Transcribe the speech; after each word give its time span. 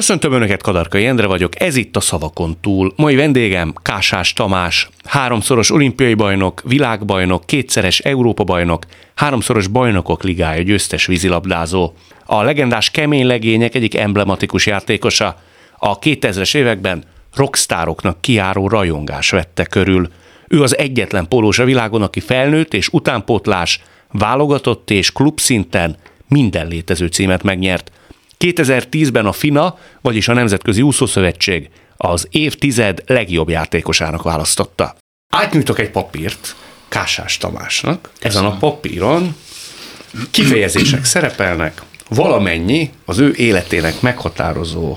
Köszöntöm 0.00 0.32
Önöket, 0.32 0.62
Kadarkai 0.62 1.06
Endre 1.06 1.26
vagyok, 1.26 1.60
ez 1.60 1.76
itt 1.76 1.96
a 1.96 2.00
Szavakon 2.00 2.56
túl. 2.60 2.92
Mai 2.96 3.14
vendégem 3.14 3.74
Kásás 3.82 4.32
Tamás, 4.32 4.88
háromszoros 5.04 5.70
olimpiai 5.70 6.14
bajnok, 6.14 6.62
világbajnok, 6.64 7.46
kétszeres 7.46 7.98
Európa-bajnok, 7.98 8.86
háromszoros 9.14 9.66
bajnokok 9.66 10.22
ligája 10.22 10.62
győztes 10.62 11.06
vízilabdázó. 11.06 11.92
A 12.26 12.42
legendás 12.42 12.90
kemény 12.90 13.26
legények 13.26 13.74
egyik 13.74 13.96
emblematikus 13.96 14.66
játékosa. 14.66 15.36
A 15.78 15.98
2000-es 15.98 16.56
években 16.56 17.04
rockstároknak 17.34 18.20
kiáró 18.20 18.68
rajongás 18.68 19.30
vette 19.30 19.64
körül. 19.64 20.10
Ő 20.48 20.62
az 20.62 20.78
egyetlen 20.78 21.28
pólós 21.28 21.58
a 21.58 21.64
világon, 21.64 22.02
aki 22.02 22.20
felnőtt 22.20 22.74
és 22.74 22.88
utánpótlás, 22.88 23.80
válogatott 24.10 24.90
és 24.90 25.12
klubszinten 25.12 25.96
minden 26.28 26.66
létező 26.66 27.06
címet 27.06 27.42
megnyert– 27.42 27.90
2010-ben 28.44 29.26
a 29.26 29.32
FINA, 29.32 29.78
vagyis 30.00 30.28
a 30.28 30.32
Nemzetközi 30.32 30.82
Úszószövetség 30.82 31.70
az 31.96 32.26
évtized 32.30 33.02
legjobb 33.06 33.48
játékosának 33.48 34.22
választotta. 34.22 34.96
Átnyújtok 35.32 35.78
egy 35.78 35.90
papírt 35.90 36.56
Kásás 36.88 37.36
Tamásnak. 37.36 38.10
Ezen 38.20 38.44
a 38.44 38.56
papíron 38.56 39.36
kifejezések 40.30 41.04
szerepelnek, 41.04 41.82
valamennyi 42.08 42.90
az 43.04 43.18
ő 43.18 43.34
életének 43.36 44.00
meghatározó 44.00 44.96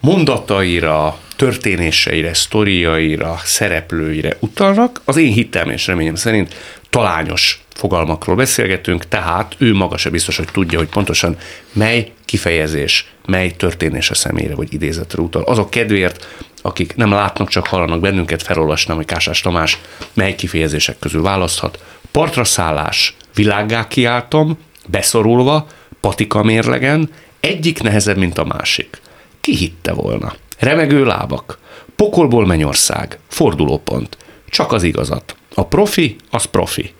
mondataira, 0.00 1.18
történéseire, 1.36 2.34
sztoriaira, 2.34 3.40
szereplőire 3.44 4.36
utalnak. 4.40 5.00
Az 5.04 5.16
én 5.16 5.32
hittem 5.32 5.70
és 5.70 5.86
reményem 5.86 6.14
szerint 6.14 6.54
talányos 6.94 7.64
fogalmakról 7.74 8.36
beszélgetünk, 8.36 9.08
tehát 9.08 9.54
ő 9.58 9.74
maga 9.74 9.96
se 9.96 10.10
biztos, 10.10 10.36
hogy 10.36 10.48
tudja, 10.52 10.78
hogy 10.78 10.88
pontosan 10.88 11.36
mely 11.72 12.12
kifejezés, 12.24 13.12
mely 13.26 13.50
történés 13.50 14.10
a 14.10 14.14
személyre 14.14 14.54
vagy 14.54 14.72
idézetre 14.72 15.22
utal. 15.22 15.42
Azok 15.42 15.70
kedvéért, 15.70 16.26
akik 16.62 16.96
nem 16.96 17.10
látnak, 17.10 17.48
csak 17.48 17.66
hallanak 17.66 18.00
bennünket, 18.00 18.42
felolvasnám, 18.42 18.96
hogy 18.96 19.06
Kásás 19.06 19.40
Tamás 19.40 19.78
mely 20.12 20.34
kifejezések 20.34 20.98
közül 20.98 21.22
választhat. 21.22 21.82
Partra 22.10 22.44
szállás, 22.44 23.16
világgá 23.34 23.88
kiáltom, 23.88 24.58
beszorulva, 24.86 25.66
patika 26.00 26.42
mérlegen, 26.42 27.10
egyik 27.40 27.82
nehezebb, 27.82 28.16
mint 28.16 28.38
a 28.38 28.44
másik. 28.44 29.00
Ki 29.40 29.56
hitte 29.56 29.92
volna? 29.92 30.34
Remegő 30.58 31.04
lábak, 31.04 31.58
pokolból 31.96 32.46
mennyország, 32.46 33.18
fordulópont, 33.28 34.16
csak 34.48 34.72
az 34.72 34.82
igazat. 34.82 35.36
A 35.54 35.66
profi, 35.66 36.16
az 36.30 36.44
profi. 36.44 36.92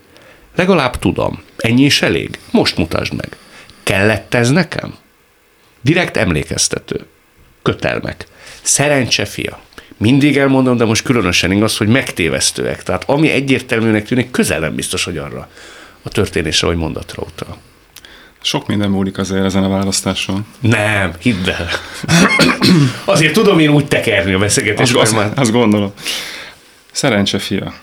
Legalább 0.55 0.99
tudom. 0.99 1.43
Ennyi 1.57 1.85
is 1.85 2.03
elég? 2.03 2.39
Most 2.51 2.77
mutasd 2.77 3.13
meg. 3.13 3.37
Kellett 3.83 4.35
ez 4.35 4.51
nekem? 4.51 4.95
Direkt 5.81 6.17
emlékeztető. 6.17 7.07
Kötelmek. 7.63 8.27
Szerencse 8.63 9.25
fia. 9.25 9.61
Mindig 9.97 10.37
elmondom, 10.37 10.77
de 10.77 10.85
most 10.85 11.03
különösen 11.03 11.53
igaz, 11.53 11.77
hogy 11.77 11.89
megtévesztőek. 11.89 12.83
Tehát 12.83 13.05
ami 13.07 13.31
egyértelműnek 13.31 14.05
tűnik, 14.05 14.31
közel 14.31 14.61
nem 14.61 14.75
biztos, 14.75 15.05
hogy 15.05 15.19
arra 15.19 15.49
a 16.03 16.09
történésre 16.09 16.67
vagy 16.67 16.77
mondatra 16.77 17.23
utal. 17.23 17.57
Sok 18.43 18.67
minden 18.67 18.91
múlik 18.91 19.19
azért 19.19 19.45
ezen 19.45 19.65
a 19.65 19.69
választáson. 19.69 20.47
Nem, 20.61 21.13
hidd 21.19 21.49
el. 21.49 21.69
azért 23.05 23.33
tudom 23.33 23.59
én 23.59 23.69
úgy 23.69 23.87
tekerni 23.87 24.33
a 24.33 24.39
beszélgetést. 24.39 24.97
Azt, 24.97 25.13
azt, 25.13 25.39
azt 25.39 25.53
gondolom. 25.53 25.93
Szerencse 26.93 27.39
fia. 27.39 27.75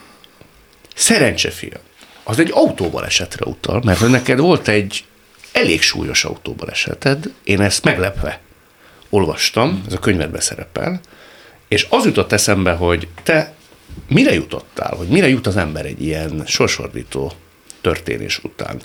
Szerencse 1.01 1.49
fia. 1.49 1.79
Az 2.23 2.39
egy 2.39 2.51
autóbalesetre 2.53 3.45
utal, 3.45 3.81
mert 3.85 4.09
neked 4.09 4.39
volt 4.39 4.67
egy 4.67 5.03
elég 5.51 5.81
súlyos 5.81 6.23
autóbaleseted, 6.23 7.33
én 7.43 7.61
ezt 7.61 7.83
meglepve 7.83 8.39
olvastam, 9.09 9.83
ez 9.87 9.93
a 9.93 9.99
könyvedben 9.99 10.41
szerepel, 10.41 11.01
és 11.67 11.87
az 11.89 12.05
jutott 12.05 12.31
eszembe, 12.31 12.71
hogy 12.71 13.07
te 13.23 13.53
mire 14.07 14.33
jutottál, 14.33 14.95
hogy 14.95 15.07
mire 15.07 15.27
jut 15.27 15.47
az 15.47 15.57
ember 15.57 15.85
egy 15.85 16.01
ilyen 16.01 16.43
sorsordító 16.45 17.31
történés 17.81 18.39
után. 18.43 18.81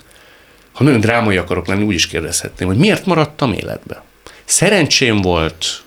Ha 0.71 0.83
nagyon 0.83 0.99
drámai 0.99 1.37
akarok 1.37 1.67
lenni, 1.67 1.83
úgy 1.83 1.93
is 1.93 2.07
kérdezhetném, 2.07 2.67
hogy 2.67 2.77
miért 2.77 3.05
maradtam 3.05 3.53
életbe. 3.53 4.03
Szerencsém 4.45 5.21
volt, 5.21 5.83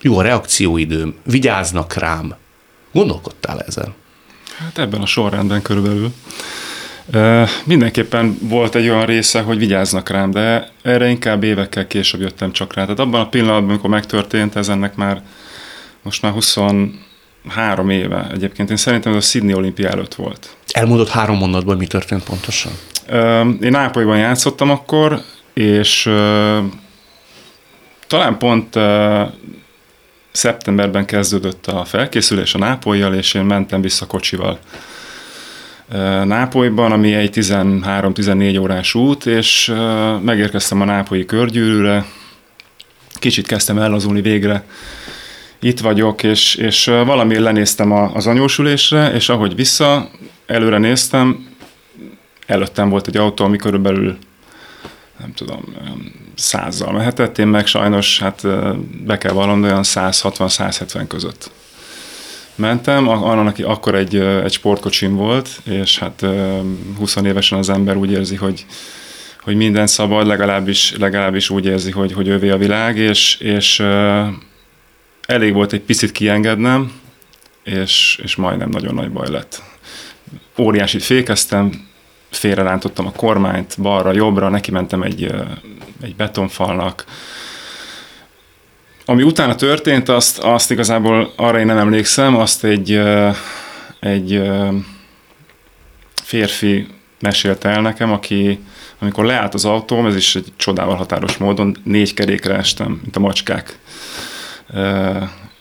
jó 0.00 0.18
a 0.18 0.22
reakcióidőm, 0.22 1.14
vigyáznak 1.24 1.94
rám. 1.94 2.34
Gondolkodtál 2.92 3.60
ezen? 3.60 3.94
Hát 4.58 4.78
ebben 4.78 5.00
a 5.00 5.06
sorrendben 5.06 5.62
körülbelül. 5.62 6.12
Mindenképpen 7.64 8.38
volt 8.40 8.74
egy 8.74 8.88
olyan 8.88 9.06
része, 9.06 9.40
hogy 9.40 9.58
vigyáznak 9.58 10.08
rám, 10.08 10.30
de 10.30 10.68
erre 10.82 11.08
inkább 11.08 11.42
évekkel 11.42 11.86
később 11.86 12.20
jöttem 12.20 12.52
csak 12.52 12.74
rá. 12.74 12.82
Tehát 12.82 12.98
abban 12.98 13.20
a 13.20 13.28
pillanatban, 13.28 13.68
amikor 13.68 13.90
megtörtént, 13.90 14.56
ez 14.56 14.68
ennek 14.68 14.94
már 14.94 15.22
most 16.02 16.22
már 16.22 16.32
23 16.32 17.90
éve 17.90 18.26
egyébként. 18.32 18.70
Én 18.70 18.76
szerintem 18.76 19.12
ez 19.12 19.24
a 19.24 19.28
Sydney 19.28 19.54
olimpia 19.54 19.88
előtt 19.88 20.14
volt. 20.14 20.56
Elmondott 20.68 21.08
három 21.08 21.36
mondatban, 21.36 21.76
mi 21.76 21.86
történt 21.86 22.24
pontosan? 22.24 22.72
Én 23.60 23.70
Nápolyban 23.70 24.18
játszottam 24.18 24.70
akkor, 24.70 25.22
és 25.54 26.02
talán 28.06 28.38
pont 28.38 28.78
szeptemberben 30.30 31.04
kezdődött 31.04 31.66
a 31.66 31.84
felkészülés 31.84 32.54
a 32.54 32.58
Nápolyjal, 32.58 33.14
és 33.14 33.34
én 33.34 33.42
mentem 33.42 33.80
vissza 33.80 34.06
kocsival. 34.06 34.58
Nápolyban, 36.24 36.92
ami 36.92 37.14
egy 37.14 37.30
13-14 37.34 38.60
órás 38.60 38.94
út, 38.94 39.26
és 39.26 39.74
megérkeztem 40.22 40.80
a 40.80 40.84
nápolyi 40.84 41.24
körgyűrűre, 41.24 42.04
kicsit 43.14 43.46
kezdtem 43.46 43.78
ellazulni 43.78 44.20
végre, 44.20 44.64
itt 45.60 45.80
vagyok, 45.80 46.22
és, 46.22 46.54
és 46.54 46.84
valami 46.84 47.38
lenéztem 47.38 47.92
az 47.92 48.26
anyósülésre, 48.26 49.12
és 49.12 49.28
ahogy 49.28 49.54
vissza, 49.54 50.10
előre 50.46 50.78
néztem, 50.78 51.46
előttem 52.46 52.88
volt 52.88 53.06
egy 53.06 53.16
autó, 53.16 53.44
ami 53.44 53.56
körülbelül 53.56 54.18
nem 55.18 55.32
tudom, 55.34 55.76
százzal 56.34 56.92
mehetett, 56.92 57.38
én 57.38 57.46
meg 57.46 57.66
sajnos, 57.66 58.18
hát 58.20 58.46
be 59.04 59.18
kell 59.18 59.32
vallanom, 59.32 59.62
olyan 59.62 59.82
160-170 59.84 61.04
között 61.08 61.50
mentem, 62.58 63.08
annak 63.08 63.58
akkor 63.62 63.94
egy, 63.94 64.16
egy 64.16 64.52
sportkocsim 64.52 65.16
volt, 65.16 65.60
és 65.64 65.98
hát 65.98 66.26
20 66.96 67.16
évesen 67.16 67.58
az 67.58 67.68
ember 67.68 67.96
úgy 67.96 68.10
érzi, 68.10 68.36
hogy, 68.36 68.66
hogy 69.40 69.56
minden 69.56 69.86
szabad, 69.86 70.26
legalábbis, 70.26 70.94
legalábbis 70.98 71.50
úgy 71.50 71.66
érzi, 71.66 71.90
hogy, 71.90 72.12
hogy 72.12 72.28
ővé 72.28 72.50
a 72.50 72.56
világ, 72.56 72.96
és, 72.96 73.36
és 73.40 73.80
elég 75.26 75.52
volt 75.52 75.72
egy 75.72 75.80
picit 75.80 76.12
kiengednem, 76.12 76.92
és, 77.64 78.20
és 78.22 78.36
majdnem 78.36 78.68
nagyon 78.68 78.94
nagy 78.94 79.10
baj 79.10 79.30
lett. 79.30 79.62
Óriásit 80.58 81.02
fékeztem, 81.02 81.87
félrerántottam 82.30 83.06
a 83.06 83.12
kormányt, 83.12 83.74
balra, 83.82 84.12
jobbra, 84.12 84.48
neki 84.48 84.70
mentem 84.70 85.02
egy, 85.02 85.34
egy 86.02 86.16
betonfalnak, 86.16 87.04
ami 89.04 89.22
utána 89.22 89.54
történt, 89.54 90.08
azt, 90.08 90.38
azt 90.38 90.70
igazából 90.70 91.32
arra 91.36 91.58
én 91.58 91.66
nem 91.66 91.78
emlékszem, 91.78 92.36
azt 92.36 92.64
egy, 92.64 93.00
egy 94.00 94.42
férfi 96.22 96.86
mesélte 97.20 97.68
el 97.68 97.80
nekem, 97.80 98.12
aki 98.12 98.60
amikor 98.98 99.24
leállt 99.24 99.54
az 99.54 99.64
autóm, 99.64 100.06
ez 100.06 100.16
is 100.16 100.36
egy 100.36 100.52
csodával 100.56 100.96
határos 100.96 101.36
módon, 101.36 101.76
négy 101.84 102.14
kerékre 102.14 102.54
estem, 102.54 102.98
mint 103.02 103.16
a 103.16 103.20
macskák. 103.20 103.78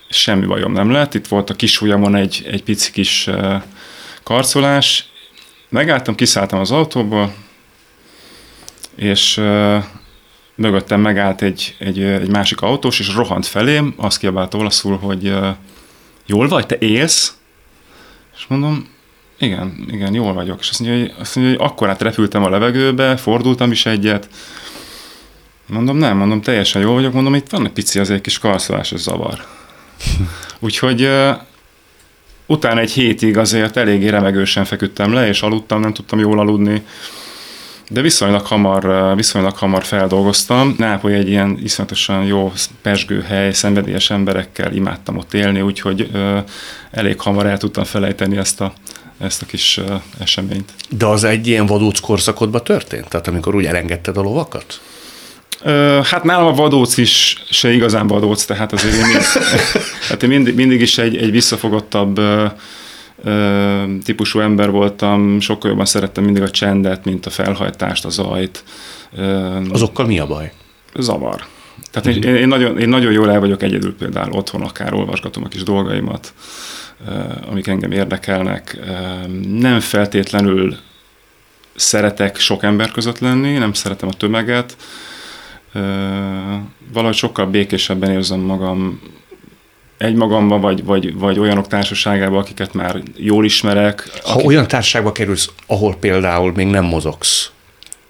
Semmi 0.10 0.46
bajom 0.46 0.72
nem 0.72 0.92
lett. 0.92 1.14
Itt 1.14 1.28
volt 1.28 1.50
a 1.50 1.56
kis 1.56 1.82
ujjamon 1.82 2.16
egy, 2.16 2.48
egy 2.52 2.64
pici 2.64 2.92
kis 2.92 3.30
karcolás. 4.24 5.10
Megálltam, 5.70 6.16
kiszálltam 6.16 6.60
az 6.60 6.72
autóból, 6.72 7.34
és 8.96 9.42
mögöttem 10.56 11.02
megállt 11.02 11.42
egy, 11.42 11.76
egy, 11.80 12.02
egy 12.02 12.30
másik 12.30 12.62
autós, 12.62 13.00
és 13.00 13.16
rohant 13.16 13.46
felém, 13.46 13.94
azt 13.98 14.18
kiabált 14.18 14.54
olaszul, 14.54 14.98
hogy 14.98 15.34
jól 16.26 16.48
vagy, 16.48 16.66
te 16.66 16.78
élsz? 16.80 17.38
És 18.36 18.46
mondom, 18.48 18.88
igen, 19.40 19.86
igen, 19.92 20.14
jól 20.14 20.34
vagyok. 20.34 20.60
És 20.60 20.70
azt 20.70 20.80
mondja, 20.80 21.00
hogy, 21.00 21.14
azt 21.20 21.36
mondja, 21.36 21.58
hogy 21.58 21.68
akkor 21.70 21.90
át 21.90 22.02
repültem 22.02 22.44
a 22.44 22.50
levegőbe, 22.50 23.18
fordultam 23.18 23.72
is 23.72 23.86
egyet. 23.86 24.30
Mondom, 25.66 25.98
nem, 25.98 26.18
mondom, 26.18 26.42
teljesen 26.42 26.82
jól 26.82 26.94
vagyok, 26.94 27.14
mondom, 27.14 27.36
itt 27.36 27.50
van 27.50 27.66
egy 27.66 27.72
pici 27.72 28.00
az 28.00 28.10
egy 28.10 28.22
kis 28.22 28.40
karszolás, 28.40 28.94
zavar. 28.96 29.46
Úgyhogy 30.60 31.02
uh, 31.02 31.38
utána 32.48 32.80
egy 32.80 32.92
hétig 32.92 33.38
azért 33.38 33.78
eléggé 33.78 34.08
remegősen 34.08 34.66
feküdtem 34.66 35.14
le, 35.14 35.28
és 35.28 35.42
aludtam, 35.42 35.80
nem 35.80 35.94
tudtam 35.94 36.20
jól 36.20 36.40
aludni 36.40 36.84
de 37.90 38.02
viszonylag 38.02 38.46
hamar, 38.46 39.16
viszonylag 39.16 39.58
hamar 39.58 39.84
feldolgoztam. 39.84 40.76
Nápoly 40.78 41.14
egy 41.14 41.30
ilyen 41.30 41.60
iszonyatosan 41.64 42.24
jó 42.24 42.52
pesgő 42.82 43.22
hely, 43.22 43.52
szenvedélyes 43.52 44.10
emberekkel 44.10 44.74
imádtam 44.74 45.18
ott 45.18 45.34
élni, 45.34 45.62
úgyhogy 45.62 46.10
ö, 46.14 46.38
elég 46.92 47.20
hamar 47.20 47.46
el 47.46 47.58
tudtam 47.58 47.84
felejteni 47.84 48.38
ezt 48.38 48.62
a, 48.62 48.74
ezt 49.20 49.42
a 49.42 49.46
kis 49.46 49.78
ö, 49.78 49.96
eseményt. 50.20 50.74
De 50.90 51.06
az 51.06 51.24
egy 51.24 51.48
ilyen 51.48 51.66
vadóc 51.66 52.00
korszakodban 52.00 52.64
történt? 52.64 53.08
Tehát 53.08 53.28
amikor 53.28 53.56
úgy 53.56 53.66
elengedted 53.66 54.18
a 54.18 54.22
lovakat? 54.22 54.82
Hát 56.04 56.24
nálam 56.24 56.46
a 56.46 56.54
vadóc 56.54 56.98
is 56.98 57.44
se 57.50 57.72
igazán 57.72 58.08
vadóc, 58.08 58.46
tehát 58.46 58.74
azért 58.74 58.94
én, 58.94 59.06
mind, 59.06 59.22
hát 60.10 60.24
én 60.24 60.30
mindig, 60.30 60.56
mindig 60.56 60.82
is 60.82 60.98
egy, 60.98 61.18
egy 61.18 61.32
visszafogottabb 61.32 62.20
típusú 64.04 64.40
ember 64.40 64.72
voltam, 64.72 65.40
sokkal 65.40 65.70
jobban 65.70 65.86
szerettem 65.86 66.24
mindig 66.24 66.44
a 66.44 66.50
csendet, 66.50 67.06
mint 67.06 67.26
a 67.26 67.30
felhajtást, 67.30 68.06
a 68.06 68.10
zajt. 68.10 68.64
Azokkal 69.70 70.06
mi 70.06 70.20
a 70.20 70.28
baj? 70.28 70.52
Zavar. 70.96 71.46
Tehát 71.92 72.24
én, 72.24 72.36
én, 72.36 72.48
nagyon, 72.48 72.80
én 72.80 72.90
nagyon 72.90 73.12
jól 73.12 73.32
el 73.32 73.40
vagyok 73.40 73.62
egyedül 73.62 73.96
például 73.96 74.32
otthon, 74.32 74.62
akár 74.62 74.94
olvasgatom 74.94 75.44
a 75.44 75.48
kis 75.48 75.64
dolgaimat, 75.64 76.34
amik 77.50 77.68
engem 77.68 77.92
érdekelnek. 77.92 78.80
Nem 79.48 79.80
feltétlenül 79.80 80.76
szeretek 81.76 82.40
sok 82.40 82.64
ember 82.64 82.92
között 82.92 83.20
lenni, 83.20 83.58
nem 83.58 83.74
szeretem 83.74 84.10
a 84.10 84.14
tömeget, 84.14 84.78
valahogy 86.94 87.16
sokkal 87.16 87.46
békésebben 87.46 88.12
érzem 88.12 88.40
magam 88.40 89.02
egymagamban, 89.98 90.62
vagy, 90.62 90.84
vagy, 90.84 91.18
vagy 91.18 91.40
olyanok 91.40 91.68
társaságában, 91.68 92.40
akiket 92.40 92.74
már 92.74 93.02
jól 93.16 93.46
ismerek. 93.46 94.10
Ha 94.24 94.34
akik... 94.34 94.48
olyan 94.48 94.68
társaságba 94.68 95.12
kerülsz, 95.12 95.50
ahol 95.68 95.96
például 95.96 96.52
még 96.56 96.68
nem 96.68 96.86
mozogsz 96.86 97.52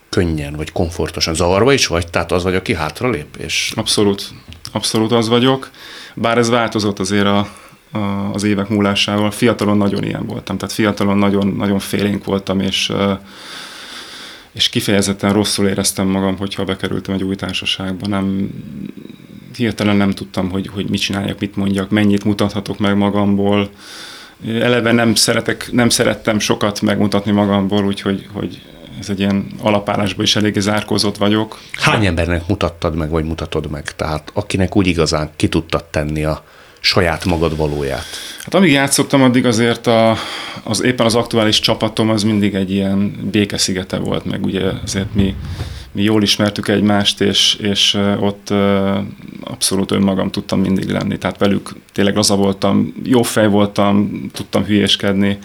könnyen, 0.09 0.53
vagy 0.55 0.71
komfortosan, 0.71 1.33
zavarba 1.33 1.73
is 1.73 1.87
vagy? 1.87 2.07
Tehát 2.07 2.31
az 2.31 2.43
vagy, 2.43 2.55
aki 2.55 2.73
hátralép? 2.73 3.35
És... 3.37 3.73
Abszolút, 3.75 4.29
abszolút 4.71 5.11
az 5.11 5.27
vagyok. 5.27 5.69
Bár 6.13 6.37
ez 6.37 6.49
változott 6.49 6.99
azért 6.99 7.25
a, 7.25 7.47
a, 7.91 7.97
az 8.33 8.43
évek 8.43 8.69
múlásával. 8.69 9.31
Fiatalon 9.31 9.77
nagyon 9.77 10.03
ilyen 10.03 10.25
voltam, 10.25 10.57
tehát 10.57 10.75
fiatalon 10.75 11.17
nagyon, 11.17 11.47
nagyon 11.47 11.79
félénk 11.79 12.25
voltam, 12.25 12.59
és 12.59 12.91
és 14.57 14.69
kifejezetten 14.69 15.33
rosszul 15.33 15.67
éreztem 15.67 16.07
magam, 16.07 16.37
hogyha 16.37 16.63
bekerültem 16.63 17.13
egy 17.13 17.23
új 17.23 17.35
társaságba. 17.35 18.07
Nem, 18.07 18.49
hirtelen 19.55 19.95
nem 19.95 20.11
tudtam, 20.11 20.49
hogy, 20.49 20.67
hogy 20.67 20.89
mit 20.89 20.99
csináljak, 20.99 21.39
mit 21.39 21.55
mondjak, 21.55 21.89
mennyit 21.89 22.23
mutathatok 22.23 22.79
meg 22.79 22.97
magamból. 22.97 23.69
Eleve 24.47 24.91
nem, 24.91 25.15
szeretek, 25.15 25.69
nem 25.71 25.89
szerettem 25.89 26.39
sokat 26.39 26.81
megmutatni 26.81 27.31
magamból, 27.31 27.85
úgyhogy 27.85 28.27
hogy 28.33 28.61
ez 28.99 29.09
egy 29.09 29.19
ilyen 29.19 29.47
alapállásban 29.61 30.25
is 30.25 30.35
eléggé 30.35 30.59
zárkózott 30.59 31.17
vagyok. 31.17 31.59
Hány 31.71 32.05
embernek 32.05 32.47
mutattad 32.47 32.95
meg, 32.95 33.09
vagy 33.09 33.25
mutatod 33.25 33.69
meg? 33.69 33.95
Tehát 33.95 34.31
akinek 34.33 34.75
úgy 34.75 34.87
igazán 34.87 35.29
ki 35.35 35.47
tudtad 35.47 35.85
tenni 35.85 36.23
a 36.23 36.43
saját 36.87 37.25
magad 37.25 37.57
valóját? 37.57 38.05
Hát 38.43 38.53
amíg 38.53 38.71
játszottam, 38.71 39.21
addig 39.21 39.45
azért 39.45 39.87
a, 39.87 40.17
az 40.63 40.83
éppen 40.83 41.05
az 41.05 41.15
aktuális 41.15 41.59
csapatom 41.59 42.09
az 42.09 42.23
mindig 42.23 42.53
egy 42.53 42.71
ilyen 42.71 43.29
békeszigete 43.31 43.97
volt, 43.97 44.25
meg 44.25 44.45
ugye 44.45 44.61
azért 44.83 45.13
mi, 45.13 45.35
mi 45.91 46.01
jól 46.01 46.23
ismertük 46.23 46.67
egymást, 46.67 47.21
és, 47.21 47.55
és 47.55 47.97
ott 48.19 48.53
abszolút 49.43 49.91
önmagam 49.91 50.31
tudtam 50.31 50.59
mindig 50.59 50.89
lenni. 50.89 51.17
Tehát 51.17 51.37
velük 51.37 51.69
tényleg 51.93 52.15
laza 52.15 52.35
voltam, 52.35 52.93
jó 53.03 53.21
fej 53.21 53.47
voltam, 53.47 54.21
tudtam 54.33 54.65
hülyéskedni, 54.65 55.37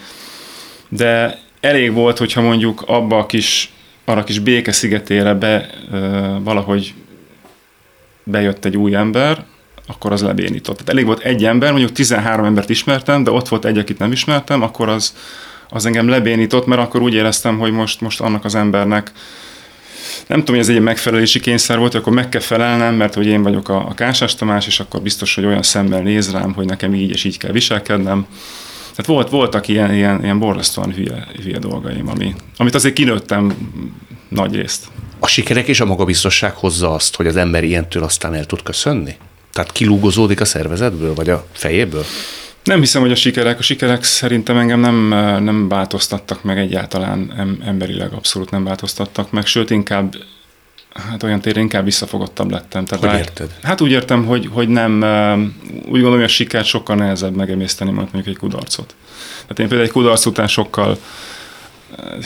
de 0.89 1.39
elég 1.61 1.93
volt, 1.93 2.19
hogyha 2.19 2.41
mondjuk 2.41 2.83
abba 2.87 3.19
a 3.19 3.27
kis, 3.27 3.73
arra 4.05 4.21
a 4.21 4.25
kis 4.25 4.39
békeszigetére 4.39 5.35
be 5.35 5.71
valahogy 6.43 6.95
bejött 8.25 8.65
egy 8.65 8.77
új 8.77 8.95
ember, 8.95 9.45
akkor 9.87 10.13
az 10.13 10.23
lebénított. 10.23 10.75
Tehát 10.75 10.91
elég 10.91 11.05
volt 11.05 11.21
egy 11.21 11.45
ember, 11.45 11.71
mondjuk 11.71 11.93
13 11.93 12.45
embert 12.45 12.71
ismertem, 12.71 13.25
de 13.25 13.31
ott 13.31 13.49
volt 13.49 13.65
egy, 13.65 13.79
akit 13.79 13.99
nem 13.99 14.13
ismertem, 14.13 14.63
akkor 14.63 14.89
az, 14.89 15.15
az 15.69 15.87
engem 15.87 16.09
lebénított, 16.09 16.67
mert 16.67 16.81
akkor 16.81 17.03
úgy 17.03 17.15
éreztem, 17.15 17.59
hogy 17.59 17.73
most, 17.73 18.01
most 18.01 18.21
annak 18.21 18.45
az 18.45 18.55
embernek 18.55 19.13
nem 20.27 20.39
tudom, 20.39 20.55
hogy 20.55 20.65
ez 20.65 20.77
egy 20.77 20.83
megfelelési 20.83 21.41
kényszer 21.41 21.79
volt, 21.79 21.95
akkor 21.95 22.13
meg 22.13 22.29
kell 22.29 22.41
felelnem, 22.41 22.95
mert 22.95 23.15
hogy 23.15 23.27
én 23.27 23.43
vagyok 23.43 23.69
a, 23.69 23.89
a 23.89 23.95
Kásás 23.95 24.35
Tamás, 24.35 24.67
és 24.67 24.81
akkor 24.81 25.03
biztos, 25.03 25.35
hogy 25.35 25.45
olyan 25.45 25.63
szemmel 25.63 26.03
néz 26.03 26.31
rám, 26.31 26.53
hogy 26.53 26.67
nekem 26.67 26.95
így 26.95 27.11
és 27.11 27.25
így 27.25 27.39
kell 27.39 27.53
viselkednem. 27.53 28.27
Tehát 28.91 29.07
volt, 29.07 29.31
voltak 29.31 29.69
ilyen, 29.69 29.95
ilyen, 29.95 30.23
ilyen 30.23 30.39
borzasztóan 30.39 30.93
hülye, 30.93 31.27
hülye 31.43 31.59
dolgaim, 31.59 32.09
ami, 32.09 32.35
amit 32.57 32.75
azért 32.75 32.95
kinőttem 32.95 33.55
nagy 34.29 34.55
részt. 34.55 34.87
A 35.19 35.27
sikerek 35.27 35.69
és 35.69 35.81
a 35.81 35.85
magabiztosság 35.85 36.55
hozza 36.55 36.95
azt, 36.95 37.17
hogy 37.17 37.27
az 37.27 37.37
ember 37.37 37.65
ilyentől 37.65 38.03
aztán 38.03 38.35
el 38.35 38.47
tud 38.47 38.63
köszönni? 38.63 39.17
Tehát 39.53 39.73
kilúgozódik 39.73 40.41
a 40.41 40.45
szervezetből, 40.45 41.15
vagy 41.15 41.29
a 41.29 41.47
fejéből? 41.53 42.05
Nem 42.65 42.81
hiszem, 42.81 43.03
hogy 43.03 43.11
a 43.11 43.15
sikerek, 43.15 43.59
a 43.59 43.63
sikerek 43.63 44.05
szerintem 44.05 44.57
engem 44.57 44.81
nem, 44.81 45.09
nem 45.45 45.69
változtattak 45.69 46.43
meg 46.43 46.59
egyáltalán, 46.59 47.33
emberileg 47.67 48.13
abszolút 48.13 48.51
nem 48.51 48.65
változtattak 48.65 49.31
meg, 49.31 49.47
sőt 49.47 49.71
inkább 49.71 50.15
hát 50.95 51.23
olyan 51.23 51.41
téren 51.41 51.63
inkább 51.63 51.85
visszafogottabb 51.85 52.51
lettem. 52.51 52.85
Tehát 52.85 53.05
hogy 53.05 53.19
érted? 53.19 53.51
Hát 53.63 53.81
úgy 53.81 53.91
értem, 53.91 54.25
hogy, 54.25 54.49
hogy 54.53 54.69
nem, 54.69 54.95
úgy 55.73 55.91
gondolom, 55.91 56.15
hogy 56.15 56.23
a 56.23 56.29
sikert 56.29 56.65
sokkal 56.67 56.97
nehezebb 56.97 57.35
megemészteni, 57.35 57.91
mint 57.91 58.13
mondjuk 58.13 58.35
egy 58.35 58.41
kudarcot. 58.41 58.95
Tehát 59.33 59.59
én 59.59 59.69
például 59.69 59.83
egy 59.83 59.91
kudarc 59.91 60.27
után 60.27 60.49
sokkal 60.49 60.99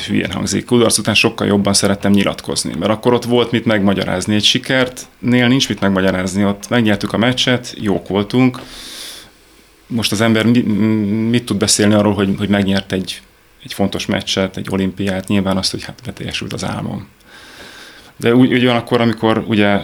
hülyen 0.06 0.32
hangzik, 0.32 0.64
kudarc 0.64 0.98
után 0.98 1.14
sokkal 1.14 1.46
jobban 1.46 1.74
szerettem 1.74 2.12
nyilatkozni, 2.12 2.74
mert 2.78 2.92
akkor 2.92 3.12
ott 3.12 3.24
volt 3.24 3.50
mit 3.50 3.64
megmagyarázni. 3.64 4.34
Egy 4.34 4.44
sikertnél 4.44 5.48
nincs 5.48 5.68
mit 5.68 5.80
megmagyarázni, 5.80 6.44
ott 6.44 6.68
megnyertük 6.68 7.12
a 7.12 7.16
meccset, 7.16 7.74
jók 7.78 8.08
voltunk, 8.08 8.60
most 9.86 10.12
az 10.12 10.20
ember 10.20 10.46
mit, 10.46 10.66
mit 11.30 11.44
tud 11.44 11.56
beszélni 11.56 11.94
arról, 11.94 12.14
hogy, 12.14 12.34
hogy 12.38 12.48
megnyert 12.48 12.92
egy, 12.92 13.20
egy 13.62 13.72
fontos 13.72 14.06
meccset, 14.06 14.56
egy 14.56 14.66
olimpiát, 14.70 15.28
nyilván 15.28 15.56
azt, 15.56 15.70
hogy 15.70 15.84
hát 15.84 16.02
beteljesült 16.04 16.52
az 16.52 16.64
álmom. 16.64 17.08
De 18.16 18.34
úgy, 18.34 18.52
ugyanakkor, 18.52 19.00
amikor 19.00 19.44
ugye 19.46 19.80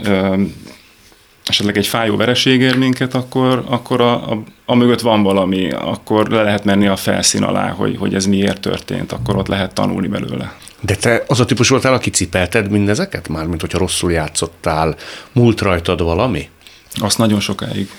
esetleg 1.44 1.76
egy 1.76 1.86
fájó 1.86 2.16
vereség 2.16 2.60
ér 2.60 2.76
minket, 2.76 3.14
akkor, 3.14 3.64
akkor 3.66 4.00
a, 4.00 4.30
a, 4.30 4.42
a 4.64 4.74
mögött 4.74 5.00
van 5.00 5.22
valami, 5.22 5.70
akkor 5.70 6.28
le 6.28 6.42
lehet 6.42 6.64
menni 6.64 6.86
a 6.86 6.96
felszín 6.96 7.42
alá, 7.42 7.68
hogy, 7.68 7.96
hogy 7.98 8.14
ez 8.14 8.26
miért 8.26 8.60
történt, 8.60 9.12
akkor 9.12 9.36
ott 9.36 9.48
lehet 9.48 9.74
tanulni 9.74 10.06
belőle. 10.08 10.54
De 10.80 10.94
te 10.94 11.24
az 11.26 11.40
a 11.40 11.44
típus 11.44 11.68
voltál, 11.68 11.94
aki 11.94 12.10
cipelted 12.10 12.70
mindezeket 12.70 13.28
már, 13.28 13.46
mint 13.46 13.60
hogyha 13.60 13.78
rosszul 13.78 14.12
játszottál, 14.12 14.96
múlt 15.32 15.60
rajtad 15.60 16.02
valami? 16.02 16.48
Azt 16.94 17.18
nagyon 17.18 17.40
sokáig. 17.40 17.90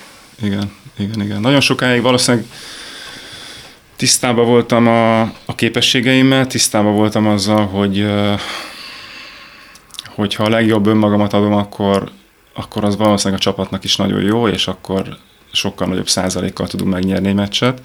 Igen, 0.42 0.72
igen, 0.98 1.20
igen. 1.20 1.40
Nagyon 1.40 1.60
sokáig 1.60 2.02
valószínűleg 2.02 2.46
tisztában 3.96 4.46
voltam 4.46 4.86
a, 4.86 5.20
a 5.20 5.54
képességeimmel, 5.54 6.46
tisztában 6.46 6.94
voltam 6.94 7.26
azzal, 7.26 7.66
hogy 7.66 8.06
hogyha 10.14 10.44
a 10.44 10.48
legjobb 10.48 10.86
önmagamat 10.86 11.32
adom, 11.32 11.52
akkor 11.52 12.10
akkor 12.54 12.84
az 12.84 12.96
valószínűleg 12.96 13.40
a 13.40 13.42
csapatnak 13.42 13.84
is 13.84 13.96
nagyon 13.96 14.22
jó, 14.22 14.48
és 14.48 14.66
akkor 14.66 15.16
sokkal 15.52 15.86
nagyobb 15.86 16.08
százalékkal 16.08 16.66
tudunk 16.66 16.90
megnyerni 16.90 17.28
egy 17.28 17.34
meccset. 17.34 17.80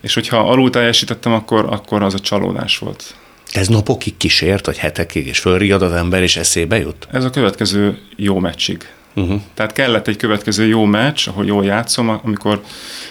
És 0.00 0.14
hogyha 0.14 0.38
alul 0.38 0.70
teljesítettem, 0.70 1.32
akkor, 1.32 1.66
akkor 1.70 2.02
az 2.02 2.14
a 2.14 2.18
csalódás 2.18 2.78
volt. 2.78 3.14
Ez 3.52 3.68
napokig 3.68 4.16
kísért, 4.16 4.66
vagy 4.66 4.78
hetekig, 4.78 5.26
és 5.26 5.38
fölriad 5.38 5.82
az 5.82 5.92
ember, 5.92 6.22
és 6.22 6.36
eszébe 6.36 6.78
jut? 6.78 7.08
Ez 7.12 7.24
a 7.24 7.30
következő 7.30 7.98
jó 8.16 8.38
meccsig. 8.38 8.88
Uh-huh. 9.14 9.40
Tehát 9.54 9.72
kellett 9.72 10.08
egy 10.08 10.16
következő 10.16 10.66
jó 10.66 10.84
meccs, 10.84 11.28
ahol 11.28 11.44
jól 11.44 11.64
játszom, 11.64 12.08
amikor 12.08 12.62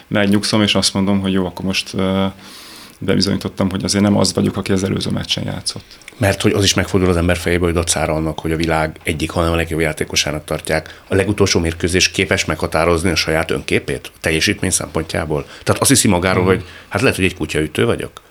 megnyugszom, 0.07 0.61
és 0.61 0.75
azt 0.75 0.93
mondom, 0.93 1.19
hogy 1.19 1.31
jó, 1.31 1.45
akkor 1.45 1.65
most 1.65 1.93
uh, 1.93 2.31
bebizonyítottam, 2.99 3.69
hogy 3.69 3.83
azért 3.83 4.03
nem 4.03 4.17
az 4.17 4.33
vagyok, 4.33 4.57
aki 4.57 4.71
az 4.71 4.83
előző 4.83 5.09
meccsen 5.09 5.43
játszott. 5.43 5.97
Mert 6.17 6.41
hogy 6.41 6.51
az 6.51 6.63
is 6.63 6.73
megfordul 6.73 7.09
az 7.09 7.17
ember 7.17 7.37
fejébe, 7.37 7.65
hogy 7.65 7.73
dacára 7.73 8.13
annak, 8.13 8.39
hogy 8.39 8.51
a 8.51 8.55
világ 8.55 8.99
egyik, 9.03 9.29
hanem 9.29 9.51
a 9.51 9.55
legjobb 9.55 9.79
játékosának 9.79 10.45
tartják. 10.45 11.01
A 11.07 11.15
legutolsó 11.15 11.59
mérkőzés 11.59 12.11
képes 12.11 12.45
meghatározni 12.45 13.09
a 13.09 13.15
saját 13.15 13.51
önképét, 13.51 14.07
a 14.07 14.17
teljesítmény 14.21 14.71
szempontjából. 14.71 15.45
Tehát 15.63 15.81
azt 15.81 15.89
hiszi 15.89 16.07
magáról, 16.07 16.43
mm. 16.43 16.47
hogy 16.47 16.63
hát 16.87 17.01
lehet, 17.01 17.15
hogy 17.15 17.25
egy 17.25 17.35
kutyaütő 17.35 17.85
vagyok. 17.85 18.21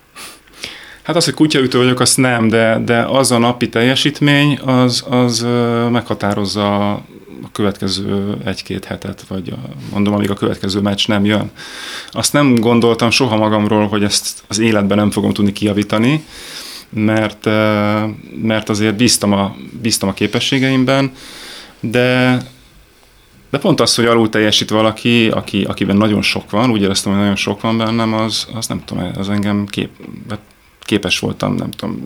Hát 1.02 1.16
az, 1.16 1.24
hogy 1.24 1.34
kutyaütő 1.34 1.78
vagyok, 1.78 2.00
azt 2.00 2.16
nem, 2.16 2.48
de, 2.48 2.80
de 2.84 3.02
az 3.02 3.30
a 3.30 3.38
napi 3.38 3.68
teljesítmény, 3.68 4.58
az, 4.58 5.04
az 5.08 5.46
meghatározza 5.90 7.02
a 7.42 7.50
következő 7.52 8.36
egy-két 8.44 8.84
hetet, 8.84 9.24
vagy 9.28 9.50
a, 9.50 9.58
mondom, 9.92 10.14
amíg 10.14 10.30
a 10.30 10.34
következő 10.34 10.80
meccs 10.80 11.06
nem 11.06 11.24
jön. 11.24 11.50
Azt 12.10 12.32
nem 12.32 12.54
gondoltam 12.54 13.10
soha 13.10 13.36
magamról, 13.36 13.88
hogy 13.88 14.04
ezt 14.04 14.42
az 14.48 14.58
életben 14.58 14.96
nem 14.96 15.10
fogom 15.10 15.32
tudni 15.32 15.52
kiavítani, 15.52 16.24
mert, 16.88 17.44
mert 18.42 18.68
azért 18.68 18.96
bíztam 18.96 19.32
a, 19.32 19.56
bíztam 19.80 20.08
a 20.08 20.12
képességeimben, 20.12 21.12
de 21.80 22.38
de 23.50 23.58
pont 23.58 23.80
az, 23.80 23.94
hogy 23.94 24.04
alul 24.04 24.28
teljesít 24.28 24.70
valaki, 24.70 25.28
aki, 25.28 25.64
akiben 25.64 25.96
nagyon 25.96 26.22
sok 26.22 26.50
van, 26.50 26.70
úgy 26.70 26.82
éreztem, 26.82 27.12
hogy 27.12 27.20
nagyon 27.20 27.36
sok 27.36 27.60
van 27.60 27.78
bennem, 27.78 28.14
az, 28.14 28.46
az 28.54 28.66
nem 28.66 28.84
tudom, 28.84 29.10
az 29.18 29.28
engem 29.28 29.66
kép, 29.66 29.90
képes 30.80 31.18
voltam, 31.18 31.54
nem 31.54 31.70
tudom, 31.70 32.00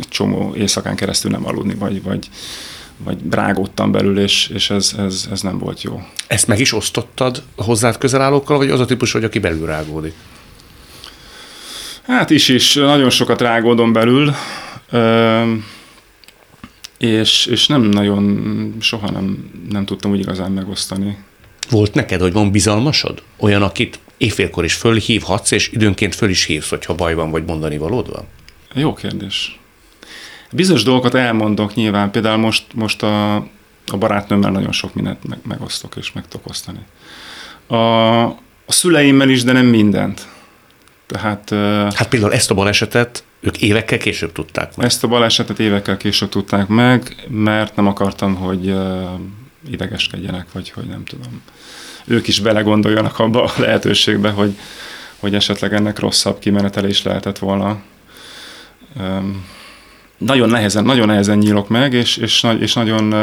egy 0.00 0.08
csomó 0.08 0.54
éjszakán 0.54 0.96
keresztül 0.96 1.30
nem 1.30 1.46
aludni, 1.46 1.74
vagy, 1.74 2.02
vagy, 2.02 2.28
vagy 3.04 3.18
rágódtam 3.30 3.92
belül, 3.92 4.18
és, 4.18 4.48
és 4.54 4.70
ez, 4.70 4.94
ez, 4.98 5.28
ez 5.30 5.40
nem 5.40 5.58
volt 5.58 5.82
jó. 5.82 6.02
Ezt 6.26 6.46
meg 6.46 6.60
is 6.60 6.72
osztottad 6.72 7.42
hozzád 7.56 7.98
közel 7.98 8.20
állókkal, 8.20 8.56
vagy 8.56 8.70
az 8.70 8.80
a 8.80 8.84
típus 8.84 9.12
vagy, 9.12 9.24
aki 9.24 9.38
belül 9.38 9.66
rágódik? 9.66 10.14
Hát 12.02 12.30
is 12.30 12.48
is, 12.48 12.74
nagyon 12.74 13.10
sokat 13.10 13.40
rágódom 13.40 13.92
belül. 13.92 14.34
és, 16.98 17.46
és 17.46 17.66
nem 17.66 17.82
nagyon, 17.82 18.76
soha 18.80 19.10
nem, 19.10 19.50
nem 19.70 19.84
tudtam 19.84 20.10
úgy 20.10 20.20
igazán 20.20 20.52
megosztani. 20.52 21.18
Volt 21.70 21.94
neked, 21.94 22.20
hogy 22.20 22.32
van 22.32 22.50
bizalmasod? 22.50 23.22
Olyan, 23.36 23.62
akit 23.62 23.98
éjfélkor 24.16 24.64
is 24.64 24.74
fölhívhatsz, 24.74 25.50
és 25.50 25.70
időnként 25.72 26.14
föl 26.14 26.28
is 26.28 26.44
hívsz, 26.44 26.68
hogyha 26.68 26.94
baj 26.94 27.14
van, 27.14 27.30
vagy 27.30 27.44
mondani 27.44 27.78
valód 27.78 28.10
van? 28.10 28.24
Jó 28.74 28.94
kérdés. 28.94 29.58
Bizonyos 30.52 30.82
dolgokat 30.82 31.14
elmondok 31.14 31.74
nyilván, 31.74 32.10
például 32.10 32.36
most, 32.36 32.64
most 32.74 33.02
a, 33.02 33.34
a 33.86 33.96
barátnőmmel 33.98 34.50
nagyon 34.50 34.72
sok 34.72 34.94
mindent 34.94 35.24
meg, 35.28 35.38
megosztok 35.42 35.96
és 35.96 36.12
meg 36.12 36.28
tudok 36.28 36.46
osztani. 36.46 36.78
A, 37.66 38.22
a 38.24 38.72
szüleimmel 38.72 39.28
is, 39.28 39.42
de 39.42 39.52
nem 39.52 39.66
mindent. 39.66 40.26
Tehát, 41.06 41.50
hát 41.94 42.08
például 42.08 42.32
ezt 42.32 42.50
a 42.50 42.54
balesetet 42.54 43.24
ők 43.40 43.58
évekkel 43.58 43.98
később 43.98 44.32
tudták 44.32 44.76
meg. 44.76 44.86
Ezt 44.86 45.04
a 45.04 45.08
balesetet 45.08 45.58
évekkel 45.58 45.96
később 45.96 46.28
tudták 46.28 46.66
meg, 46.66 47.26
mert 47.28 47.76
nem 47.76 47.86
akartam, 47.86 48.34
hogy 48.34 48.74
idegeskedjenek, 49.70 50.46
vagy 50.52 50.70
hogy 50.70 50.86
nem 50.86 51.04
tudom. 51.04 51.42
Ők 52.04 52.28
is 52.28 52.40
belegondoljanak 52.40 53.18
abba 53.18 53.44
a 53.44 53.52
lehetőségbe, 53.56 54.30
hogy, 54.30 54.58
hogy 55.16 55.34
esetleg 55.34 55.74
ennek 55.74 55.98
rosszabb 55.98 56.38
kimenetelés 56.38 57.02
lehetett 57.02 57.38
volna. 57.38 57.78
Um, 59.00 59.46
nagyon 60.18 60.48
nehezen, 60.48 60.84
nagyon 60.84 61.06
nehezen 61.06 61.38
nyílok 61.38 61.68
meg, 61.68 61.92
és, 61.92 62.16
és, 62.16 62.46
és 62.60 62.74
nagyon 62.74 63.14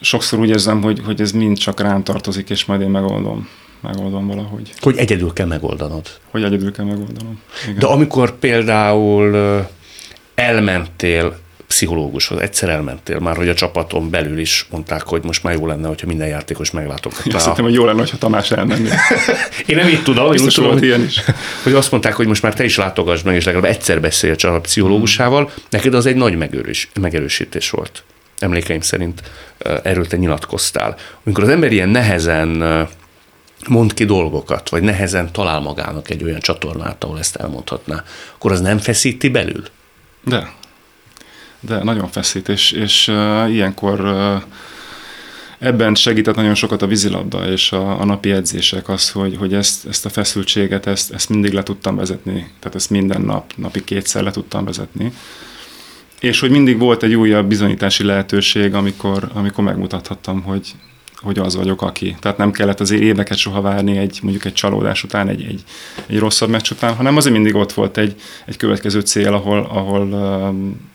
sokszor 0.00 0.38
úgy 0.38 0.48
érzem, 0.48 0.82
hogy, 0.82 1.00
hogy 1.04 1.20
ez 1.20 1.32
mind 1.32 1.58
csak 1.58 1.80
rám 1.80 2.02
tartozik, 2.02 2.50
és 2.50 2.64
majd 2.64 2.80
én 2.80 2.90
megoldom 2.90 3.48
megoldom 3.82 4.26
valahogy. 4.26 4.72
Hogy 4.80 4.96
egyedül 4.96 5.32
kell 5.32 5.46
megoldanod. 5.46 6.06
Hogy 6.30 6.42
egyedül 6.42 6.72
kell 6.72 6.84
megoldanom. 6.84 7.40
Igen. 7.62 7.78
De 7.78 7.86
amikor 7.86 8.38
például 8.38 9.36
elmentél 10.34 11.38
pszichológushoz, 11.72 12.40
egyszer 12.40 12.68
elmentél 12.68 13.18
már, 13.18 13.36
hogy 13.36 13.48
a 13.48 13.54
csapaton 13.54 14.10
belül 14.10 14.38
is 14.38 14.66
mondták, 14.70 15.02
hogy 15.02 15.24
most 15.24 15.42
már 15.42 15.54
jó 15.54 15.66
lenne, 15.66 15.88
hogyha 15.88 16.06
minden 16.06 16.28
játékos 16.28 16.70
meglátogatná. 16.70 17.36
Azt 17.36 17.46
hittem, 17.46 17.64
hogy 17.64 17.74
jó 17.74 17.84
lenne, 17.84 17.98
hogyha 17.98 18.16
Tamás 18.16 18.50
elmenni. 18.50 18.88
én 19.66 19.76
nem 19.76 19.88
így 19.88 20.02
tudom, 20.02 20.32
én 20.32 20.48
tudom, 20.48 20.72
hogy, 20.72 20.82
ilyen 20.82 21.02
is. 21.02 21.20
hogy 21.62 21.72
azt 21.72 21.90
mondták, 21.90 22.14
hogy 22.14 22.26
most 22.26 22.42
már 22.42 22.54
te 22.54 22.64
is 22.64 22.76
látogass 22.76 23.22
meg, 23.22 23.34
és 23.34 23.44
legalább 23.44 23.70
egyszer 23.70 24.00
beszélj 24.00 24.32
a 24.32 24.36
csapat 24.36 24.60
pszichológusával. 24.60 25.50
Neked 25.70 25.94
az 25.94 26.06
egy 26.06 26.16
nagy 26.16 26.36
megerős, 26.36 26.88
megerősítés 27.00 27.70
volt. 27.70 28.02
Emlékeim 28.38 28.80
szerint 28.80 29.22
erről 29.82 30.06
te 30.06 30.16
nyilatkoztál. 30.16 30.96
Amikor 31.24 31.44
az 31.44 31.50
ember 31.50 31.72
ilyen 31.72 31.88
nehezen 31.88 32.88
mond 33.68 33.94
ki 33.94 34.04
dolgokat, 34.04 34.68
vagy 34.68 34.82
nehezen 34.82 35.32
talál 35.32 35.60
magának 35.60 36.10
egy 36.10 36.24
olyan 36.24 36.40
csatornát, 36.40 37.04
ahol 37.04 37.18
ezt 37.18 37.36
elmondhatná, 37.36 38.04
akkor 38.34 38.52
az 38.52 38.60
nem 38.60 38.78
feszíti 38.78 39.28
belül? 39.28 39.62
De. 40.24 40.52
De 41.64 41.82
nagyon 41.82 42.08
feszít, 42.08 42.48
és, 42.48 42.72
és 42.72 43.08
ilyenkor 43.48 44.14
ebben 45.62 45.94
segített 45.94 46.34
nagyon 46.34 46.54
sokat 46.54 46.82
a 46.82 46.86
vízilabda 46.86 47.50
és 47.50 47.72
a, 47.72 48.00
a 48.00 48.04
napi 48.04 48.30
edzések, 48.30 48.88
az, 48.88 49.10
hogy, 49.10 49.36
hogy 49.36 49.54
ezt, 49.54 49.86
ezt 49.86 50.06
a 50.06 50.08
feszültséget, 50.08 50.86
ezt, 50.86 51.12
ezt 51.12 51.28
mindig 51.28 51.52
le 51.52 51.62
tudtam 51.62 51.96
vezetni, 51.96 52.50
tehát 52.58 52.74
ezt 52.74 52.90
minden 52.90 53.20
nap, 53.20 53.52
napi 53.56 53.84
kétszer 53.84 54.22
le 54.22 54.30
tudtam 54.30 54.64
vezetni. 54.64 55.12
És 56.20 56.40
hogy 56.40 56.50
mindig 56.50 56.78
volt 56.78 57.02
egy 57.02 57.14
újabb 57.14 57.46
bizonyítási 57.46 58.04
lehetőség, 58.04 58.74
amikor, 58.74 59.30
amikor 59.32 59.64
megmutathattam, 59.64 60.42
hogy, 60.42 60.74
hogy 61.16 61.38
az 61.38 61.56
vagyok, 61.56 61.82
aki. 61.82 62.16
Tehát 62.20 62.38
nem 62.38 62.50
kellett 62.50 62.80
azért 62.80 63.02
éveket 63.02 63.36
soha 63.36 63.60
várni 63.60 63.96
egy, 63.96 64.18
mondjuk 64.22 64.44
egy 64.44 64.52
csalódás 64.52 65.04
után, 65.04 65.28
egy, 65.28 65.42
egy, 65.42 65.64
egy 66.06 66.18
rosszabb 66.18 66.48
meccs 66.48 66.70
után, 66.70 66.94
hanem 66.94 67.16
azért 67.16 67.34
mindig 67.34 67.54
ott 67.54 67.72
volt 67.72 67.98
egy, 67.98 68.20
egy 68.46 68.56
következő 68.56 69.00
cél, 69.00 69.32
ahol, 69.32 69.58
ahol 69.58 70.02
um, 70.02 70.90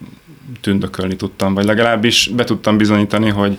tündökölni 0.67 1.15
tudtam, 1.15 1.53
vagy 1.53 1.65
legalábbis 1.65 2.27
be 2.27 2.43
tudtam 2.43 2.77
bizonyítani, 2.77 3.29
hogy, 3.29 3.57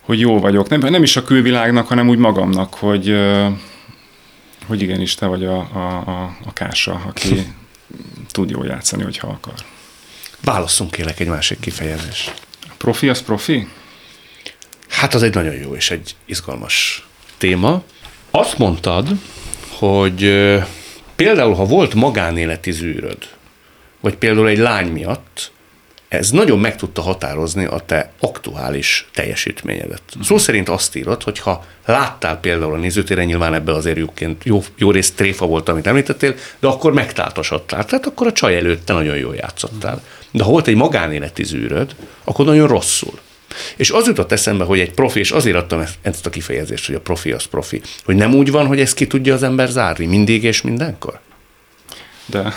hogy 0.00 0.20
jó 0.20 0.38
vagyok. 0.40 0.68
Nem, 0.68 0.80
nem 0.80 1.02
is 1.02 1.16
a 1.16 1.24
külvilágnak, 1.24 1.88
hanem 1.88 2.08
úgy 2.08 2.18
magamnak, 2.18 2.74
hogy, 2.74 3.16
hogy 4.66 4.82
igenis 4.82 5.14
te 5.14 5.26
vagy 5.26 5.44
a, 5.44 5.56
a, 5.58 6.02
a, 6.06 6.36
a 6.44 6.52
kása, 6.52 7.02
aki 7.06 7.46
tud 8.34 8.50
jól 8.50 8.66
játszani, 8.66 9.02
hogyha 9.02 9.26
akar. 9.28 9.54
Válasszunk 10.40 10.90
kérlek 10.90 11.20
egy 11.20 11.28
másik 11.28 11.60
kifejezés. 11.60 12.30
Profi 12.76 13.08
az 13.08 13.22
profi? 13.22 13.68
Hát 14.88 15.14
az 15.14 15.22
egy 15.22 15.34
nagyon 15.34 15.54
jó 15.54 15.74
és 15.74 15.90
egy 15.90 16.16
izgalmas 16.24 17.06
téma. 17.38 17.82
Azt 18.30 18.58
mondtad, 18.58 19.08
hogy 19.78 20.20
például, 21.16 21.54
ha 21.54 21.64
volt 21.64 21.94
magánéleti 21.94 22.72
zűröd, 22.72 23.37
vagy 24.00 24.16
például 24.16 24.48
egy 24.48 24.58
lány 24.58 24.88
miatt, 24.88 25.50
ez 26.08 26.30
nagyon 26.30 26.58
meg 26.58 26.76
tudta 26.76 27.02
határozni 27.02 27.64
a 27.64 27.78
te 27.86 28.12
aktuális 28.20 29.08
teljesítményedet. 29.14 30.02
Szó 30.22 30.38
szerint 30.38 30.68
azt 30.68 30.96
írod, 30.96 31.22
hogy 31.22 31.38
ha 31.38 31.64
láttál 31.86 32.40
például 32.40 32.74
a 32.74 32.76
nézőtéren, 32.76 33.24
nyilván 33.24 33.54
ebbe 33.54 33.72
azért 33.72 33.96
jóként, 33.96 34.44
jó, 34.44 34.62
jó 34.76 34.90
rész 34.90 35.10
tréfa 35.10 35.46
volt, 35.46 35.68
amit 35.68 35.86
említettél, 35.86 36.34
de 36.58 36.66
akkor 36.66 36.92
megtáltosodtál. 36.92 37.84
Tehát 37.84 38.06
akkor 38.06 38.26
a 38.26 38.32
csaj 38.32 38.56
előtt 38.56 38.84
te 38.84 38.92
nagyon 38.92 39.16
jól 39.16 39.34
játszottál. 39.34 40.02
De 40.30 40.42
ha 40.42 40.50
volt 40.50 40.66
egy 40.66 40.74
magánéleti 40.74 41.44
zűröd, 41.44 41.94
akkor 42.24 42.44
nagyon 42.44 42.68
rosszul. 42.68 43.18
És 43.76 43.90
az 43.90 44.06
jutott 44.06 44.32
eszembe, 44.32 44.64
hogy 44.64 44.80
egy 44.80 44.92
profi, 44.92 45.18
és 45.18 45.30
azért 45.30 45.56
adtam 45.56 45.84
ezt 46.02 46.26
a 46.26 46.30
kifejezést, 46.30 46.86
hogy 46.86 46.94
a 46.94 47.00
profi 47.00 47.32
az 47.32 47.44
profi, 47.44 47.80
hogy 48.04 48.16
nem 48.16 48.34
úgy 48.34 48.50
van, 48.50 48.66
hogy 48.66 48.80
ezt 48.80 48.94
ki 48.94 49.06
tudja 49.06 49.34
az 49.34 49.42
ember 49.42 49.68
zárni, 49.68 50.06
mindig 50.06 50.44
és 50.44 50.62
mindenkor? 50.62 51.20
De. 52.26 52.54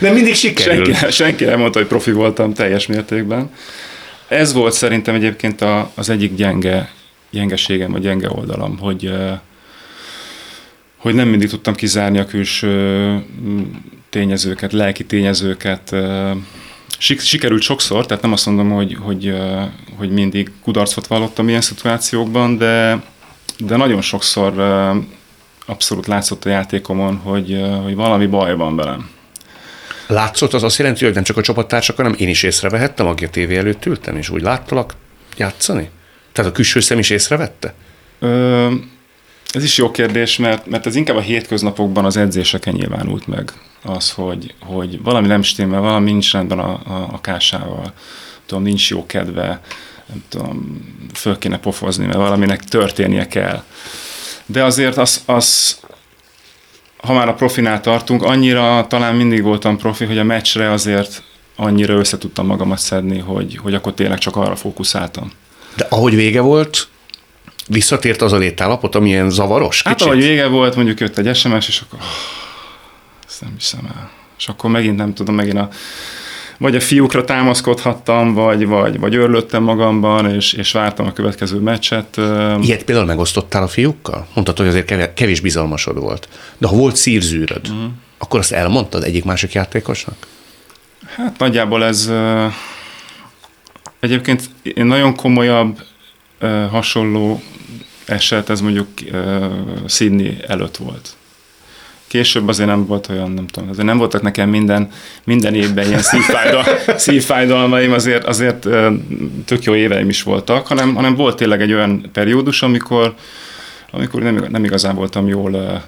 Nem 0.00 0.14
mindig 0.14 0.34
sikerül. 0.34 0.94
Senki, 0.94 1.12
senki 1.12 1.44
nem 1.44 1.58
mondta, 1.58 1.78
hogy 1.78 1.88
profi 1.88 2.12
voltam 2.12 2.54
teljes 2.54 2.86
mértékben. 2.86 3.50
Ez 4.28 4.52
volt 4.52 4.72
szerintem 4.72 5.14
egyébként 5.14 5.60
a, 5.60 5.90
az 5.94 6.08
egyik 6.08 6.34
gyenge, 6.34 6.90
gyengeségem, 7.30 7.92
vagy 7.92 8.02
gyenge 8.02 8.30
oldalam, 8.30 8.78
hogy, 8.78 9.12
hogy 10.96 11.14
nem 11.14 11.28
mindig 11.28 11.48
tudtam 11.48 11.74
kizárni 11.74 12.18
a 12.18 12.26
külső 12.26 13.24
tényezőket, 14.10 14.72
lelki 14.72 15.04
tényezőket, 15.04 15.94
sikerült 16.98 17.62
sokszor, 17.62 18.06
tehát 18.06 18.22
nem 18.22 18.32
azt 18.32 18.46
mondom, 18.46 18.70
hogy, 18.70 18.96
hogy, 19.00 19.34
hogy 19.96 20.10
mindig 20.10 20.50
kudarcot 20.62 21.06
vallottam 21.06 21.48
ilyen 21.48 21.60
szituációkban, 21.60 22.58
de, 22.58 23.02
de 23.58 23.76
nagyon 23.76 24.00
sokszor 24.00 24.52
abszolút 25.68 26.06
látszott 26.06 26.44
a 26.44 26.48
játékomon, 26.48 27.16
hogy, 27.16 27.60
hogy 27.82 27.94
valami 27.94 28.26
baj 28.26 28.56
van 28.56 28.76
velem. 28.76 29.10
Látszott, 30.06 30.54
az 30.54 30.62
azt 30.62 30.78
jelenti, 30.78 31.04
hogy 31.04 31.14
nem 31.14 31.22
csak 31.22 31.36
a 31.36 31.42
csapattársak, 31.42 31.96
hanem 31.96 32.14
én 32.18 32.28
is 32.28 32.42
észrevehettem, 32.42 33.06
aki 33.06 33.24
a 33.24 33.30
tévé 33.30 33.56
előtt 33.56 33.86
ültem, 33.86 34.16
és 34.16 34.30
úgy 34.30 34.42
láttalak 34.42 34.94
játszani? 35.36 35.90
Tehát 36.32 36.50
a 36.50 36.54
külső 36.54 36.80
szem 36.80 36.98
is 36.98 37.10
észrevette? 37.10 37.74
Ö, 38.18 38.70
ez 39.50 39.62
is 39.62 39.78
jó 39.78 39.90
kérdés, 39.90 40.36
mert, 40.36 40.66
mert 40.66 40.86
ez 40.86 40.96
inkább 40.96 41.16
a 41.16 41.20
hétköznapokban 41.20 42.04
az 42.04 42.16
edzéseken 42.16 42.74
nyilvánult 42.74 43.26
meg 43.26 43.52
az, 43.82 44.10
hogy, 44.10 44.54
hogy 44.60 45.02
valami 45.02 45.26
nem 45.26 45.42
stimmel, 45.42 45.80
valami 45.80 46.10
nincs 46.10 46.32
rendben 46.32 46.58
a, 46.58 46.80
a, 46.84 47.08
a 47.12 47.20
kásával, 47.20 47.92
tudom, 48.46 48.62
nincs 48.62 48.90
jó 48.90 49.06
kedve, 49.06 49.60
nem 50.06 50.24
tudom, 50.28 50.80
föl 51.14 51.38
kéne 51.38 51.58
pofozni, 51.58 52.06
mert 52.06 52.18
valaminek 52.18 52.64
történnie 52.64 53.26
kell. 53.26 53.62
De 54.50 54.64
azért 54.64 54.96
az, 54.96 55.22
az 55.26 55.78
ha 56.96 57.12
már 57.12 57.28
a 57.28 57.34
profinál 57.34 57.80
tartunk, 57.80 58.22
annyira 58.22 58.86
talán 58.88 59.14
mindig 59.14 59.42
voltam 59.42 59.78
profi, 59.78 60.04
hogy 60.04 60.18
a 60.18 60.24
meccsre 60.24 60.70
azért 60.70 61.22
annyira 61.56 61.94
össze 61.94 62.18
tudtam 62.18 62.46
magamat 62.46 62.78
szedni, 62.78 63.18
hogy, 63.18 63.56
hogy 63.56 63.74
akkor 63.74 63.94
tényleg 63.94 64.18
csak 64.18 64.36
arra 64.36 64.56
fókuszáltam. 64.56 65.32
De 65.76 65.86
ahogy 65.90 66.14
vége 66.14 66.40
volt, 66.40 66.88
visszatért 67.66 68.22
az 68.22 68.32
a 68.32 68.36
létállapot, 68.36 68.94
amilyen 68.94 69.30
zavaros? 69.30 69.82
Hát 69.82 70.02
ahogy 70.02 70.18
vége 70.18 70.46
volt, 70.46 70.76
mondjuk 70.76 71.00
jött 71.00 71.18
egy 71.18 71.36
SMS, 71.36 71.68
és 71.68 71.80
akkor 71.80 71.98
ezt 73.26 73.40
nem 73.40 73.54
hiszem 73.58 73.88
el. 73.94 74.10
És 74.38 74.48
akkor 74.48 74.70
megint 74.70 74.96
nem 74.96 75.14
tudom, 75.14 75.34
megint 75.34 75.58
a 75.58 75.68
vagy 76.58 76.76
a 76.76 76.80
fiúkra 76.80 77.24
támaszkodhattam, 77.24 78.34
vagy, 78.34 78.66
vagy, 78.66 78.98
vagy 78.98 79.14
örlöttem 79.14 79.62
magamban, 79.62 80.34
és, 80.34 80.52
és 80.52 80.72
vártam 80.72 81.06
a 81.06 81.12
következő 81.12 81.58
meccset. 81.58 82.16
Ilyet 82.60 82.84
például 82.84 83.06
megosztottál 83.06 83.62
a 83.62 83.68
fiúkkal? 83.68 84.26
Mondtad, 84.34 84.58
hogy 84.58 84.66
azért 84.66 85.14
kevés 85.14 85.40
bizalmasod 85.40 85.98
volt. 85.98 86.28
De 86.58 86.66
ha 86.66 86.76
volt 86.76 86.96
szírzűröd, 86.96 87.68
uh-huh. 87.68 87.90
akkor 88.18 88.38
azt 88.38 88.52
elmondtad 88.52 89.02
egyik-másik 89.02 89.52
játékosnak? 89.52 90.26
Hát 91.16 91.38
nagyjából 91.38 91.84
ez 91.84 92.10
egyébként 94.00 94.50
én 94.62 94.86
nagyon 94.86 95.16
komolyabb 95.16 95.82
hasonló 96.70 97.42
eset, 98.06 98.50
ez 98.50 98.60
mondjuk 98.60 98.88
Sydney 99.86 100.36
előtt 100.46 100.76
volt. 100.76 101.16
Később 102.08 102.48
azért 102.48 102.68
nem 102.68 102.86
volt 102.86 103.08
olyan, 103.08 103.30
nem 103.30 103.46
tudom, 103.46 103.68
azért 103.68 103.86
nem 103.86 103.98
voltak 103.98 104.22
nekem 104.22 104.48
minden, 104.48 104.90
minden 105.24 105.54
évben 105.54 105.86
ilyen 105.86 106.02
szívfájdal, 106.02 106.64
szívfájdalmaim, 106.96 107.92
azért, 107.92 108.24
azért 108.24 108.66
tök 109.44 109.62
jó 109.62 109.74
éveim 109.74 110.08
is 110.08 110.22
voltak, 110.22 110.66
hanem, 110.66 110.94
hanem 110.94 111.14
volt 111.14 111.36
tényleg 111.36 111.60
egy 111.60 111.72
olyan 111.72 112.10
periódus, 112.12 112.62
amikor, 112.62 113.14
amikor 113.90 114.22
nem, 114.22 114.46
nem 114.50 114.64
igazán 114.64 114.94
voltam 114.94 115.28
jól, 115.28 115.82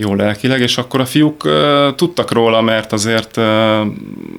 jó 0.00 0.14
lelkileg, 0.14 0.60
és 0.60 0.78
akkor 0.78 1.00
a 1.00 1.06
fiúk 1.06 1.44
uh, 1.44 1.94
tudtak 1.94 2.30
róla, 2.30 2.60
mert 2.60 2.92
azért 2.92 3.36
uh, 3.36 3.86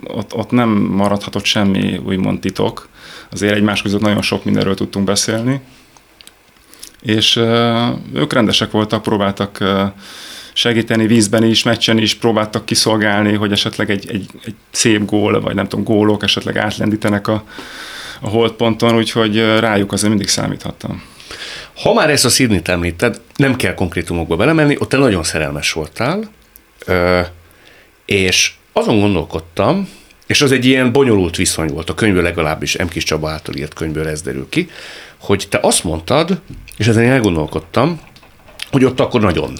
ott, 0.08 0.36
ott 0.36 0.52
nem 0.52 0.70
maradhatott 0.70 1.46
semmi 1.46 2.02
úgymond 2.06 2.40
titok. 2.40 2.90
Azért 3.32 3.56
egymás 3.56 3.82
között 3.82 4.02
nagyon 4.02 4.22
sok 4.22 4.44
mindenről 4.44 4.76
tudtunk 4.76 5.06
beszélni. 5.06 5.62
És 7.02 7.36
uh, 7.36 7.88
ők 8.14 8.34
rendesek 8.34 8.72
voltak, 8.72 9.02
próbáltak 9.02 9.58
uh, 9.62 9.82
segíteni 10.54 11.08
vízben 11.08 11.44
is, 11.44 11.64
meccsen 11.64 11.98
is 11.98 12.16
próbáltak 12.16 12.66
kiszolgálni, 12.66 13.34
hogy 13.34 13.52
esetleg 13.52 13.90
egy, 13.90 14.10
egy, 14.10 14.30
egy 14.46 14.56
szép 14.72 15.06
gól, 15.06 15.42
vagy 15.42 15.56
nem 15.56 15.68
tudom, 15.68 15.86
gólok 15.86 16.24
esetleg 16.24 16.58
átlendítenek 16.58 17.28
a, 17.28 17.44
a 18.22 18.30
holdponton, 18.30 18.96
úgyhogy 18.96 19.38
rájuk 19.60 19.92
azért 19.92 20.10
mindig 20.10 20.28
számíthattam. 20.28 21.04
Ha 21.76 21.94
már 21.94 22.10
ezt 22.10 22.26
a 22.26 22.30
Sydney-t 22.30 22.68
említed, 22.68 23.22
nem 23.36 23.56
kell 23.56 23.74
konkrétumokba 23.74 24.36
belemenni, 24.36 24.76
ott 24.80 24.90
te 24.90 24.98
nagyon 24.98 25.24
szerelmes 25.24 25.72
voltál, 25.72 26.32
és 28.06 28.54
azon 28.74 29.00
gondolkodtam, 29.00 29.90
és 30.28 30.42
az 30.42 30.52
egy 30.52 30.66
ilyen 30.66 30.92
bonyolult 30.92 31.36
viszony 31.36 31.68
volt, 31.68 31.90
a 31.90 31.94
könyvből 31.94 32.24
legalábbis 32.24 32.78
M. 32.78 32.88
Kis 32.88 33.04
Csaba 33.04 33.30
által 33.30 33.56
írt 33.56 33.74
könyvből 33.74 34.08
ez 34.08 34.22
derül 34.22 34.48
ki, 34.50 34.70
hogy 35.18 35.48
te 35.50 35.60
azt 35.62 35.84
mondtad, 35.84 36.42
és 36.78 36.88
ezen 36.88 37.04
elgondolkodtam, 37.04 38.00
hogy 38.72 38.86
ott 38.86 39.00
akkor 39.00 39.22
nagyon 39.22 39.54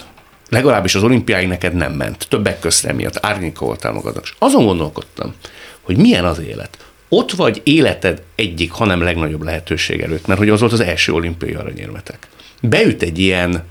legalábbis 0.52 0.94
az 0.94 1.02
olimpiáig 1.02 1.48
neked 1.48 1.74
nem 1.74 1.92
ment. 1.92 2.26
Többek 2.28 2.58
közt 2.58 2.84
emiatt 2.84 3.18
árnyéka 3.20 3.64
voltál 3.64 3.92
magadnak. 3.92 4.24
És 4.24 4.34
azon 4.38 4.64
gondolkodtam, 4.64 5.34
hogy 5.80 5.96
milyen 5.96 6.24
az 6.24 6.38
élet. 6.38 6.78
Ott 7.08 7.32
vagy 7.32 7.60
életed 7.64 8.22
egyik, 8.34 8.70
hanem 8.70 9.02
legnagyobb 9.02 9.42
lehetőség 9.42 10.00
előtt, 10.00 10.26
mert 10.26 10.38
hogy 10.38 10.48
az 10.48 10.60
volt 10.60 10.72
az 10.72 10.80
első 10.80 11.12
olimpiai 11.12 11.54
aranyérmetek. 11.54 12.28
Beüt 12.60 13.02
egy 13.02 13.18
ilyen 13.18 13.64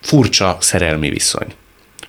furcsa 0.00 0.56
szerelmi 0.60 1.10
viszony. 1.10 1.46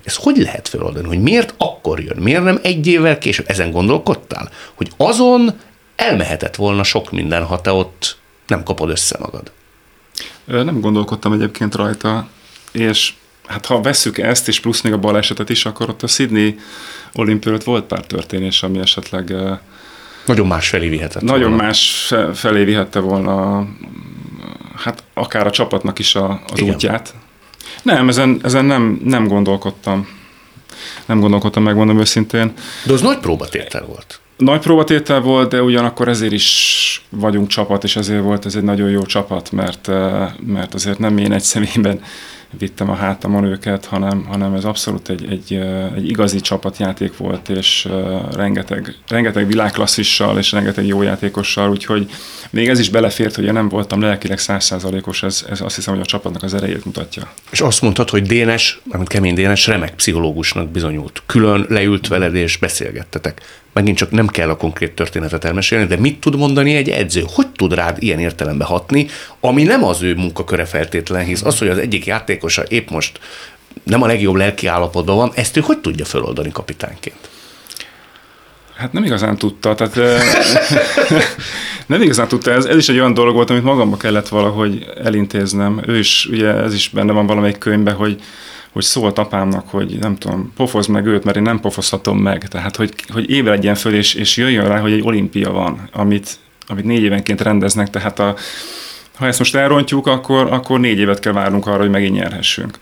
Ez 0.04 0.16
hogy 0.16 0.38
lehet 0.38 0.68
feloldani, 0.68 1.08
hogy 1.08 1.22
miért 1.22 1.54
akkor 1.58 2.00
jön, 2.00 2.18
miért 2.18 2.44
nem 2.44 2.60
egy 2.64 2.88
évvel 2.88 3.18
később? 3.18 3.46
Ezen 3.50 3.72
gondolkodtál? 3.72 4.50
Hogy 4.74 4.92
azon 4.98 5.60
elmehetett 5.96 6.56
volna 6.56 6.84
sok 6.84 7.12
minden, 7.12 7.44
ha 7.44 7.62
te 7.62 7.72
ott 7.72 8.18
nem 8.48 8.64
kapod 8.64 8.90
össze 8.90 9.18
magad. 9.20 9.52
Nem 10.46 10.80
gondolkodtam 10.80 11.34
egyébként 11.34 11.76
rajta, 11.76 12.28
és 12.72 13.14
hát 13.52 13.66
ha 13.66 13.82
vesszük 13.82 14.18
ezt, 14.18 14.48
és 14.48 14.60
plusz 14.60 14.82
még 14.82 14.94
a 14.94 14.98
balesetet 14.98 15.50
is, 15.50 15.66
akkor 15.66 15.90
ott 15.90 16.04
a 16.04 16.08
Sydney 16.08 16.60
olimpiát 17.14 17.64
volt 17.64 17.84
pár 17.84 18.06
történés, 18.06 18.64
ami 18.64 18.80
esetleg 18.80 19.34
nagyon 20.26 20.48
más 20.48 20.70
felé 20.70 20.88
vihetett 20.88 21.22
Nagyon 21.22 21.50
volna. 21.50 21.64
más 21.64 22.14
felé 22.34 22.64
vihette 22.64 23.00
volna, 23.00 23.66
hát 24.76 25.04
akár 25.14 25.48
a 25.48 25.50
csapatnak 25.50 26.00
is 26.00 26.16
a, 26.16 26.42
az 26.52 26.60
Igen. 26.60 26.74
útját. 26.74 27.14
Nem, 27.84 28.08
ezen, 28.10 28.40
ezen 28.44 28.66
nem, 28.66 29.02
nem 29.04 29.28
gondolkodtam. 29.28 30.08
Nem 31.06 31.20
gondolkodtam, 31.20 31.64
megmondom 31.64 32.00
őszintén. 32.00 32.54
De 32.86 32.94
az 32.94 33.02
nagy 33.02 33.18
próbatétel 33.18 33.86
volt. 33.86 34.20
Nagy 34.38 34.60
próbatétel 34.60 35.20
volt, 35.20 35.50
de 35.50 35.62
ugyanakkor 35.62 36.08
ezért 36.08 36.32
is 36.32 37.06
vagyunk 37.10 37.48
csapat, 37.48 37.84
és 37.84 37.96
ezért 37.96 38.22
volt 38.24 38.46
ez 38.46 38.56
egy 38.56 38.64
nagyon 38.64 38.90
jó 38.90 39.02
csapat, 39.02 39.52
mert, 39.52 39.88
mert 40.46 40.74
azért 40.74 41.00
nem 41.00 41.18
én 41.18 41.32
egy 41.32 41.42
személyben 41.42 42.02
vittem 42.58 42.90
a 42.90 42.96
hátamon 42.96 43.44
őket, 43.44 43.86
hanem, 43.86 44.26
hanem 44.26 44.54
ez 44.54 44.64
abszolút 44.64 45.10
egy, 45.10 45.26
egy, 45.30 45.54
egy 45.96 46.10
igazi 46.10 46.40
csapatjáték 46.40 47.18
volt, 47.18 47.50
és 47.50 47.88
rengeteg, 48.36 48.96
rengeteg 49.08 49.48
világklasszissal, 49.48 50.38
és 50.38 50.52
rengeteg 50.52 50.86
jó 50.86 51.02
játékossal, 51.02 51.70
úgyhogy 51.70 52.10
még 52.50 52.68
ez 52.68 52.80
is 52.80 52.90
belefért, 52.90 53.36
hogy 53.36 53.46
én 53.46 53.54
nem 53.54 53.70
voltam 53.70 54.02
lelkileg 54.02 54.40
százszázalékos, 54.40 55.24
ez, 55.24 55.46
ez 55.50 55.62
azt 55.62 55.76
hiszem, 55.76 55.94
hogy 55.94 56.04
a 56.04 56.06
csapatnak 56.06 56.44
az 56.44 56.54
erejét 56.54 56.86
mutatja. 56.86 57.32
És 57.50 57.62
azt 57.62 57.82
mondtad, 57.82 58.10
hogy 58.10 58.24
Dénes, 58.24 58.82
amit 58.90 59.08
kemény 59.08 59.34
Dénes, 59.34 59.68
remek 59.68 59.96
pszichológusnak 59.96 60.70
bizonyult. 60.70 61.24
Külön 61.26 61.66
leült 61.70 62.08
veled 62.08 62.36
és 62.36 62.58
beszélgettetek 62.58 63.42
megint 63.74 63.98
csak 63.98 64.12
nem 64.12 64.28
kell 64.28 64.50
a 64.50 64.58
konkrét 64.58 64.92
történetet 64.92 65.44
elmesélni, 65.44 65.86
de 65.86 65.98
mit 65.98 66.20
tud 66.20 66.36
mondani 66.36 66.76
egy 66.76 66.90
edző? 66.90 67.24
Hogy 67.28 67.48
tud 67.48 67.74
rád 67.74 68.04
ilyen 68.04 68.20
értelembe 68.20 68.66
hatni, 68.66 69.08
ami 69.40 69.64
nem 69.64 69.84
az 69.84 70.02
ő 70.02 70.16
munkaköre 70.16 70.66
feltétlen, 70.66 71.26
hisz 71.26 71.44
az, 71.44 71.58
hogy 71.58 71.68
az 71.68 71.78
egyik 71.78 72.06
játékosa 72.06 72.64
épp 72.68 72.90
most 72.90 73.20
nem 73.84 74.02
a 74.02 74.08
legjobb 74.08 74.36
lelki 74.36 74.68
állapotban 74.68 75.16
van, 75.16 75.32
ezt 75.36 75.58
ő 75.58 75.62
hogy 75.62 75.78
tudja 75.78 76.06
feloldani 76.06 76.52
kapitányként? 76.52 77.30
Hát 78.76 78.94
nem 78.94 79.04
igazán 79.04 79.38
tudta, 79.38 79.76
tehát 79.76 79.96
nem 81.86 82.02
igazán 82.02 82.28
tudta, 82.28 82.52
ez, 82.52 82.66
ez 82.66 82.78
is 82.78 82.90
egy 82.90 83.00
olyan 83.00 83.14
dolog 83.14 83.36
volt, 83.36 83.50
amit 83.50 83.64
magamba 83.64 83.98
kellett 83.98 84.28
valahogy 84.28 84.86
elintéznem. 85.04 85.82
Ő 85.88 85.98
is, 85.98 86.28
ugye 86.32 86.54
ez 86.54 86.74
is 86.74 86.90
benne 86.90 87.12
van 87.12 87.26
valamelyik 87.26 87.58
könyvben, 87.58 87.96
hogy 87.96 88.22
hogy 88.72 88.84
szólt 88.84 89.18
apámnak, 89.18 89.70
hogy 89.70 89.98
nem 90.00 90.16
tudom, 90.16 90.54
pofoz 90.56 90.88
meg 90.88 91.06
őt, 91.06 91.24
mert 91.24 91.38
én 91.38 91.44
nem 91.44 91.60
pofozhatom 91.60 92.18
meg. 92.18 92.48
Tehát, 92.48 92.76
hogy, 92.76 92.94
hogy 93.08 93.30
ébredjen 93.30 93.76
föl, 93.76 93.94
és, 93.94 94.14
és 94.14 94.38
jöjjön 94.38 94.68
rá, 94.68 94.80
hogy 94.80 94.92
egy 94.92 95.04
olimpia 95.04 95.52
van, 95.52 95.90
amit, 95.92 96.40
amit 96.68 96.86
négy 96.86 97.04
évenként 97.04 97.42
rendeznek, 97.42 97.90
tehát 97.90 98.20
a, 98.20 98.36
ha 99.16 99.28
ezt 99.28 99.40
most 99.40 99.56
elrontjuk, 99.56 100.08
akkor, 100.08 100.52
akkor 100.52 100.80
négy 100.80 101.00
évet 101.00 101.20
kell 101.20 101.34
várnunk 101.34 101.68
arra, 101.68 101.80
hogy 101.80 101.90
megint 101.90 102.16
nyerhessünk. 102.16 102.80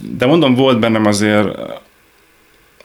De 0.00 0.26
mondom, 0.26 0.54
volt 0.54 0.78
bennem 0.78 1.06
azért 1.06 1.48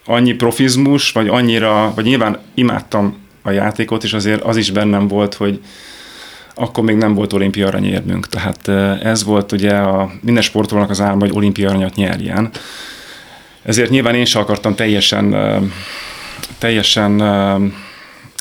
annyi 0.05 0.33
profizmus, 0.33 1.11
vagy 1.11 1.27
annyira, 1.27 1.91
vagy 1.95 2.05
nyilván 2.05 2.39
imádtam 2.53 3.17
a 3.41 3.51
játékot, 3.51 4.03
és 4.03 4.13
azért 4.13 4.41
az 4.41 4.57
is 4.57 4.71
bennem 4.71 5.07
volt, 5.07 5.33
hogy, 5.33 5.59
akkor 6.55 6.83
még 6.83 6.95
nem 6.95 7.13
volt 7.13 7.33
olimpia 7.33 7.67
aranyérmünk. 7.67 8.27
Tehát 8.27 8.67
ez 9.03 9.23
volt 9.23 9.51
ugye 9.51 9.75
a 9.75 10.11
minden 10.21 10.43
sportolónak 10.43 10.89
az 10.89 11.01
álma, 11.01 11.19
hogy 11.19 11.35
olimpia 11.35 11.69
aranyat 11.69 11.95
nyerjen. 11.95 12.49
Ezért 13.63 13.89
nyilván 13.89 14.15
én 14.15 14.25
sem 14.25 14.41
akartam 14.41 14.75
teljesen, 14.75 15.35
teljesen 16.57 17.21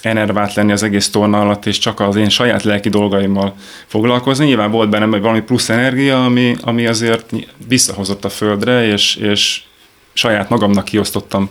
enervált 0.03 0.55
lenni 0.55 0.73
az 0.73 0.83
egész 0.83 1.11
torna 1.11 1.41
alatt, 1.41 1.67
és 1.67 1.79
csak 1.79 2.01
az 2.01 2.17
én 2.17 2.29
saját 2.29 2.63
lelki 2.63 2.89
dolgaimmal 2.89 3.55
foglalkozni. 3.87 4.45
Nyilván 4.45 4.71
volt 4.71 4.89
bennem 4.89 5.11
valami 5.11 5.41
plusz 5.41 5.69
energia, 5.69 6.25
ami, 6.25 6.57
ami 6.61 6.87
azért 6.87 7.33
visszahozott 7.69 8.25
a 8.25 8.29
földre, 8.29 8.87
és, 8.87 9.17
és 9.17 9.63
saját 10.13 10.49
magamnak 10.49 10.85
kiosztottam 10.85 11.51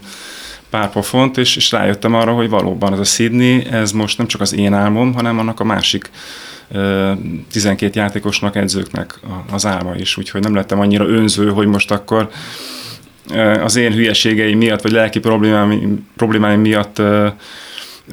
pár 0.73 0.89
pofont, 0.89 1.37
és, 1.37 1.55
és 1.55 1.71
rájöttem 1.71 2.13
arra, 2.13 2.33
hogy 2.33 2.49
valóban 2.49 2.93
ez 2.93 2.99
a 2.99 3.03
Sydney, 3.03 3.65
ez 3.71 3.91
most 3.91 4.17
nem 4.17 4.27
csak 4.27 4.41
az 4.41 4.53
én 4.53 4.73
álmom, 4.73 5.13
hanem 5.13 5.39
annak 5.39 5.59
a 5.59 5.63
másik 5.63 6.09
12 7.51 7.99
játékosnak, 7.99 8.55
edzőknek 8.55 9.19
az 9.51 9.65
álma 9.65 9.95
is, 9.95 10.17
úgyhogy 10.17 10.41
nem 10.41 10.55
lettem 10.55 10.79
annyira 10.79 11.07
önző, 11.07 11.49
hogy 11.49 11.67
most 11.67 11.91
akkor 11.91 12.29
az 13.63 13.75
én 13.75 13.93
hülyeségeim 13.93 14.57
miatt, 14.57 14.81
vagy 14.81 14.91
lelki 14.91 15.19
problémáim, 15.19 16.07
problémáim 16.15 16.59
miatt 16.59 17.01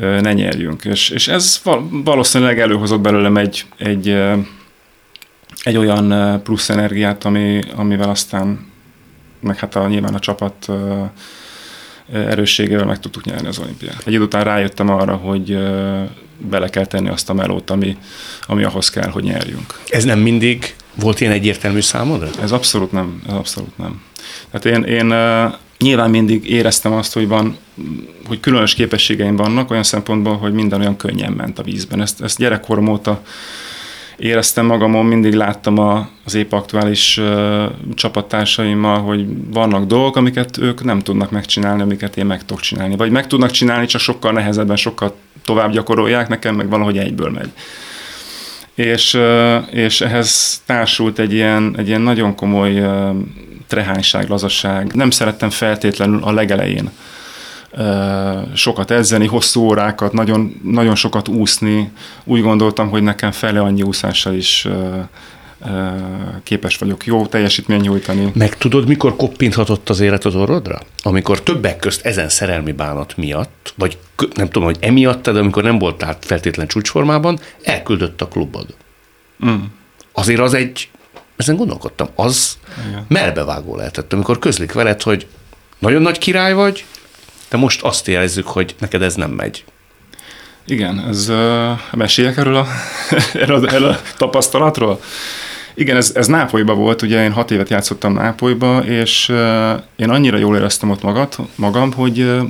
ne 0.01 0.33
nyerjünk. 0.33 0.85
És, 0.85 1.11
és 1.11 1.29
ez 1.29 1.63
valószínűleg 2.05 2.61
előhozott 2.61 3.01
belőlem 3.01 3.37
egy, 3.37 3.65
egy, 3.79 4.09
egy 5.63 5.77
olyan 5.77 6.41
plusz 6.43 6.69
energiát, 6.69 7.25
ami, 7.25 7.61
amivel 7.77 8.11
aztán, 8.11 8.67
meg 9.41 9.59
hát 9.59 9.77
a, 9.77 9.89
nyilván 9.89 10.15
a 10.15 10.19
csapat 10.19 10.69
erősségével 12.13 12.85
meg 12.85 13.01
tudtuk 13.01 13.25
nyerni 13.25 13.49
az 13.49 13.59
olimpiát. 13.59 14.03
Egy 14.07 14.13
idő 14.13 14.23
után 14.23 14.45
rájöttem 14.45 14.89
arra, 14.89 15.15
hogy 15.15 15.59
bele 16.49 16.69
kell 16.69 16.87
tenni 16.87 17.09
azt 17.09 17.31
a 17.31 17.35
melót, 17.35 17.71
ami, 17.71 17.97
ami 18.47 18.65
ahhoz 18.65 18.91
kell, 18.91 19.09
hogy 19.09 19.23
nyerjünk. 19.23 19.79
Ez 19.89 20.05
nem 20.05 20.19
mindig 20.19 20.75
volt 20.95 21.21
ilyen 21.21 21.33
egyértelmű 21.33 21.81
számodra? 21.81 22.29
Ez 22.43 22.53
abszolút 22.53 22.93
nem, 22.93 23.23
ez 23.27 23.35
abszolút 23.35 23.79
nem. 23.79 24.03
Tehát 24.51 24.79
én, 24.79 24.95
én 24.95 25.15
nyilván 25.79 26.11
mindig 26.11 26.51
éreztem 26.51 26.93
azt, 26.93 27.13
hogy 27.13 27.29
van, 27.29 27.57
hogy 28.27 28.41
különös 28.41 28.75
képességeim 28.75 29.37
vannak 29.37 29.71
olyan 29.71 29.83
szempontból, 29.83 30.37
hogy 30.37 30.53
minden 30.53 30.81
olyan 30.81 30.97
könnyen 30.97 31.33
ment 31.33 31.59
a 31.59 31.63
vízben. 31.63 32.01
Ezt, 32.01 32.23
ezt 32.23 32.39
gyerekkorom 32.39 32.89
óta 32.89 33.23
éreztem 34.21 34.67
magamon, 34.67 35.07
mindig 35.07 35.35
láttam 35.35 35.79
a, 35.79 36.09
az 36.25 36.35
épp 36.35 36.53
aktuális 36.53 37.19
uh, 37.19 37.65
csapattársaimmal, 37.95 39.01
hogy 39.01 39.27
vannak 39.51 39.87
dolgok, 39.87 40.17
amiket 40.17 40.59
ők 40.59 40.85
nem 40.85 40.99
tudnak 40.99 41.31
megcsinálni, 41.31 41.83
amiket 41.83 42.17
én 42.17 42.27
meg 42.27 42.45
tudok 42.45 42.63
csinálni. 42.63 42.97
Vagy 42.97 43.11
meg 43.11 43.27
tudnak 43.27 43.51
csinálni, 43.51 43.87
csak 43.87 44.01
sokkal 44.01 44.33
nehezebben, 44.33 44.77
sokkal 44.77 45.15
tovább 45.45 45.73
gyakorolják, 45.73 46.29
nekem 46.29 46.55
meg 46.55 46.69
valahogy 46.69 46.99
egyből 46.99 47.31
megy. 47.31 47.51
És, 48.75 49.15
uh, 49.15 49.57
és 49.71 50.01
ehhez 50.01 50.63
társult 50.67 51.19
egy 51.19 51.33
ilyen, 51.33 51.75
egy 51.79 51.89
ilyen 51.89 52.01
nagyon 52.01 52.35
komoly 52.35 52.81
uh, 52.81 53.17
trehányság, 53.69 54.29
lazasság. 54.29 54.93
Nem 54.95 55.11
szerettem 55.11 55.51
feltétlenül 55.51 56.23
a 56.23 56.33
legelején 56.33 56.91
sokat 58.55 58.91
edzeni, 58.91 59.27
hosszú 59.27 59.61
órákat, 59.61 60.13
nagyon, 60.13 60.61
nagyon 60.63 60.95
sokat 60.95 61.29
úszni. 61.29 61.93
Úgy 62.25 62.43
gondoltam, 62.43 62.89
hogy 62.89 63.03
nekem 63.03 63.31
fele 63.31 63.61
annyi 63.61 63.83
úszással 63.83 64.35
is 64.35 64.69
képes 66.43 66.77
vagyok 66.77 67.07
jó 67.07 67.27
teljesítmény 67.27 67.81
nyújtani. 67.81 68.31
Meg 68.35 68.57
tudod, 68.57 68.87
mikor 68.89 69.17
koppinthatott 69.17 69.89
az 69.89 70.01
élet 70.01 70.25
az 70.25 70.35
orrodra? 70.35 70.81
Amikor 71.03 71.43
többek 71.43 71.79
közt 71.79 72.07
ezen 72.07 72.29
szerelmi 72.29 72.73
bánat 72.73 73.17
miatt, 73.17 73.75
vagy 73.77 73.99
nem 74.35 74.47
tudom, 74.47 74.65
hogy 74.65 74.77
emiatt, 74.81 75.31
de 75.31 75.39
amikor 75.39 75.63
nem 75.63 75.79
voltál 75.79 76.17
feltétlen 76.21 76.67
csúcsformában, 76.67 77.39
elküldött 77.63 78.21
a 78.21 78.29
klubod. 78.29 78.67
Mm. 79.47 79.63
Azért 80.13 80.41
az 80.41 80.55
egy 80.55 80.89
ezen 81.37 81.57
gondolkodtam, 81.57 82.09
az 82.15 82.59
Igen. 82.89 83.05
melbevágó 83.09 83.77
lehetett, 83.77 84.13
amikor 84.13 84.39
közlik 84.39 84.73
veled, 84.73 85.03
hogy 85.03 85.27
nagyon 85.79 86.03
nagy 86.03 86.19
király 86.19 86.53
vagy, 86.53 86.85
de 87.51 87.57
most 87.57 87.83
azt 87.83 88.09
érezzük, 88.09 88.47
hogy 88.47 88.75
neked 88.79 89.03
ez 89.03 89.15
nem 89.15 89.31
megy. 89.31 89.65
Igen, 90.67 91.07
ez 91.09 91.29
uh, 91.29 91.71
meséljek 91.93 92.37
erről 92.37 92.57
a, 92.57 92.67
erről, 93.43 93.69
erről 93.69 93.89
a 93.89 94.01
tapasztalatról? 94.17 95.01
Igen, 95.75 95.97
ez, 95.97 96.13
ez 96.15 96.27
Nápolyban 96.27 96.77
volt, 96.77 97.03
ugye 97.03 97.23
én 97.25 97.33
hat 97.33 97.51
évet 97.51 97.69
játszottam 97.69 98.13
Nápolyba, 98.13 98.79
és 98.79 99.29
uh, 99.29 99.83
én 99.97 100.11
annyira 100.11 100.39
jól 100.39 100.57
éreztem 100.57 100.91
ott 100.91 101.03
magad, 101.03 101.35
magam, 101.55 101.93
hogy, 101.93 102.21
uh, 102.21 102.49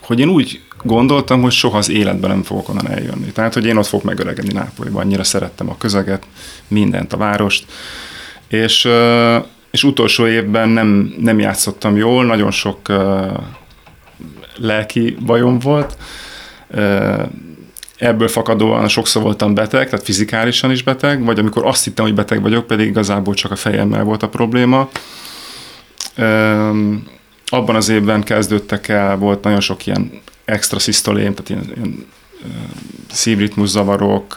hogy 0.00 0.20
én 0.20 0.28
úgy 0.28 0.60
gondoltam, 0.82 1.42
hogy 1.42 1.52
soha 1.52 1.78
az 1.78 1.90
életben 1.90 2.30
nem 2.30 2.42
fogok 2.42 2.68
onnan 2.68 2.90
eljönni. 2.90 3.32
Tehát, 3.32 3.54
hogy 3.54 3.66
én 3.66 3.76
ott 3.76 3.86
fogok 3.86 4.04
megöregedni 4.04 4.52
Nápolyban, 4.52 5.02
annyira 5.02 5.24
szerettem 5.24 5.70
a 5.70 5.76
közeget, 5.76 6.26
mindent, 6.68 7.12
a 7.12 7.16
várost, 7.16 7.64
és, 8.48 8.84
uh, 8.84 9.44
és 9.70 9.84
utolsó 9.84 10.26
évben 10.26 10.68
nem, 10.68 11.14
nem 11.18 11.38
játszottam 11.38 11.96
jól, 11.96 12.24
nagyon 12.24 12.50
sok 12.50 12.78
uh, 12.88 13.32
lelki 14.58 15.16
bajom 15.26 15.58
volt, 15.58 15.96
ebből 17.98 18.28
fakadóan 18.28 18.88
sokszor 18.88 19.22
voltam 19.22 19.54
beteg, 19.54 19.88
tehát 19.88 20.04
fizikálisan 20.04 20.70
is 20.70 20.82
beteg, 20.82 21.24
vagy 21.24 21.38
amikor 21.38 21.66
azt 21.66 21.84
hittem, 21.84 22.04
hogy 22.04 22.14
beteg 22.14 22.42
vagyok, 22.42 22.66
pedig 22.66 22.86
igazából 22.86 23.34
csak 23.34 23.50
a 23.50 23.56
fejemmel 23.56 24.04
volt 24.04 24.22
a 24.22 24.28
probléma. 24.28 24.88
Abban 27.46 27.74
az 27.74 27.88
évben 27.88 28.22
kezdődtek 28.22 28.88
el, 28.88 29.16
volt 29.16 29.44
nagyon 29.44 29.60
sok 29.60 29.86
ilyen 29.86 30.10
extra 30.44 30.78
szisztolém, 30.78 31.34
tehát 31.34 31.48
ilyen, 31.50 31.76
ilyen 31.76 32.06
szívritmus 33.10 33.68
zavarok. 33.68 34.34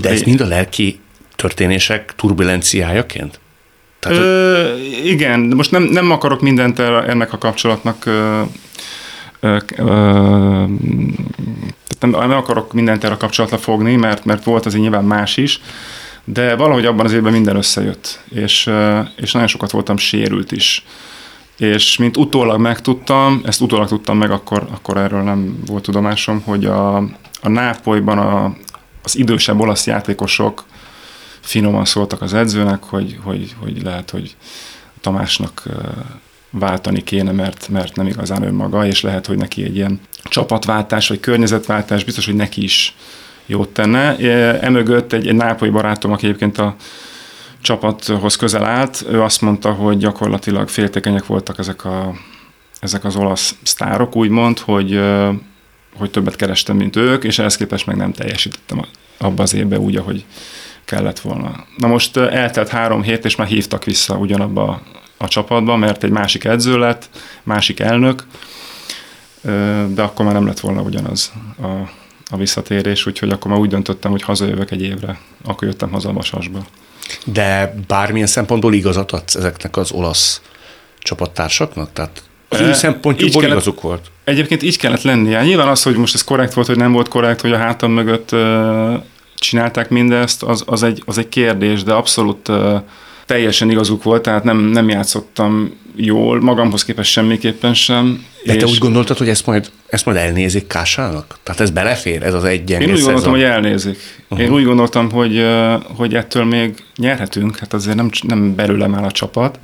De 0.00 0.08
ez 0.08 0.22
mind 0.22 0.40
a 0.40 0.46
lelki 0.46 1.00
történések 1.36 2.12
turbulenciájaként? 2.16 3.40
Tehát, 3.98 4.18
Ö, 4.18 4.74
igen, 5.04 5.40
most 5.40 5.70
nem, 5.70 5.82
nem 5.82 6.10
akarok 6.10 6.40
mindent 6.40 6.78
ennek 6.78 7.32
a 7.32 7.38
kapcsolatnak 7.38 8.04
ö, 9.40 9.56
nem, 12.00 12.10
nem 12.10 12.30
akarok 12.30 12.72
mindent 12.72 13.04
erre 13.04 13.16
kapcsolatra 13.16 13.58
fogni, 13.58 13.96
mert, 13.96 14.24
mert 14.24 14.44
volt 14.44 14.66
azért 14.66 14.82
nyilván 14.82 15.04
más 15.04 15.36
is, 15.36 15.60
de 16.24 16.56
valahogy 16.56 16.86
abban 16.86 17.04
az 17.04 17.12
évben 17.12 17.32
minden 17.32 17.56
összejött, 17.56 18.20
és, 18.28 18.70
és 19.16 19.32
nagyon 19.32 19.48
sokat 19.48 19.70
voltam 19.70 19.96
sérült 19.96 20.52
is. 20.52 20.84
És 21.58 21.96
mint 21.96 22.16
utólag 22.16 22.60
megtudtam, 22.60 23.40
ezt 23.44 23.60
utólag 23.60 23.88
tudtam 23.88 24.18
meg, 24.18 24.30
akkor, 24.30 24.66
akkor 24.72 24.96
erről 24.96 25.22
nem 25.22 25.62
volt 25.66 25.82
tudomásom, 25.82 26.40
hogy 26.40 26.64
a, 26.64 26.96
a 27.40 27.48
Nápolyban 27.48 28.18
a, 28.18 28.56
az 29.02 29.16
idősebb 29.16 29.60
olasz 29.60 29.86
játékosok 29.86 30.64
finoman 31.40 31.84
szóltak 31.84 32.22
az 32.22 32.34
edzőnek, 32.34 32.82
hogy, 32.82 33.18
hogy, 33.22 33.54
hogy 33.60 33.82
lehet, 33.82 34.10
hogy 34.10 34.36
Tamásnak 35.00 35.62
váltani 36.50 37.02
kéne, 37.02 37.32
mert, 37.32 37.68
mert 37.68 37.96
nem 37.96 38.06
igazán 38.06 38.42
önmaga, 38.42 38.86
és 38.86 39.00
lehet, 39.00 39.26
hogy 39.26 39.36
neki 39.36 39.64
egy 39.64 39.76
ilyen 39.76 40.00
csapatváltás, 40.24 41.08
vagy 41.08 41.20
környezetváltás 41.20 42.04
biztos, 42.04 42.26
hogy 42.26 42.34
neki 42.34 42.62
is 42.62 42.94
jót 43.46 43.68
tenne. 43.68 44.16
Emögött 44.60 45.12
egy, 45.12 45.26
egy 45.26 45.34
nápolyi 45.34 45.70
barátom, 45.70 46.12
aki 46.12 46.26
egyébként 46.26 46.58
a 46.58 46.76
csapathoz 47.60 48.36
közel 48.36 48.64
állt, 48.64 49.04
ő 49.10 49.22
azt 49.22 49.40
mondta, 49.40 49.72
hogy 49.72 49.98
gyakorlatilag 49.98 50.68
féltékenyek 50.68 51.26
voltak 51.26 51.58
ezek, 51.58 51.84
a, 51.84 52.14
ezek 52.80 53.04
az 53.04 53.16
olasz 53.16 53.54
sztárok, 53.62 54.16
úgymond, 54.16 54.58
hogy, 54.58 55.00
hogy 55.96 56.10
többet 56.10 56.36
kerestem, 56.36 56.76
mint 56.76 56.96
ők, 56.96 57.24
és 57.24 57.38
ehhez 57.38 57.56
képest 57.56 57.86
meg 57.86 57.96
nem 57.96 58.12
teljesítettem 58.12 58.84
abba 59.18 59.42
az 59.42 59.54
évben 59.54 59.78
úgy, 59.78 59.96
ahogy 59.96 60.24
kellett 60.84 61.20
volna. 61.20 61.64
Na 61.76 61.86
most 61.86 62.16
eltelt 62.16 62.68
három 62.68 63.02
hét, 63.02 63.24
és 63.24 63.36
már 63.36 63.48
hívtak 63.48 63.84
vissza 63.84 64.16
ugyanabba 64.16 64.82
a 65.18 65.28
csapatba, 65.28 65.76
mert 65.76 66.04
egy 66.04 66.10
másik 66.10 66.44
edző 66.44 66.78
lett, 66.78 67.08
másik 67.42 67.80
elnök, 67.80 68.26
de 69.86 70.02
akkor 70.02 70.24
már 70.24 70.34
nem 70.34 70.46
lett 70.46 70.60
volna 70.60 70.80
ugyanaz 70.80 71.32
a, 71.62 71.66
a 72.30 72.36
visszatérés, 72.36 73.06
úgyhogy 73.06 73.30
akkor 73.30 73.50
már 73.50 73.60
úgy 73.60 73.68
döntöttem, 73.68 74.10
hogy 74.10 74.22
hazajövök 74.22 74.70
egy 74.70 74.82
évre. 74.82 75.18
Akkor 75.44 75.68
jöttem 75.68 75.90
haza 75.90 76.08
a 76.08 76.12
Vasasba. 76.12 76.66
De 77.24 77.74
bármilyen 77.86 78.26
szempontból 78.26 78.74
igazat 78.74 79.12
adsz 79.12 79.34
ezeknek 79.34 79.76
az 79.76 79.92
olasz 79.92 80.40
csapattársaknak? 80.98 81.92
Tehát 81.92 82.22
az 82.48 82.60
ő 82.60 82.72
szempontjukból 82.72 83.40
kellett, 83.40 83.56
igazuk 83.56 83.80
volt? 83.80 84.10
Egyébként 84.24 84.62
így 84.62 84.78
kellett 84.78 85.02
lennie. 85.02 85.42
Nyilván 85.42 85.68
az, 85.68 85.82
hogy 85.82 85.96
most 85.96 86.14
ez 86.14 86.24
korrekt 86.24 86.52
volt, 86.52 86.66
hogy 86.66 86.76
nem 86.76 86.92
volt 86.92 87.08
korrekt, 87.08 87.40
hogy 87.40 87.52
a 87.52 87.56
hátam 87.56 87.92
mögött 87.92 88.32
uh, 88.32 89.02
csinálták 89.34 89.88
mindezt, 89.88 90.42
az, 90.42 90.62
az, 90.66 90.82
egy, 90.82 91.02
az 91.06 91.18
egy 91.18 91.28
kérdés, 91.28 91.82
de 91.82 91.92
abszolút 91.92 92.48
uh, 92.48 92.82
teljesen 93.28 93.70
igazuk 93.70 94.02
volt, 94.02 94.22
tehát 94.22 94.44
nem, 94.44 94.58
nem 94.58 94.88
játszottam 94.88 95.74
jól, 95.96 96.40
magamhoz 96.40 96.84
képest 96.84 97.10
semmiképpen 97.10 97.74
sem. 97.74 98.24
De 98.44 98.54
és 98.54 98.62
te 98.62 98.66
úgy 98.66 98.78
gondoltad, 98.78 99.18
hogy 99.18 99.28
ezt 99.28 99.46
majd, 99.46 99.70
ezt 99.86 100.04
majd 100.04 100.16
elnézik 100.16 100.66
Kásának? 100.66 101.38
Tehát 101.42 101.60
ez 101.60 101.70
belefér, 101.70 102.22
ez 102.22 102.34
az 102.34 102.44
egy 102.44 102.70
Én 102.70 102.90
úgy 102.90 103.00
gondoltam, 103.00 103.30
hogy 103.30 103.42
elnézik. 103.42 103.98
Uh-huh. 104.28 104.46
Én 104.46 104.52
úgy 104.52 104.64
gondoltam, 104.64 105.10
hogy, 105.10 105.46
hogy 105.96 106.14
ettől 106.14 106.44
még 106.44 106.84
nyerhetünk, 106.96 107.58
hát 107.58 107.72
azért 107.72 107.96
nem, 107.96 108.10
nem 108.22 108.54
belőlem 108.54 108.94
áll 108.94 109.04
a 109.04 109.10
csapat, 109.10 109.58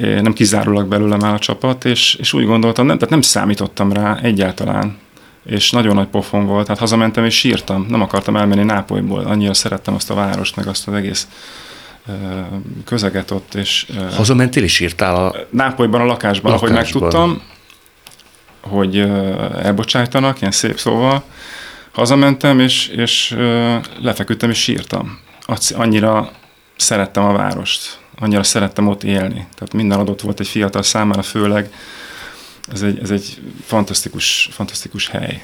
nem 0.00 0.32
kizárólag 0.32 0.88
belőlem 0.88 1.24
áll 1.24 1.34
a 1.34 1.38
csapat, 1.38 1.84
és, 1.84 2.14
és 2.14 2.32
úgy 2.32 2.44
gondoltam, 2.44 2.86
nem, 2.86 2.96
tehát 2.96 3.10
nem 3.10 3.22
számítottam 3.22 3.92
rá 3.92 4.18
egyáltalán 4.22 4.98
és 5.46 5.70
nagyon 5.70 5.94
nagy 5.94 6.06
pofon 6.06 6.46
volt, 6.46 6.66
hát 6.66 6.78
hazamentem 6.78 7.24
és 7.24 7.34
sírtam, 7.34 7.86
nem 7.88 8.00
akartam 8.02 8.36
elmenni 8.36 8.64
Nápolyból, 8.64 9.24
annyira 9.24 9.54
szerettem 9.54 9.94
azt 9.94 10.10
a 10.10 10.14
várost, 10.14 10.56
meg 10.56 10.66
azt 10.66 10.88
az 10.88 10.94
egész 10.94 11.26
közeget 12.84 13.30
ott. 13.30 13.54
És, 13.54 13.86
Hazamentél 14.16 14.62
és 14.62 14.80
írtál 14.80 15.26
a... 15.26 15.34
Nápolyban 15.50 16.00
a 16.00 16.04
lakásban, 16.04 16.52
lakásban. 16.52 16.76
ahogy 16.76 16.84
megtudtam, 16.84 17.42
hogy 18.60 18.98
elbocsájtanak, 19.62 20.40
ilyen 20.40 20.52
szép 20.52 20.78
szóval. 20.78 21.22
Hazamentem, 21.92 22.60
és, 22.60 22.86
és 22.86 23.36
lefeküdtem, 24.00 24.50
és 24.50 24.58
sírtam. 24.58 25.18
Annyira 25.74 26.30
szerettem 26.76 27.24
a 27.24 27.32
várost, 27.32 27.98
annyira 28.18 28.42
szerettem 28.42 28.88
ott 28.88 29.04
élni. 29.04 29.46
Tehát 29.54 29.72
minden 29.72 29.98
adott 29.98 30.20
volt 30.20 30.40
egy 30.40 30.48
fiatal 30.48 30.82
számára, 30.82 31.22
főleg 31.22 31.70
ez 32.72 32.82
egy, 32.82 32.98
ez 33.02 33.10
egy 33.10 33.40
fantasztikus, 33.64 34.48
fantasztikus 34.52 35.08
hely. 35.08 35.42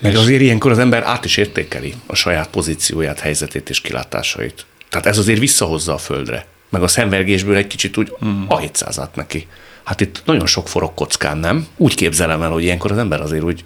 Mert 0.00 0.16
azért 0.16 0.40
ilyenkor 0.40 0.70
az 0.70 0.78
ember 0.78 1.02
át 1.02 1.24
is 1.24 1.36
értékeli 1.36 1.94
a 2.06 2.14
saját 2.14 2.48
pozícióját, 2.48 3.20
helyzetét 3.20 3.68
és 3.68 3.80
kilátásait. 3.80 4.66
Tehát 4.88 5.06
ez 5.06 5.18
azért 5.18 5.38
visszahozza 5.38 5.94
a 5.94 5.98
földre. 5.98 6.46
Meg 6.70 6.82
a 6.82 6.88
szemvergésből 6.88 7.56
egy 7.56 7.66
kicsit 7.66 7.96
úgy 7.96 8.12
mm. 8.24 8.42
a 8.48 8.58
700 8.58 9.00
neki. 9.14 9.46
Hát 9.84 10.00
itt 10.00 10.22
nagyon 10.24 10.46
sok 10.46 10.68
forog 10.68 10.94
kockán, 10.94 11.38
nem? 11.38 11.66
Úgy 11.76 11.94
képzelem 11.94 12.42
el, 12.42 12.50
hogy 12.50 12.62
ilyenkor 12.62 12.90
az 12.90 12.98
ember 12.98 13.20
azért 13.20 13.42
úgy 13.42 13.64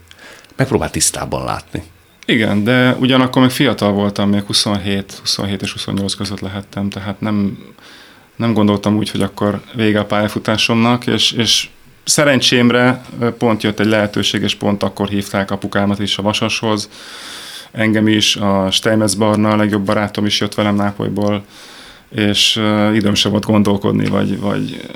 megpróbál 0.56 0.90
tisztában 0.90 1.44
látni. 1.44 1.82
Igen, 2.26 2.64
de 2.64 2.96
ugyanakkor 3.00 3.42
meg 3.42 3.50
fiatal 3.50 3.92
voltam, 3.92 4.28
még 4.28 4.42
27, 4.42 5.12
27 5.20 5.62
és 5.62 5.72
28 5.72 6.14
között 6.14 6.40
lehettem, 6.40 6.90
tehát 6.90 7.20
nem, 7.20 7.58
nem 8.36 8.52
gondoltam 8.52 8.96
úgy, 8.96 9.10
hogy 9.10 9.22
akkor 9.22 9.60
vége 9.74 9.98
a 9.98 10.04
pályafutásomnak, 10.04 11.06
és, 11.06 11.32
és 11.32 11.68
szerencsémre 12.04 13.04
pont 13.38 13.62
jött 13.62 13.80
egy 13.80 13.86
lehetőség, 13.86 14.42
és 14.42 14.54
pont 14.54 14.82
akkor 14.82 15.08
hívták 15.08 15.50
apukámat 15.50 15.98
is 15.98 16.18
a 16.18 16.22
Vasashoz, 16.22 16.88
engem 17.72 18.08
is, 18.08 18.36
a 18.36 18.70
Steinmetz 18.70 19.14
Barna, 19.14 19.50
a 19.50 19.56
legjobb 19.56 19.84
barátom 19.84 20.26
is 20.26 20.40
jött 20.40 20.54
velem 20.54 20.74
Nápolyból, 20.74 21.44
és 22.14 22.56
időm 22.94 23.14
sem 23.14 23.30
volt 23.30 23.44
gondolkodni, 23.44 24.06
vagy, 24.06 24.40
vagy 24.40 24.90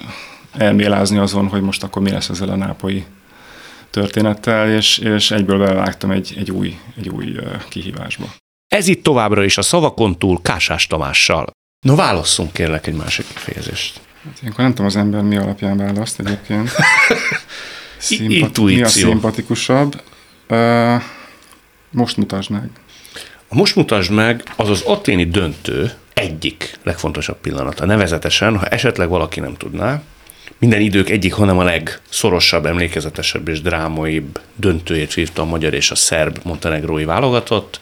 elmélázni 0.52 1.18
azon, 1.18 1.48
hogy 1.48 1.60
most 1.62 1.82
akkor 1.82 2.02
mi 2.02 2.10
lesz 2.10 2.28
ezzel 2.28 2.48
a 2.48 2.56
nápolyi 2.56 3.04
történettel, 3.90 4.70
és, 4.70 4.98
és 4.98 5.30
egyből 5.30 5.58
belevágtam 5.58 6.10
egy, 6.10 6.34
egy 6.36 6.50
új, 6.50 6.78
egy 6.96 7.08
új 7.08 7.36
kihívásba. 7.68 8.26
Ez 8.68 8.88
itt 8.88 9.02
továbbra 9.02 9.44
is 9.44 9.58
a 9.58 9.62
szavakon 9.62 10.18
túl 10.18 10.42
Kásás 10.42 10.86
Tamással. 10.86 11.46
No, 11.86 11.94
válasszunk 11.94 12.52
kérlek 12.52 12.86
egy 12.86 12.94
másik 12.94 13.26
kifejezést. 13.34 14.00
Hát 14.24 14.38
ilyenkor 14.40 14.64
nem 14.64 14.70
tudom 14.70 14.86
az 14.86 14.96
ember 14.96 15.22
mi 15.22 15.36
alapján 15.36 15.76
választ 15.76 16.20
egyébként. 16.20 16.70
Szimpat- 17.98 18.58
mi 18.58 18.82
a 18.82 18.88
szimpatikusabb? 18.88 20.02
Uh, 20.48 21.02
most 21.96 22.16
mutasd 22.16 22.50
meg. 22.50 22.70
A 23.48 23.54
most 23.54 23.76
mutasd 23.76 24.10
meg 24.10 24.42
az 24.56 24.70
az 24.70 24.82
aténi 24.82 25.24
döntő 25.24 25.92
egyik 26.14 26.78
legfontosabb 26.82 27.36
pillanata. 27.40 27.86
Nevezetesen, 27.86 28.58
ha 28.58 28.66
esetleg 28.66 29.08
valaki 29.08 29.40
nem 29.40 29.54
tudná, 29.54 30.02
minden 30.58 30.80
idők 30.80 31.10
egyik, 31.10 31.32
hanem 31.32 31.58
a 31.58 31.64
legszorosabb, 31.64 32.66
emlékezetesebb 32.66 33.48
és 33.48 33.60
drámaibb 33.60 34.40
döntőjét 34.54 35.14
vívta 35.14 35.42
a 35.42 35.44
magyar 35.44 35.74
és 35.74 35.90
a 35.90 35.94
szerb 35.94 36.38
montenegrói 36.42 37.04
válogatott. 37.04 37.80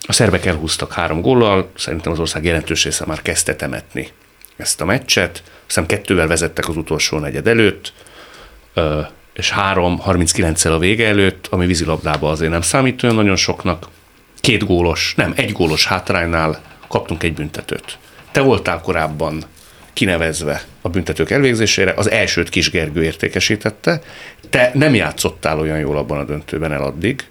A 0.00 0.12
szerbek 0.12 0.46
elhúztak 0.46 0.92
három 0.92 1.20
góllal, 1.20 1.70
szerintem 1.76 2.12
az 2.12 2.18
ország 2.18 2.44
jelentős 2.44 2.84
része 2.84 3.04
már 3.06 3.22
kezdte 3.22 3.56
temetni 3.56 4.08
ezt 4.56 4.80
a 4.80 4.84
meccset. 4.84 5.42
Aztán 5.66 5.86
kettővel 5.86 6.26
vezettek 6.26 6.68
az 6.68 6.76
utolsó 6.76 7.18
negyed 7.18 7.46
előtt, 7.46 7.92
és 9.38 9.54
3-39-szel 9.56 10.72
a 10.72 10.78
vége 10.78 11.06
előtt, 11.06 11.46
ami 11.50 11.66
vízilabdába 11.66 12.30
azért 12.30 12.50
nem 12.50 12.60
számít 12.60 13.02
olyan 13.02 13.16
nagyon 13.16 13.36
soknak. 13.36 13.88
Két 14.40 14.66
gólos, 14.66 15.12
nem, 15.16 15.32
egy 15.36 15.52
gólos 15.52 15.86
hátránynál 15.86 16.60
kaptunk 16.88 17.22
egy 17.22 17.34
büntetőt. 17.34 17.98
Te 18.32 18.40
voltál 18.40 18.80
korábban 18.80 19.42
kinevezve 19.92 20.62
a 20.80 20.88
büntetők 20.88 21.30
elvégzésére, 21.30 21.92
az 21.96 22.10
elsőt 22.10 22.48
Kis 22.48 22.70
Gergő 22.70 23.02
értékesítette, 23.02 24.00
te 24.50 24.70
nem 24.74 24.94
játszottál 24.94 25.58
olyan 25.58 25.78
jól 25.78 25.96
abban 25.96 26.18
a 26.18 26.24
döntőben 26.24 26.72
el 26.72 26.82
addig, 26.82 27.24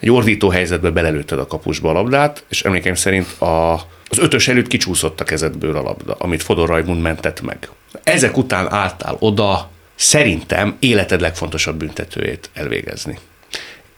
egy 0.00 0.10
ordító 0.10 0.48
helyzetbe 0.48 0.90
belelőtted 0.90 1.38
a 1.38 1.46
kapusba 1.46 1.90
a 1.90 1.92
labdát, 1.92 2.44
és 2.48 2.62
emlékeim 2.62 2.94
szerint 2.94 3.40
a, 3.40 3.72
az 4.08 4.18
ötös 4.18 4.48
előtt 4.48 4.66
kicsúszott 4.66 5.20
a 5.20 5.24
kezedből 5.24 5.76
a 5.76 5.82
labda, 5.82 6.14
amit 6.18 6.42
Fodor 6.42 6.68
Rajmund 6.68 7.00
mentett 7.00 7.40
meg. 7.40 7.68
Ezek 8.02 8.36
után 8.36 8.72
álltál 8.72 9.16
oda, 9.18 9.72
szerintem 9.94 10.76
életed 10.78 11.20
legfontosabb 11.20 11.76
büntetőjét 11.76 12.50
elvégezni. 12.54 13.18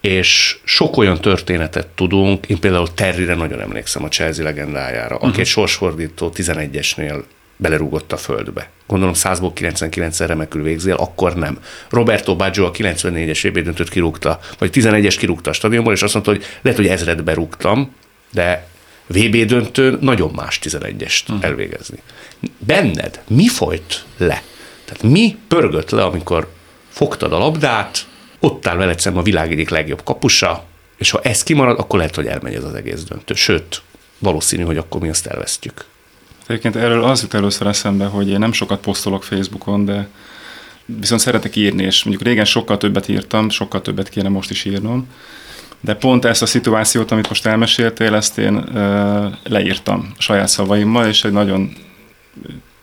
És 0.01 0.59
sok 0.65 0.97
olyan 0.97 1.21
történetet 1.21 1.87
tudunk, 1.87 2.47
én 2.47 2.61
például 2.61 2.95
Terryre 2.95 3.35
nagyon 3.35 3.61
emlékszem 3.61 4.05
a 4.05 4.09
Chelsea 4.09 4.45
legendájára, 4.45 5.15
aki 5.15 5.25
uh-huh. 5.25 5.41
egy 5.41 5.47
sorsfordító 5.47 6.33
11-esnél 6.35 7.23
belerúgott 7.57 8.13
a 8.13 8.17
földbe. 8.17 8.71
Gondolom 8.87 9.15
100-ból 9.17 9.51
99 9.55 10.21
remekül 10.21 10.63
végzél, 10.63 10.95
akkor 10.95 11.35
nem. 11.35 11.59
Roberto 11.91 12.37
Baggio 12.37 12.67
a 12.67 12.71
94-es 12.71 13.45
évben 13.45 13.65
döntött 13.65 13.89
kirúgta, 13.89 14.41
vagy 14.59 14.71
11-es 14.73 15.15
kirúgta 15.19 15.51
a 15.51 15.53
stadionból, 15.53 15.93
és 15.93 16.03
azt 16.03 16.13
mondta, 16.13 16.33
hogy 16.33 16.45
lehet, 16.63 16.79
hogy 16.79 16.89
ezret 16.89 17.25
berúgtam, 17.25 17.95
de 18.33 18.67
VB 19.07 19.37
döntőn 19.37 19.99
nagyon 20.01 20.31
más 20.35 20.59
11-est 20.63 21.23
uh-huh. 21.29 21.45
elvégezni. 21.45 21.99
Benned 22.59 23.21
mi 23.29 23.49
folyt 23.49 24.05
le? 24.17 24.43
Tehát 24.87 25.03
mi 25.03 25.37
pörgött 25.49 25.91
le, 25.91 26.05
amikor 26.05 26.53
fogtad 26.89 27.33
a 27.33 27.39
labdát, 27.39 28.07
ott 28.41 28.67
áll 28.67 28.77
veled 28.77 29.01
a 29.15 29.23
világ 29.23 29.53
egyik 29.53 29.69
legjobb 29.69 30.03
kapusa, 30.03 30.65
és 30.97 31.11
ha 31.11 31.21
ez 31.23 31.43
kimarad, 31.43 31.79
akkor 31.79 31.99
lehet, 31.99 32.15
hogy 32.15 32.27
elmegy 32.27 32.55
ez 32.55 32.65
az 32.65 32.75
egész 32.75 33.03
döntő. 33.03 33.35
Sőt, 33.35 33.83
valószínű, 34.19 34.63
hogy 34.63 34.77
akkor 34.77 35.01
mi 35.01 35.09
azt 35.09 35.27
elvesztjük. 35.27 35.85
Egyébként 36.47 36.77
erről 36.77 37.05
az 37.05 37.23
jut 37.23 37.35
először 37.35 37.67
eszembe, 37.67 38.05
hogy 38.05 38.29
én 38.29 38.39
nem 38.39 38.53
sokat 38.53 38.81
posztolok 38.81 39.25
Facebookon, 39.25 39.85
de 39.85 40.09
viszont 40.85 41.21
szeretek 41.21 41.57
írni, 41.57 41.83
és 41.83 42.05
mondjuk 42.05 42.27
régen 42.27 42.45
sokkal 42.45 42.77
többet 42.77 43.09
írtam, 43.09 43.51
sokkal 43.51 43.83
többet 43.83 44.09
kéne 44.09 44.29
most 44.29 44.51
is 44.51 44.65
írnom, 44.65 45.09
de 45.81 45.95
pont 45.95 46.25
ezt 46.25 46.43
a 46.43 46.47
szituációt, 46.47 47.11
amit 47.11 47.29
most 47.29 47.47
elmeséltél, 47.47 48.15
ezt 48.15 48.39
én 48.39 48.65
leírtam 49.45 50.15
saját 50.19 50.49
szavaimmal, 50.49 51.07
és 51.07 51.25
egy 51.25 51.33
nagyon 51.33 51.77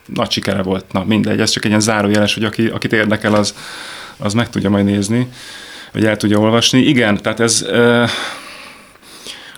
nagy 0.05 0.31
sikere 0.31 0.61
volt. 0.61 0.91
Na 0.91 1.03
mindegy, 1.03 1.39
ez 1.39 1.49
csak 1.49 1.63
egy 1.63 1.69
ilyen 1.69 1.81
zárójeles, 1.81 2.33
hogy 2.33 2.43
aki, 2.43 2.67
akit 2.67 2.93
érdekel, 2.93 3.33
az, 3.33 3.55
az 4.17 4.33
meg 4.33 4.49
tudja 4.49 4.69
majd 4.69 4.85
nézni, 4.85 5.27
vagy 5.91 6.05
el 6.05 6.17
tudja 6.17 6.39
olvasni. 6.39 6.79
Igen, 6.79 7.21
tehát 7.21 7.39
ez... 7.39 7.65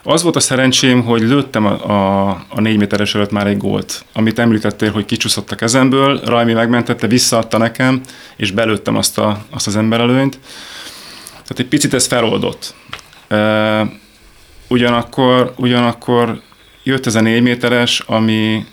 Az 0.07 0.21
volt 0.23 0.35
a 0.35 0.39
szerencsém, 0.39 1.03
hogy 1.03 1.21
lőttem 1.21 1.65
a, 1.65 1.89
a, 1.89 2.29
a 2.49 2.61
négy 2.61 2.77
méteres 2.77 3.15
előtt 3.15 3.31
már 3.31 3.47
egy 3.47 3.57
gólt, 3.57 4.05
amit 4.13 4.39
említettél, 4.39 4.91
hogy 4.91 5.05
kicsúszott 5.05 5.51
a 5.51 5.55
kezemből, 5.55 6.21
Rajmi 6.25 6.53
megmentette, 6.53 7.07
visszaadta 7.07 7.57
nekem, 7.57 8.01
és 8.35 8.51
belőttem 8.51 8.95
azt, 8.95 9.17
a, 9.17 9.45
azt 9.49 9.67
az 9.67 9.75
emberelőnyt. 9.75 10.39
Tehát 11.29 11.59
egy 11.59 11.65
picit 11.65 11.93
ez 11.93 12.07
feloldott. 12.07 12.73
Ugyanakkor, 14.67 15.53
ugyanakkor 15.55 16.41
jött 16.83 17.05
ez 17.05 17.15
a 17.15 17.21
négy 17.21 17.41
méteres, 17.41 17.99
ami, 17.99 18.65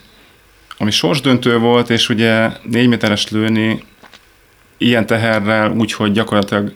ami 0.82 0.90
sorsdöntő 0.90 1.58
volt, 1.58 1.90
és 1.90 2.08
ugye 2.08 2.50
négy 2.62 2.88
méteres 2.88 3.28
lőni 3.28 3.84
ilyen 4.78 5.06
teherrel 5.06 5.70
úgy, 5.70 5.92
hogy 5.92 6.12
gyakorlatilag 6.12 6.74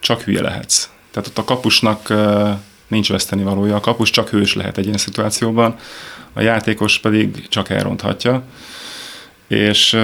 csak 0.00 0.20
hülye 0.20 0.42
lehetsz. 0.42 0.90
Tehát 1.10 1.28
ott 1.28 1.38
a 1.38 1.44
kapusnak 1.44 2.14
nincs 2.88 3.08
veszteni 3.08 3.42
valója. 3.42 3.76
A 3.76 3.80
kapus 3.80 4.10
csak 4.10 4.28
hős 4.28 4.54
lehet 4.54 4.78
egy 4.78 4.84
ilyen 4.84 4.98
szituációban, 4.98 5.76
a 6.32 6.40
játékos 6.40 6.98
pedig 6.98 7.48
csak 7.48 7.70
elronthatja. 7.70 8.42
És 9.48 9.94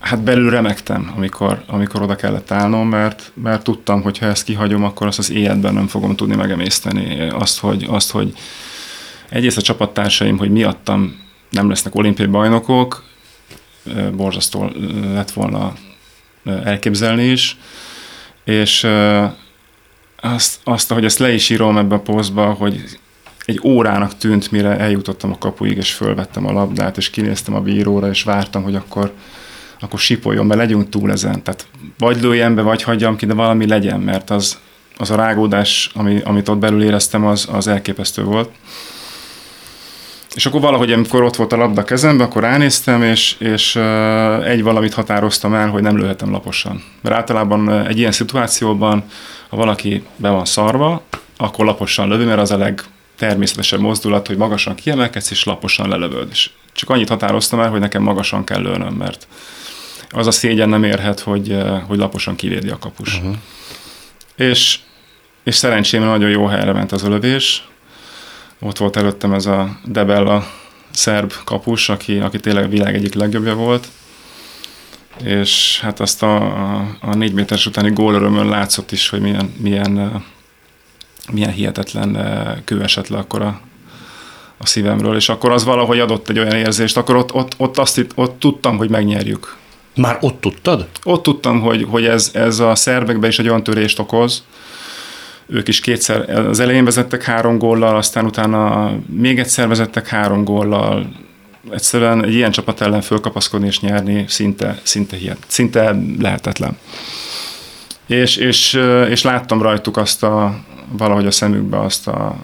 hát 0.00 0.22
belül 0.22 0.50
remektem, 0.50 1.12
amikor, 1.16 1.62
amikor 1.66 2.02
oda 2.02 2.16
kellett 2.16 2.50
állnom, 2.50 2.88
mert, 2.88 3.32
mert 3.34 3.64
tudtam, 3.64 4.02
hogy 4.02 4.18
ha 4.18 4.26
ezt 4.26 4.44
kihagyom, 4.44 4.84
akkor 4.84 5.06
azt 5.06 5.18
az 5.18 5.30
életben 5.30 5.74
nem 5.74 5.86
fogom 5.86 6.16
tudni 6.16 6.34
megemészteni. 6.34 7.28
Azt, 7.28 7.58
hogy, 7.58 7.86
azt, 7.88 8.10
hogy 8.10 8.32
egyrészt 9.28 9.56
a 9.56 9.62
csapattársaim, 9.62 10.38
hogy 10.38 10.50
miattam 10.50 11.22
nem 11.54 11.68
lesznek 11.68 11.94
olimpiai 11.94 12.28
bajnokok, 12.28 13.04
borzasztó 14.12 14.70
lett 15.12 15.30
volna 15.30 15.72
elképzelni 16.44 17.24
is, 17.24 17.56
és 18.44 18.86
azt, 20.20 20.60
azt, 20.64 20.92
hogy 20.92 21.04
ezt 21.04 21.18
le 21.18 21.32
is 21.32 21.50
írom 21.50 21.78
ebbe 21.78 21.94
a 21.94 22.00
posztba, 22.00 22.52
hogy 22.52 22.98
egy 23.44 23.60
órának 23.64 24.16
tűnt, 24.16 24.50
mire 24.50 24.78
eljutottam 24.78 25.32
a 25.32 25.38
kapuig, 25.38 25.76
és 25.76 25.92
fölvettem 25.92 26.46
a 26.46 26.52
labdát, 26.52 26.96
és 26.96 27.10
kinéztem 27.10 27.54
a 27.54 27.60
bíróra, 27.60 28.08
és 28.08 28.22
vártam, 28.22 28.62
hogy 28.62 28.74
akkor, 28.74 29.12
akkor 29.80 29.98
sipoljon, 29.98 30.46
mert 30.46 30.60
legyünk 30.60 30.88
túl 30.88 31.10
ezen. 31.10 31.42
Tehát 31.42 31.66
vagy 31.98 32.20
lőjem 32.20 32.54
be, 32.54 32.62
vagy 32.62 32.82
hagyjam 32.82 33.16
ki, 33.16 33.26
de 33.26 33.34
valami 33.34 33.66
legyen, 33.66 34.00
mert 34.00 34.30
az, 34.30 34.58
az 34.96 35.10
a 35.10 35.16
rágódás, 35.16 35.90
ami, 35.94 36.20
amit 36.24 36.48
ott 36.48 36.58
belül 36.58 36.82
éreztem, 36.82 37.26
az, 37.26 37.48
az 37.52 37.66
elképesztő 37.66 38.22
volt. 38.22 38.50
És 40.34 40.46
akkor 40.46 40.60
valahogy, 40.60 40.92
amikor 40.92 41.22
ott 41.22 41.36
volt 41.36 41.52
a 41.52 41.56
labda 41.56 41.84
kezemben, 41.84 42.26
akkor 42.26 42.42
ránéztem, 42.42 43.02
és, 43.02 43.36
és 43.38 43.76
egy 44.44 44.62
valamit 44.62 44.94
határoztam 44.94 45.54
el, 45.54 45.68
hogy 45.68 45.82
nem 45.82 45.98
lőhetem 45.98 46.30
laposan. 46.30 46.82
Mert 47.00 47.16
általában 47.16 47.86
egy 47.86 47.98
ilyen 47.98 48.12
szituációban, 48.12 49.04
ha 49.48 49.56
valaki 49.56 50.02
be 50.16 50.28
van 50.28 50.44
szarva, 50.44 51.02
akkor 51.36 51.64
laposan 51.64 52.08
lövi, 52.08 52.24
mert 52.24 52.40
az 52.40 52.50
a 52.50 52.56
legtermészetesebb 52.56 53.80
mozdulat, 53.80 54.26
hogy 54.26 54.36
magasan 54.36 54.74
kiemelkedsz, 54.74 55.30
és 55.30 55.44
laposan 55.44 55.88
lelövöd. 55.88 56.28
És 56.30 56.50
csak 56.72 56.90
annyit 56.90 57.08
határoztam 57.08 57.60
el, 57.60 57.70
hogy 57.70 57.80
nekem 57.80 58.02
magasan 58.02 58.44
kell 58.44 58.60
lőnöm, 58.60 58.94
mert 58.94 59.26
az 60.10 60.26
a 60.26 60.30
szégyen 60.30 60.68
nem 60.68 60.84
érhet, 60.84 61.20
hogy, 61.20 61.56
hogy 61.86 61.98
laposan 61.98 62.36
kivédi 62.36 62.68
a 62.68 62.78
kapus. 62.78 63.16
Uh-huh. 63.16 63.34
És, 64.36 64.78
és 65.44 65.54
szerencsére 65.54 66.04
nagyon 66.04 66.30
jó 66.30 66.46
helyre 66.46 66.72
ment 66.72 66.92
az 66.92 67.04
a 67.04 67.08
lövés, 67.08 67.68
ott 68.64 68.78
volt 68.78 68.96
előttem 68.96 69.32
ez 69.32 69.46
a 69.46 69.78
Debella 69.84 70.46
szerb 70.90 71.32
kapus, 71.44 71.88
aki, 71.88 72.18
aki 72.18 72.40
tényleg 72.40 72.64
a 72.64 72.68
világ 72.68 72.94
egyik 72.94 73.14
legjobbja 73.14 73.54
volt, 73.54 73.88
és 75.24 75.80
hát 75.80 76.00
azt 76.00 76.22
a, 76.22 76.36
a, 76.36 76.96
a 77.00 77.14
négy 77.14 77.32
méteres 77.32 77.66
utáni 77.66 77.90
gólörömön 77.90 78.48
látszott 78.48 78.92
is, 78.92 79.08
hogy 79.08 79.20
milyen, 79.20 79.54
milyen, 79.56 80.24
milyen 81.32 81.50
hihetetlen 81.52 82.18
kő 82.64 82.82
esett 82.82 83.08
le 83.08 83.18
akkor 83.18 83.42
a, 83.42 83.60
a 84.56 84.66
szívemről, 84.66 85.16
és 85.16 85.28
akkor 85.28 85.50
az 85.50 85.64
valahogy 85.64 85.98
adott 85.98 86.28
egy 86.28 86.38
olyan 86.38 86.56
érzést, 86.56 86.96
akkor 86.96 87.16
ott, 87.16 87.32
ott, 87.32 87.54
ott, 87.56 87.78
azt, 87.78 88.06
ott 88.14 88.38
tudtam, 88.38 88.76
hogy 88.76 88.90
megnyerjük. 88.90 89.56
Már 89.96 90.18
ott 90.20 90.40
tudtad? 90.40 90.88
Ott 91.04 91.22
tudtam, 91.22 91.60
hogy, 91.60 91.86
hogy 91.90 92.04
ez, 92.04 92.30
ez 92.34 92.58
a 92.58 92.74
szervekben 92.74 93.30
is 93.30 93.38
egy 93.38 93.48
olyan 93.48 93.62
törést 93.62 93.98
okoz, 93.98 94.44
ők 95.46 95.68
is 95.68 95.80
kétszer, 95.80 96.30
az 96.30 96.60
elején 96.60 96.84
vezettek 96.84 97.22
három 97.22 97.58
góllal, 97.58 97.96
aztán 97.96 98.24
utána 98.24 98.92
még 99.06 99.38
egyszer 99.38 99.68
vezettek 99.68 100.08
három 100.08 100.44
góllal, 100.44 101.12
egyszerűen 101.70 102.24
egy 102.24 102.34
ilyen 102.34 102.50
csapat 102.50 102.80
ellen 102.80 103.00
fölkapaszkodni 103.00 103.66
és 103.66 103.80
nyerni 103.80 104.24
szinte, 104.28 104.80
szinte, 104.82 105.16
hihet, 105.16 105.38
szinte 105.46 105.96
lehetetlen. 106.18 106.78
És, 108.06 108.36
és, 108.36 108.80
és 109.08 109.22
láttam 109.22 109.62
rajtuk 109.62 109.96
azt 109.96 110.22
a, 110.22 110.60
valahogy 110.88 111.26
a 111.26 111.30
szemükbe 111.30 111.80
azt 111.80 112.08
a, 112.08 112.36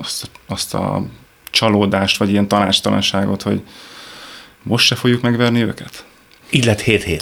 azt, 0.00 0.30
azt 0.46 0.74
a 0.74 1.06
csalódást, 1.50 2.16
vagy 2.16 2.30
ilyen 2.30 2.48
tanástalanságot, 2.48 3.42
hogy 3.42 3.62
most 4.62 4.86
se 4.86 4.94
fogjuk 4.94 5.22
megverni 5.22 5.62
őket. 5.62 6.04
Így 6.50 6.64
lett 6.64 6.82
7-7. 6.86 7.20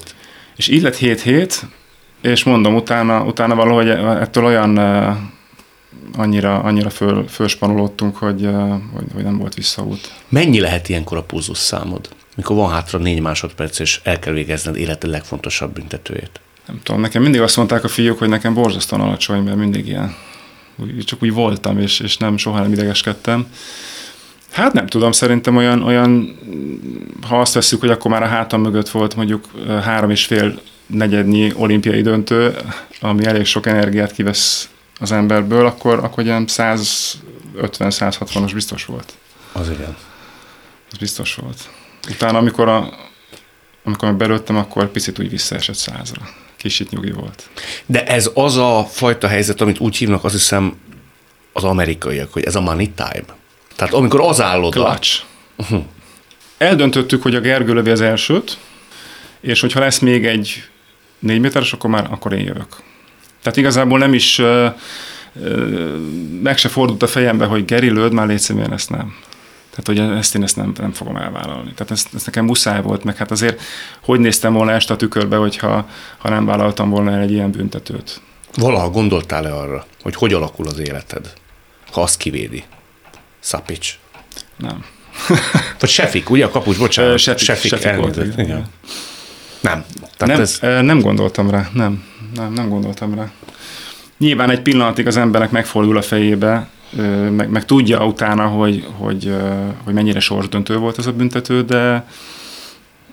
És 0.57 0.69
így 0.69 0.83
lett 0.83 0.97
7-7, 1.01 1.55
és 2.25 2.45
mondom, 2.45 2.75
utána, 2.75 3.25
utána 3.25 3.55
valahogy 3.55 3.89
ettől 3.89 4.45
olyan 4.45 4.79
annyira, 6.17 6.59
annyira 6.59 6.91
föl, 6.91 7.29
fölspanulódtunk, 7.29 8.17
hogy, 8.17 8.49
hogy, 8.93 9.05
hogy 9.15 9.23
nem 9.23 9.39
volt 9.39 9.55
visszaút. 9.55 10.13
Mennyi 10.29 10.61
lehet 10.61 10.89
ilyenkor 10.89 11.19
a 11.19 11.23
pulzus 11.23 11.59
számod? 11.59 12.09
Mikor 12.37 12.57
van 12.57 12.71
hátra 12.71 12.99
négy 12.99 13.21
másodperc, 13.21 13.79
és 13.79 14.01
el 14.03 14.19
kell 14.19 14.33
végezned 14.33 14.77
életed 14.77 15.11
legfontosabb 15.11 15.73
büntetőjét? 15.73 16.41
Nem 16.67 16.81
tudom, 16.83 17.01
nekem 17.01 17.23
mindig 17.23 17.41
azt 17.41 17.57
mondták 17.57 17.85
a 17.85 17.89
fiúk, 17.89 18.19
hogy 18.19 18.29
nekem 18.29 18.55
borzasztóan 18.55 19.03
alacsony, 19.03 19.43
mert 19.43 19.57
mindig 19.57 19.87
ilyen, 19.87 20.15
csak 21.05 21.23
úgy 21.23 21.33
voltam, 21.33 21.79
és, 21.79 22.01
és 22.01 22.17
nem, 22.17 22.37
soha 22.37 22.61
nem 22.61 22.73
idegeskedtem. 22.73 23.47
Hát 24.51 24.73
nem 24.73 24.87
tudom, 24.87 25.13
szerintem 25.13 25.57
olyan, 25.57 25.83
olyan, 25.83 26.39
ha 27.29 27.41
azt 27.41 27.55
veszük, 27.55 27.81
hogy 27.81 27.91
akkor 27.91 28.11
már 28.11 28.23
a 28.23 28.27
hátam 28.27 28.61
mögött 28.61 28.89
volt 28.89 29.17
mondjuk 29.17 29.45
három 29.83 30.11
és 30.11 30.27
fél 30.27 30.61
negyednyi 30.87 31.53
olimpiai 31.57 32.03
döntő, 32.03 32.57
ami 33.01 33.25
elég 33.25 33.45
sok 33.45 33.67
energiát 33.67 34.13
kivesz 34.13 34.69
az 35.01 35.13
emberből, 35.13 35.67
akkor, 35.67 35.99
akkor 35.99 36.25
ilyen 36.25 36.45
150-160-os 36.49 38.51
biztos 38.55 38.85
volt. 38.85 39.13
Az 39.53 39.71
igen. 39.71 39.97
Az 40.93 40.99
biztos 40.99 41.35
volt. 41.35 41.69
Utána, 42.11 42.39
amikor, 42.39 42.69
a, 42.69 42.95
amikor 43.85 44.15
belőttem, 44.15 44.57
akkor 44.57 44.91
picit 44.91 45.19
úgy 45.19 45.31
visszaesett 45.31 45.75
százra. 45.75 46.23
Kicsit 46.57 46.91
nyugi 46.91 47.11
volt. 47.11 47.49
De 47.87 48.07
ez 48.07 48.31
az 48.35 48.57
a 48.57 48.87
fajta 48.91 49.29
helyzet, 49.29 49.61
amit 49.61 49.79
úgy 49.79 49.97
hívnak, 49.97 50.25
azt 50.25 50.35
hiszem, 50.35 50.77
az 51.53 51.65
amerikaiak, 51.65 52.33
hogy 52.33 52.45
ez 52.45 52.55
a 52.55 52.61
money 52.61 52.91
time. 52.91 53.37
Tehát 53.77 53.95
amikor 53.95 54.21
az 54.21 54.41
áll 54.41 54.63
oda... 54.63 54.85
Clutch. 54.85 55.23
Uh-huh. 55.57 55.85
eldöntöttük, 56.59 57.23
hogy 57.23 57.35
a 57.35 57.41
Gergő 57.41 57.75
lövi 57.75 57.91
az 57.91 58.01
elsőt, 58.01 58.59
és 59.41 59.61
hogyha 59.61 59.81
lesz 59.81 59.99
még 59.99 60.27
egy 60.27 60.65
négy 61.25 61.41
méteres, 61.41 61.73
akkor 61.73 61.91
már 61.91 62.07
akkor 62.11 62.33
én 62.33 62.45
jövök. 62.45 62.77
Tehát 63.43 63.59
igazából 63.59 63.99
nem 63.99 64.15
is 64.15 64.39
uh, 64.39 64.73
uh, 65.35 65.97
meg 66.43 66.59
se 66.59 66.69
fordult 66.69 67.03
a 67.03 67.07
fejembe, 67.07 67.45
hogy 67.45 67.65
Geri 67.65 67.91
lőd, 67.91 68.13
már 68.13 68.27
létszeműen 68.27 68.73
ezt 68.73 68.91
nem. 68.91 69.15
Tehát, 69.75 69.87
hogy 69.87 70.19
ezt 70.19 70.35
én 70.35 70.43
ezt 70.43 70.57
nem, 70.57 70.73
nem 70.79 70.93
fogom 70.93 71.17
elvállalni. 71.17 71.73
Tehát 71.73 71.93
ez, 71.93 72.05
ez 72.15 72.25
nekem 72.25 72.45
muszáj 72.45 72.83
volt, 72.83 73.05
meg 73.05 73.17
hát 73.17 73.31
azért 73.31 73.61
hogy 74.03 74.21
néztem 74.21 74.53
volna 74.53 74.73
este 74.73 74.93
a 74.93 74.97
tükörbe, 74.97 75.37
hogyha 75.37 75.89
ha 76.19 76.29
nem 76.29 76.47
vállaltam 76.47 76.91
volna 76.91 77.11
el 77.11 77.21
egy 77.21 77.33
ilyen 77.33 77.51
büntetőt. 77.51 78.21
Valaha 78.55 78.91
gondoltál-e 78.91 79.55
arra, 79.55 79.87
hogy 80.03 80.15
hogy 80.15 80.33
alakul 80.33 80.67
az 80.67 80.79
életed, 80.79 81.33
ha 81.93 82.03
azt 82.03 82.17
kivédi? 82.17 82.65
Szapics. 83.41 83.99
Nem. 84.57 84.85
Vagy 85.79 85.89
Sefik, 85.89 86.31
ugye 86.31 86.45
a 86.45 86.51
kapus, 86.51 86.77
bocsánat. 86.77 87.19
Sefik, 87.19 87.45
Sefik, 87.45 87.71
Sefik 87.71 87.97
volt, 87.97 88.17
igen. 88.17 88.41
igen. 88.41 88.67
Nem. 89.65 89.85
Tehát 90.17 90.35
nem, 90.37 90.41
ez... 90.41 90.59
nem 90.85 91.01
gondoltam 91.01 91.51
rá, 91.51 91.69
nem. 91.73 92.05
Nem, 92.35 92.53
nem 92.53 92.69
gondoltam 92.69 93.15
rá. 93.15 93.31
Nyilván 94.19 94.51
egy 94.51 94.61
pillanatig 94.61 95.07
az 95.07 95.17
embernek 95.17 95.51
megfordul 95.51 95.97
a 95.97 96.03
fejébe, 96.03 96.69
meg, 97.31 97.49
meg 97.51 97.65
tudja 97.65 98.07
utána, 98.07 98.47
hogy, 98.47 98.87
hogy, 98.99 99.35
hogy 99.85 99.95
mennyire 99.95 100.21
sorsdöntő 100.21 100.77
volt 100.77 100.99
ez 100.99 101.07
a 101.07 101.13
büntető, 101.13 101.63
de 101.63 102.07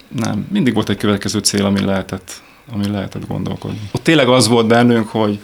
nem, 0.07 0.47
mindig 0.51 0.73
volt 0.73 0.89
egy 0.89 0.97
következő 0.97 1.39
cél, 1.39 1.65
ami 1.65 1.83
lehetett, 1.83 2.41
ami 2.73 2.87
lehetett 2.87 3.27
gondolkodni. 3.27 3.79
Ott 3.91 4.03
tényleg 4.03 4.27
az 4.27 4.47
volt 4.47 4.67
bennünk, 4.67 5.07
hogy 5.07 5.39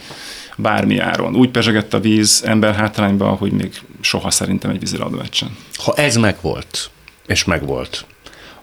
bármi 0.58 0.98
áron. 0.98 1.36
Úgy 1.36 1.50
pezsegett 1.50 1.94
a 1.94 2.00
víz 2.00 2.44
ember 2.46 2.76
hátrányba, 2.76 3.28
hogy 3.28 3.52
még 3.52 3.82
soha 4.02 4.32
szerintem 4.32 4.72
egy 4.72 4.80
vízilabda 4.80 5.18
meccsen. 5.18 5.58
Ha 5.84 5.94
ez 5.94 6.16
megvolt, 6.16 6.90
és 7.28 7.44
megvolt, 7.44 8.06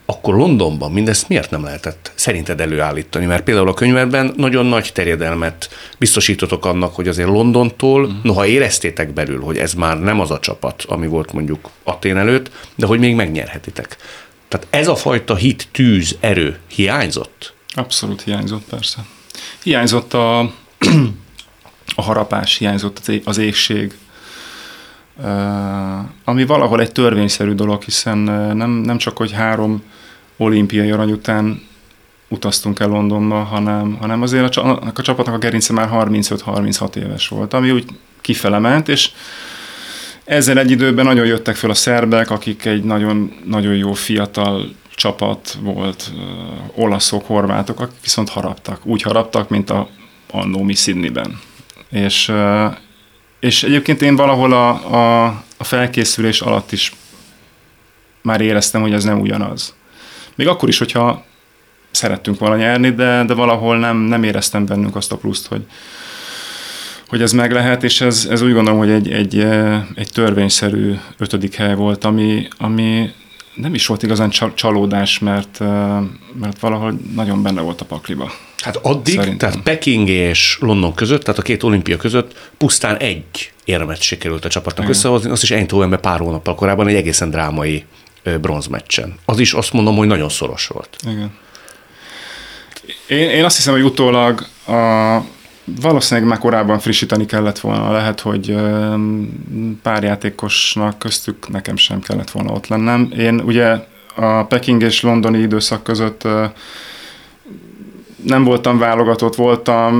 akkor 0.06 0.34
Londonban 0.34 0.92
mindezt 0.92 1.28
miért 1.28 1.50
nem 1.50 1.64
lehetett 1.64 2.12
szerinted 2.14 2.60
előállítani? 2.60 3.26
Mert 3.26 3.42
például 3.42 3.68
a 3.68 3.74
könyvben 3.74 4.32
nagyon 4.36 4.66
nagy 4.66 4.90
terjedelmet 4.92 5.68
biztosítotok 5.98 6.64
annak, 6.64 6.94
hogy 6.94 7.08
azért 7.08 7.28
Londontól, 7.28 8.06
mm. 8.06 8.16
noha 8.22 8.46
éreztétek 8.46 9.12
belül, 9.12 9.40
hogy 9.40 9.58
ez 9.58 9.74
már 9.74 10.00
nem 10.00 10.20
az 10.20 10.30
a 10.30 10.38
csapat, 10.38 10.82
ami 10.82 11.06
volt 11.06 11.32
mondjuk 11.32 11.70
Atén 11.84 12.16
előtt, 12.16 12.50
de 12.74 12.86
hogy 12.86 12.98
még 12.98 13.14
megnyerhetitek. 13.14 13.96
Tehát 14.48 14.66
ez 14.70 14.88
a 14.88 14.96
fajta 14.96 15.34
hit, 15.34 15.68
tűz, 15.70 16.16
erő 16.20 16.58
hiányzott? 16.66 17.54
Abszolút 17.74 18.22
hiányzott, 18.22 18.64
persze. 18.64 19.04
Hiányzott 19.62 20.14
a, 20.14 20.38
a 21.96 22.02
harapás, 22.02 22.56
hiányzott 22.56 23.10
az 23.24 23.38
égség, 23.38 23.94
ami 26.24 26.44
valahol 26.44 26.80
egy 26.80 26.92
törvényszerű 26.92 27.52
dolog, 27.52 27.82
hiszen 27.82 28.18
nem, 28.56 28.70
nem 28.70 28.98
csak, 28.98 29.16
hogy 29.16 29.32
három 29.32 29.82
olimpiai 30.36 30.90
arany 30.90 31.12
után 31.12 31.62
utaztunk 32.28 32.80
el 32.80 32.88
Londonba, 32.88 33.42
hanem, 33.42 33.96
hanem 34.00 34.22
azért 34.22 34.56
a, 34.56 34.80
a 34.94 35.02
csapatnak 35.02 35.34
a 35.34 35.38
gerince 35.38 35.72
már 35.72 35.88
35-36 35.92 36.96
éves 36.96 37.28
volt, 37.28 37.52
ami 37.52 37.70
úgy 37.70 37.84
kifele 38.20 38.58
ment, 38.58 38.88
és 38.88 39.10
ezzel 40.24 40.58
egy 40.58 40.70
időben 40.70 41.04
nagyon 41.04 41.26
jöttek 41.26 41.56
fel 41.56 41.70
a 41.70 41.74
szerbek, 41.74 42.30
akik 42.30 42.64
egy 42.64 42.84
nagyon, 42.84 43.32
nagyon 43.44 43.74
jó 43.74 43.92
fiatal 43.92 44.74
csapat 44.94 45.58
volt, 45.60 46.12
olaszok, 46.74 47.26
horvátok, 47.26 47.80
akik 47.80 48.00
viszont 48.02 48.28
haraptak. 48.28 48.86
Úgy 48.86 49.02
haraptak, 49.02 49.48
mint 49.48 49.70
a 49.70 49.88
annó 50.30 50.62
mi 50.62 50.74
Sydneyben. 50.74 51.40
És, 51.90 52.32
és 53.40 53.62
egyébként 53.62 54.02
én 54.02 54.16
valahol 54.16 54.52
a, 54.52 54.68
a, 54.68 55.24
a 55.56 55.64
felkészülés 55.64 56.40
alatt 56.40 56.72
is 56.72 56.92
már 58.22 58.40
éreztem, 58.40 58.80
hogy 58.80 58.92
ez 58.92 59.04
nem 59.04 59.20
ugyanaz. 59.20 59.74
Még 60.34 60.48
akkor 60.48 60.68
is, 60.68 60.78
hogyha 60.78 61.24
szerettünk 61.90 62.38
volna 62.38 62.56
nyerni, 62.56 62.90
de, 62.90 63.24
de 63.24 63.34
valahol 63.34 63.78
nem, 63.78 63.96
nem 63.96 64.22
éreztem 64.22 64.66
bennünk 64.66 64.96
azt 64.96 65.12
a 65.12 65.16
pluszt, 65.16 65.46
hogy, 65.46 65.62
hogy 67.08 67.22
ez 67.22 67.32
meg 67.32 67.52
lehet, 67.52 67.82
és 67.82 68.00
ez, 68.00 68.26
ez 68.30 68.42
úgy 68.42 68.52
gondolom, 68.52 68.78
hogy 68.78 68.90
egy, 68.90 69.10
egy, 69.10 69.38
egy 69.94 70.08
törvényszerű 70.12 70.94
ötödik 71.18 71.54
hely 71.54 71.74
volt, 71.74 72.04
ami, 72.04 72.48
ami 72.58 73.10
nem 73.54 73.74
is 73.74 73.86
volt 73.86 74.02
igazán 74.02 74.30
csalódás, 74.54 75.18
mert, 75.18 75.58
mert 76.40 76.58
valahol 76.60 76.98
nagyon 77.14 77.42
benne 77.42 77.60
volt 77.60 77.80
a 77.80 77.84
pakliba. 77.84 78.32
Hát 78.58 78.76
addig, 78.76 79.14
Szerintem. 79.14 79.38
tehát 79.38 79.64
Peking 79.64 80.08
és 80.08 80.56
London 80.60 80.94
között, 80.94 81.22
tehát 81.22 81.40
a 81.40 81.42
két 81.42 81.62
olimpia 81.62 81.96
között 81.96 82.50
pusztán 82.56 82.96
egy 82.96 83.52
érmet 83.64 84.00
sikerült 84.00 84.44
a 84.44 84.48
csapatnak 84.48 84.84
Igen. 84.84 84.96
összehozni, 84.96 85.30
azt 85.30 85.42
is 85.42 85.50
Eindhovenbe 85.50 85.96
pár 85.96 86.18
hónappal 86.18 86.54
korábban 86.54 86.88
egy 86.88 86.94
egészen 86.94 87.30
drámai 87.30 87.84
bronzmeccsen. 88.40 89.14
Az 89.24 89.38
is 89.38 89.52
azt 89.52 89.72
mondom, 89.72 89.96
hogy 89.96 90.06
nagyon 90.06 90.28
szoros 90.28 90.66
volt. 90.66 90.96
Igen. 91.06 91.32
Én, 93.06 93.30
én 93.30 93.44
azt 93.44 93.56
hiszem, 93.56 93.72
hogy 93.72 93.82
utólag 93.82 94.46
a, 94.66 95.18
valószínűleg 95.64 96.28
már 96.28 96.38
korábban 96.38 96.78
frissíteni 96.78 97.26
kellett 97.26 97.58
volna. 97.58 97.92
Lehet, 97.92 98.20
hogy 98.20 98.56
pár 99.82 100.02
játékosnak 100.02 100.98
köztük 100.98 101.48
nekem 101.48 101.76
sem 101.76 102.00
kellett 102.00 102.30
volna 102.30 102.52
ott 102.52 102.66
lennem. 102.66 103.12
Én 103.18 103.40
ugye 103.40 103.76
a 104.14 104.44
Peking 104.44 104.82
és 104.82 105.02
londoni 105.02 105.38
időszak 105.38 105.82
között 105.82 106.22
nem 108.24 108.44
voltam 108.44 108.78
válogatott, 108.78 109.34
voltam, 109.34 109.94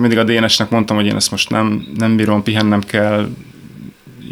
mindig 0.00 0.18
a 0.18 0.24
Dénesnek 0.24 0.70
mondtam, 0.70 0.96
hogy 0.96 1.06
én 1.06 1.16
ezt 1.16 1.30
most 1.30 1.50
nem, 1.50 1.86
nem 1.96 2.16
bírom, 2.16 2.42
pihennem 2.42 2.80
kell, 2.80 3.28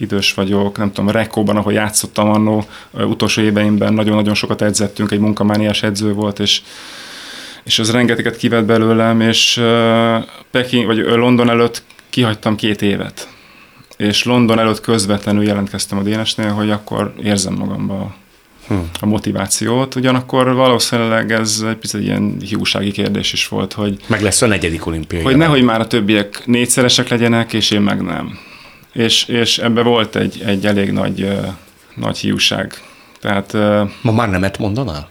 idős 0.01 0.35
vagyok, 0.35 0.79
nem 0.79 0.93
tudom, 0.93 1.11
Rekóban, 1.11 1.57
ahol 1.57 1.73
játszottam 1.73 2.31
annó, 2.31 2.65
utolsó 2.91 3.43
éveimben 3.43 3.95
nagyon-nagyon 3.95 4.35
sokat 4.35 4.63
edzettünk, 4.63 5.11
egy 5.11 5.19
munkamániás 5.19 5.83
edző 5.83 6.13
volt, 6.13 6.39
és 6.39 6.63
és 7.65 7.79
az 7.79 7.91
rengeteget 7.91 8.37
kivett 8.37 8.65
belőlem, 8.65 9.21
és 9.21 9.63
Peking, 10.51 10.87
vagy 10.87 10.99
London 10.99 11.51
előtt 11.51 11.83
kihagytam 12.11 12.57
két 12.57 12.83
évet. 12.83 13.29
És 13.97 14.25
London 14.25 14.59
előtt 14.59 14.81
közvetlenül 14.81 15.45
jelentkeztem 15.45 15.99
a 15.99 16.03
Dénesnél, 16.03 16.51
hogy 16.51 16.71
akkor 16.71 17.15
érzem 17.23 17.55
magamba 17.55 18.15
hmm. 18.67 18.91
a 19.01 19.07
motivációt. 19.07 19.95
Ugyanakkor 19.95 20.55
valószínűleg 20.55 21.33
ez 21.33 21.65
egy 21.69 21.77
picit 21.77 22.01
ilyen 22.01 22.37
hiúsági 22.41 22.91
kérdés 22.91 23.33
is 23.33 23.49
volt, 23.49 23.73
hogy... 23.73 23.97
Meg 24.07 24.23
lesz 24.23 24.43
a 24.43 24.47
negyedik 24.47 24.87
olimpiai. 24.87 25.23
Hogy 25.23 25.37
nehogy 25.37 25.63
már 25.63 25.81
a 25.81 25.87
többiek 25.87 26.43
négyszeresek 26.47 27.09
legyenek, 27.09 27.53
és 27.53 27.71
én 27.71 27.81
meg 27.81 28.03
nem. 28.03 28.39
És, 28.95 29.25
és 29.25 29.59
ebbe 29.59 29.83
volt 29.83 30.17
egy, 30.17 30.43
egy 30.47 30.67
elég 30.67 30.93
nagy, 30.93 31.23
uh, 31.23 31.47
nagy 31.95 32.19
hiúság. 32.19 32.83
Tehát... 33.21 33.53
Uh, 33.53 33.91
Ma 34.03 34.13
már 34.13 34.31
nemet 34.31 34.59
mondanál? 34.59 35.09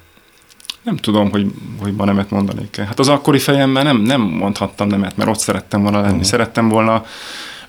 Nem 0.84 0.98
tudom, 0.98 1.32
hogy, 1.32 1.52
hogy 1.80 1.94
ma 1.94 2.06
nemet 2.06 2.30
mondanék 2.30 2.78
-e. 2.78 2.86
Hát 2.86 3.00
az 3.00 3.08
akkori 3.08 3.40
fejemben 3.40 3.84
nem, 3.84 3.98
nem 3.98 4.22
mondhattam 4.22 4.88
nemet, 4.88 5.18
mert 5.18 5.30
ott 5.30 5.40
szerettem 5.40 5.82
volna 5.82 5.98
lenni. 5.98 6.12
Uh-huh. 6.12 6.26
Szerettem 6.28 6.70
volna 6.70 7.06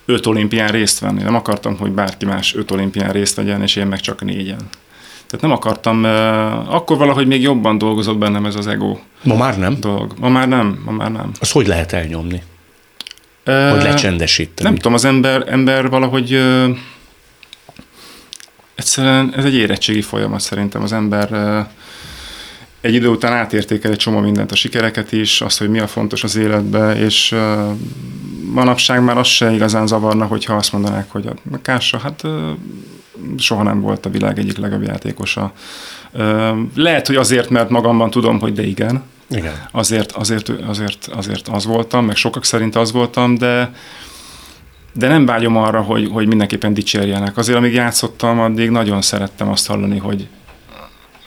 öt 0.04 0.26
olimpián 0.26 0.68
részt 0.68 0.98
venni. 0.98 1.22
Nem 1.22 1.34
akartam, 1.34 1.76
hogy 1.76 1.90
bárki 1.90 2.24
más 2.24 2.54
öt 2.54 2.70
olimpián 2.70 3.12
részt 3.12 3.36
vegyen, 3.36 3.62
és 3.62 3.76
én 3.76 3.86
meg 3.86 4.00
csak 4.00 4.24
négyen. 4.24 4.60
Tehát 5.26 5.40
nem 5.40 5.52
akartam, 5.52 6.04
akkor 6.68 6.96
valahogy 6.96 7.26
még 7.26 7.42
jobban 7.42 7.78
dolgozott 7.78 8.18
bennem 8.18 8.46
ez 8.46 8.54
az 8.54 8.66
ego. 8.66 8.98
Ma 9.22 9.36
már 9.36 9.58
nem? 9.58 9.76
Dolog. 9.80 10.14
Ma 10.18 10.28
már 10.28 10.48
nem, 10.48 10.82
ma 10.84 10.90
már 10.90 11.12
nem. 11.12 11.30
Az 11.40 11.50
hogy 11.50 11.66
lehet 11.66 11.92
elnyomni? 11.92 12.42
Hogy 13.44 13.82
lecsendesíteni? 13.82 14.68
Nem 14.68 14.74
tudom, 14.74 14.94
az 14.94 15.04
ember, 15.04 15.44
ember 15.48 15.88
valahogy 15.88 16.40
egyszerűen 18.74 19.34
ez 19.36 19.44
egy 19.44 19.54
érettségi 19.54 20.02
folyamat 20.02 20.40
szerintem. 20.40 20.82
Az 20.82 20.92
ember 20.92 21.32
egy 22.80 22.94
idő 22.94 23.08
után 23.08 23.32
átértékel 23.32 23.90
egy 23.90 23.96
csomó 23.96 24.18
mindent, 24.18 24.52
a 24.52 24.54
sikereket 24.54 25.12
is, 25.12 25.40
azt, 25.40 25.58
hogy 25.58 25.68
mi 25.68 25.78
a 25.78 25.86
fontos 25.86 26.24
az 26.24 26.36
életbe, 26.36 26.96
és 26.96 27.34
manapság 28.52 29.02
már 29.02 29.18
az 29.18 29.26
se 29.26 29.52
igazán 29.52 29.86
zavarna, 29.86 30.24
hogyha 30.24 30.54
azt 30.54 30.72
mondanák, 30.72 31.10
hogy 31.10 31.26
a 31.52 31.60
Kása, 31.62 31.98
hát 31.98 32.22
soha 33.38 33.62
nem 33.62 33.80
volt 33.80 34.06
a 34.06 34.10
világ 34.10 34.38
egyik 34.38 34.56
legjobb 34.56 34.82
játékosa. 34.82 35.52
Lehet, 36.74 37.06
hogy 37.06 37.16
azért, 37.16 37.50
mert 37.50 37.68
magamban 37.70 38.10
tudom, 38.10 38.40
hogy 38.40 38.52
de 38.52 38.62
igen. 38.62 39.02
Igen. 39.30 39.68
Azért, 39.72 40.12
azért, 40.12 40.48
azért, 40.48 41.06
azért 41.06 41.48
az 41.48 41.64
voltam, 41.64 42.04
meg 42.04 42.16
sokak 42.16 42.44
szerint 42.44 42.76
az 42.76 42.92
voltam, 42.92 43.34
de 43.34 43.72
de 44.96 45.08
nem 45.08 45.26
vágyom 45.26 45.56
arra, 45.56 45.82
hogy, 45.82 46.08
hogy 46.12 46.26
mindenképpen 46.26 46.74
dicsérjenek. 46.74 47.36
Azért, 47.36 47.58
amíg 47.58 47.72
játszottam, 47.72 48.40
addig 48.40 48.70
nagyon 48.70 49.02
szerettem 49.02 49.48
azt 49.48 49.66
hallani, 49.66 49.98
hogy 49.98 50.28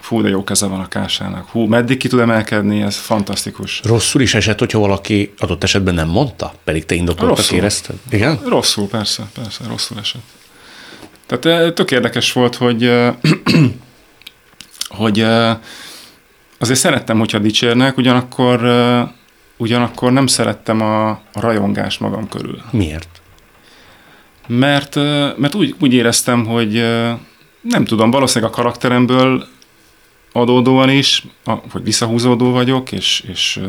fú, 0.07 0.21
de 0.21 0.29
jó 0.29 0.43
keze 0.43 0.65
van 0.65 0.79
a 0.79 0.87
kásának, 0.87 1.49
hú, 1.49 1.65
meddig 1.65 1.97
ki 1.97 2.07
tud 2.07 2.19
emelkedni, 2.19 2.81
ez 2.81 2.95
fantasztikus. 2.95 3.81
Rosszul 3.83 4.21
is 4.21 4.33
esett, 4.33 4.59
hogyha 4.59 4.79
valaki 4.79 5.33
adott 5.37 5.63
esetben 5.63 5.93
nem 5.93 6.07
mondta, 6.07 6.53
pedig 6.63 6.85
te 6.85 6.95
indokoltak 6.95 7.51
érezted? 7.51 7.95
Igen? 8.09 8.39
Rosszul, 8.45 8.87
persze, 8.87 9.23
persze, 9.33 9.63
rosszul 9.67 9.97
esett. 9.99 10.21
Tehát 11.25 11.45
eh, 11.45 11.71
tök 11.71 11.91
érdekes 11.91 12.31
volt, 12.31 12.55
hogy, 12.55 12.83
eh, 12.83 13.15
hogy 15.01 15.19
eh, 15.19 15.57
azért 16.57 16.79
szerettem, 16.79 17.19
hogyha 17.19 17.39
dicsérnek, 17.39 17.97
ugyanakkor, 17.97 18.61
ugyanakkor 19.57 20.11
nem 20.11 20.27
szerettem 20.27 20.81
a, 20.81 21.09
a 21.09 21.21
rajongást 21.33 21.99
magam 21.99 22.29
körül. 22.29 22.61
Miért? 22.71 23.21
Mert, 24.47 24.95
mert 25.37 25.55
úgy, 25.55 25.75
úgy 25.79 25.93
éreztem, 25.93 26.45
hogy 26.45 26.73
nem 27.61 27.85
tudom, 27.85 28.11
valószínűleg 28.11 28.53
a 28.53 28.55
karakteremből 28.55 29.47
adódóan 30.31 30.89
is, 30.89 31.25
a, 31.45 31.51
hogy 31.71 31.83
visszahúzódó 31.83 32.51
vagyok, 32.51 32.91
és, 32.91 33.23
és 33.27 33.59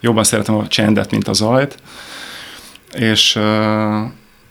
jobban 0.00 0.24
szeretem 0.24 0.54
a 0.54 0.66
csendet, 0.66 1.10
mint 1.10 1.28
a 1.28 1.32
zajt. 1.32 1.76
És 2.92 3.38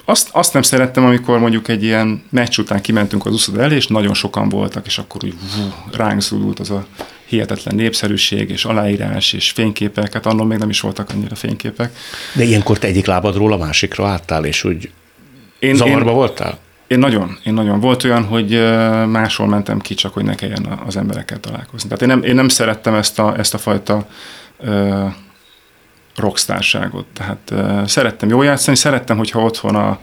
azt, 0.06 0.30
azt 0.32 0.54
nem 0.54 0.62
szerettem, 0.62 1.06
amikor 1.06 1.40
mondjuk 1.40 1.68
egy 1.68 1.84
ilyen 1.84 2.24
meccs 2.30 2.58
után 2.58 2.82
kimentünk 2.82 3.26
az 3.26 3.34
úszoda 3.34 3.62
elé, 3.62 3.76
és 3.76 3.88
nagyon 3.88 4.14
sokan 4.14 4.50
voltak, 4.50 4.86
és 4.86 4.98
akkor 4.98 5.24
úgy 5.24 5.34
vú, 5.34 5.74
ránk 5.92 6.22
zúdult 6.22 6.60
az 6.60 6.70
a 6.70 6.86
hihetetlen 7.34 7.76
népszerűség, 7.76 8.50
és 8.50 8.66
aláírás, 8.66 9.34
és 9.34 9.52
fényképek, 9.52 10.14
hát 10.14 10.26
annól 10.26 10.46
még 10.46 10.58
nem 10.58 10.70
is 10.70 10.80
voltak 10.80 11.10
annyira 11.10 11.36
fényképek. 11.36 11.98
De 12.34 12.44
ilyenkor 12.44 12.78
te 12.78 12.88
egyik 12.88 13.06
lábadról 13.06 13.54
a 13.54 13.58
másikra 13.58 14.08
álltál, 14.08 14.46
és 14.46 14.64
úgy 14.64 14.92
én, 15.60 15.76
zavarba 15.76 16.10
én, 16.10 16.16
voltál? 16.16 16.58
Én 16.88 17.00
nagyon, 17.00 17.38
én 17.44 17.54
nagyon. 17.54 17.80
Volt 17.80 18.04
olyan, 18.04 18.24
hogy 18.24 18.52
máshol 19.08 19.48
mentem 19.48 19.80
ki, 19.80 19.94
csak 19.94 20.14
hogy 20.14 20.24
ne 20.24 20.36
kelljen 20.36 20.80
az 20.86 20.98
emberekkel 20.98 21.40
találkozni. 21.40 21.90
Tehát 21.90 22.02
én 22.02 22.08
nem, 22.08 22.24
én 22.24 22.36
nem 22.36 22.48
szerettem 22.48 22.94
ezt 22.94 23.20
a, 23.20 23.38
ezt 23.38 23.54
a 23.54 23.58
fajta 23.58 24.08
uh, 24.58 25.14
rockstárságot. 26.16 27.06
Tehát 27.14 27.52
uh, 27.52 27.88
szerettem 27.88 28.30
jól 28.30 28.46
játszani, 28.46 28.78
szerettem, 28.78 29.18
hogyha 29.18 29.44
otthon 29.44 29.76
a 29.76 30.00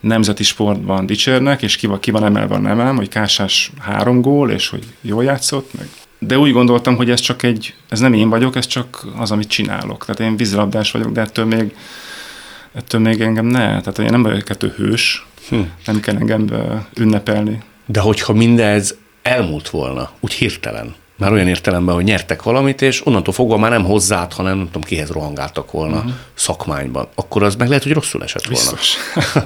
nemzeti 0.00 0.42
sportban 0.42 1.06
dicsérnek, 1.06 1.62
és 1.62 1.76
ki 1.76 1.86
van, 1.86 2.00
ki 2.00 2.10
van 2.10 2.24
emelve 2.24 2.54
a 2.54 2.58
nemem, 2.58 2.96
hogy 2.96 3.08
Kásás 3.08 3.72
három 3.80 4.20
gól, 4.20 4.50
és 4.50 4.68
hogy 4.68 4.84
jól 5.00 5.24
játszott, 5.24 5.74
meg 5.78 5.88
de 6.22 6.38
úgy 6.38 6.52
gondoltam, 6.52 6.96
hogy 6.96 7.10
ez 7.10 7.20
csak 7.20 7.42
egy, 7.42 7.74
ez 7.88 8.00
nem 8.00 8.12
én 8.12 8.28
vagyok, 8.28 8.56
ez 8.56 8.66
csak 8.66 9.06
az, 9.16 9.30
amit 9.30 9.48
csinálok. 9.48 10.04
Tehát 10.04 10.20
én 10.20 10.36
vízilabdás 10.36 10.90
vagyok, 10.90 11.12
de 11.12 11.20
ettől 11.20 11.44
még, 11.44 11.76
ettől 12.72 13.00
még 13.00 13.20
engem 13.20 13.46
ne. 13.46 13.66
Tehát 13.66 13.98
én 13.98 14.10
nem 14.10 14.22
vagyok 14.22 14.44
kettő 14.44 14.74
hős, 14.76 15.26
hm. 15.48 15.60
nem 15.86 16.00
kell 16.00 16.16
engem 16.16 16.48
ünnepelni. 16.94 17.62
De 17.86 18.00
hogyha 18.00 18.32
mindez 18.32 18.96
elmúlt 19.22 19.68
volna, 19.68 20.10
úgy 20.20 20.32
hirtelen, 20.32 20.94
már 21.16 21.32
olyan 21.32 21.48
értelemben, 21.48 21.94
hogy 21.94 22.04
nyertek 22.04 22.42
valamit, 22.42 22.82
és 22.82 23.06
onnantól 23.06 23.34
fogva 23.34 23.56
már 23.56 23.70
nem 23.70 23.84
hozzád, 23.84 24.32
hanem 24.32 24.56
nem 24.56 24.66
tudom, 24.66 24.82
kihez 24.82 25.10
rohangáltak 25.10 25.70
volna 25.70 25.96
uh-huh. 25.96 26.12
szakmányban, 26.34 27.08
akkor 27.14 27.42
az 27.42 27.54
meg 27.54 27.68
lehet, 27.68 27.82
hogy 27.82 27.92
rosszul 27.92 28.22
esett 28.22 28.44
volna. 28.44 28.70
Biztos. 28.70 28.96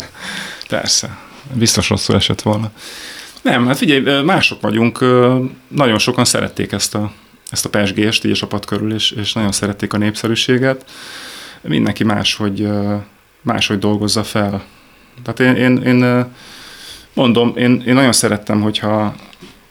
Persze. 0.68 1.18
Biztos 1.52 1.88
rosszul 1.88 2.14
esett 2.14 2.42
volna. 2.42 2.70
Nem, 3.44 3.66
hát 3.66 3.76
figyelj, 3.76 4.22
mások 4.22 4.60
vagyunk, 4.60 4.98
nagyon 5.68 5.98
sokan 5.98 6.24
szerették 6.24 6.72
ezt 6.72 6.94
a, 6.94 7.12
ezt 7.50 7.64
a 7.64 7.68
pesgést 7.68 8.24
így 8.24 8.30
a 8.32 8.34
csapat 8.34 8.64
körül, 8.64 8.94
és, 8.94 9.10
és 9.10 9.32
nagyon 9.32 9.52
szerették 9.52 9.92
a 9.92 9.98
népszerűséget. 9.98 10.90
Mindenki 11.60 12.04
máshogy, 12.04 12.68
máshogy 13.40 13.78
dolgozza 13.78 14.24
fel. 14.24 14.64
Tehát 15.22 15.40
én, 15.40 15.62
én, 15.62 15.82
én 15.82 16.26
mondom, 17.12 17.52
én, 17.56 17.82
én 17.86 17.94
nagyon 17.94 18.12
szerettem, 18.12 18.60
hogyha, 18.60 19.14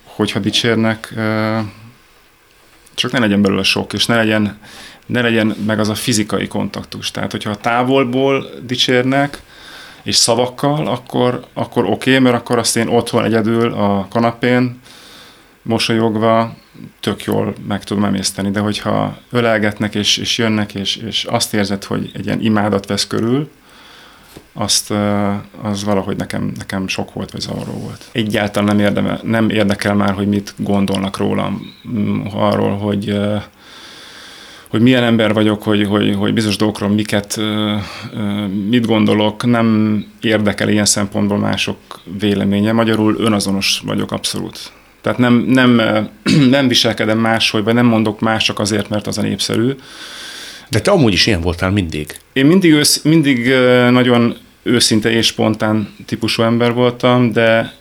hogyha 0.03 0.39
dicsérnek, 0.39 1.13
csak 2.93 3.11
ne 3.11 3.19
legyen 3.19 3.41
belőle 3.41 3.63
sok, 3.63 3.93
és 3.93 4.05
ne 4.05 4.15
legyen, 4.15 4.59
ne 5.05 5.21
legyen 5.21 5.55
meg 5.65 5.79
az 5.79 5.89
a 5.89 5.95
fizikai 5.95 6.47
kontaktus. 6.47 7.11
Tehát, 7.11 7.31
hogyha 7.31 7.49
a 7.49 7.55
távolból 7.55 8.49
dicsérnek, 8.65 9.41
és 10.03 10.15
szavakkal, 10.15 10.87
akkor, 10.87 11.45
akkor 11.53 11.83
oké, 11.83 11.93
okay, 11.93 12.19
mert 12.23 12.35
akkor 12.35 12.57
azt 12.57 12.77
én 12.77 12.87
otthon 12.87 13.23
egyedül 13.23 13.73
a 13.73 14.07
kanapén 14.09 14.79
mosolyogva 15.61 16.55
tök 16.99 17.23
jól 17.23 17.53
meg 17.67 17.83
tudom 17.83 18.03
emészteni, 18.03 18.51
de 18.51 18.59
hogyha 18.59 19.17
ölelgetnek 19.31 19.95
és, 19.95 20.17
és 20.17 20.37
jönnek, 20.37 20.73
és, 20.73 20.95
és 20.95 21.23
azt 21.23 21.53
érzed, 21.53 21.83
hogy 21.83 22.11
egy 22.13 22.25
ilyen 22.25 22.41
imádat 22.41 22.85
vesz 22.85 23.07
körül, 23.07 23.49
azt, 24.53 24.93
az 25.61 25.83
valahogy 25.83 26.17
nekem, 26.17 26.51
nekem 26.57 26.87
sok 26.87 27.13
volt, 27.13 27.31
vagy 27.31 27.41
zavaró 27.41 27.71
volt. 27.71 28.09
Egyáltalán 28.11 28.75
nem, 28.75 28.85
érdeme, 28.85 29.19
nem 29.23 29.49
érdekel 29.49 29.93
már, 29.93 30.13
hogy 30.13 30.27
mit 30.27 30.53
gondolnak 30.57 31.17
rólam, 31.17 31.61
arról, 32.33 32.77
hogy 32.77 33.19
hogy 34.73 34.81
milyen 34.81 35.03
ember 35.03 35.33
vagyok, 35.33 35.63
hogy, 35.63 35.87
hogy, 35.87 36.15
hogy 36.15 36.33
bizonyos 36.33 36.55
dolgokról 36.55 36.89
miket, 36.89 37.39
mit 38.69 38.85
gondolok, 38.85 39.45
nem 39.45 39.97
érdekel 40.21 40.69
ilyen 40.69 40.85
szempontból 40.85 41.37
mások 41.37 41.77
véleménye. 42.19 42.71
Magyarul 42.71 43.15
önazonos 43.19 43.81
vagyok 43.85 44.11
abszolút. 44.11 44.71
Tehát 45.01 45.17
nem, 45.17 45.33
nem, 45.33 45.81
nem 46.49 46.67
viselkedem 46.67 47.19
máshogy, 47.19 47.63
vagy 47.63 47.73
nem 47.73 47.85
mondok 47.85 48.19
más 48.19 48.43
csak 48.43 48.59
azért, 48.59 48.89
mert 48.89 49.07
az 49.07 49.17
a 49.17 49.21
népszerű. 49.21 49.75
De 50.69 50.79
te 50.79 50.91
amúgy 50.91 51.13
is 51.13 51.25
ilyen 51.25 51.41
voltál 51.41 51.71
mindig. 51.71 52.17
Én 52.33 52.45
mindig, 52.45 52.71
ősz, 52.71 53.01
mindig 53.01 53.47
nagyon 53.89 54.35
őszinte 54.63 55.11
és 55.11 55.25
spontán 55.25 55.95
típusú 56.05 56.43
ember 56.43 56.73
voltam, 56.73 57.31
de, 57.31 57.73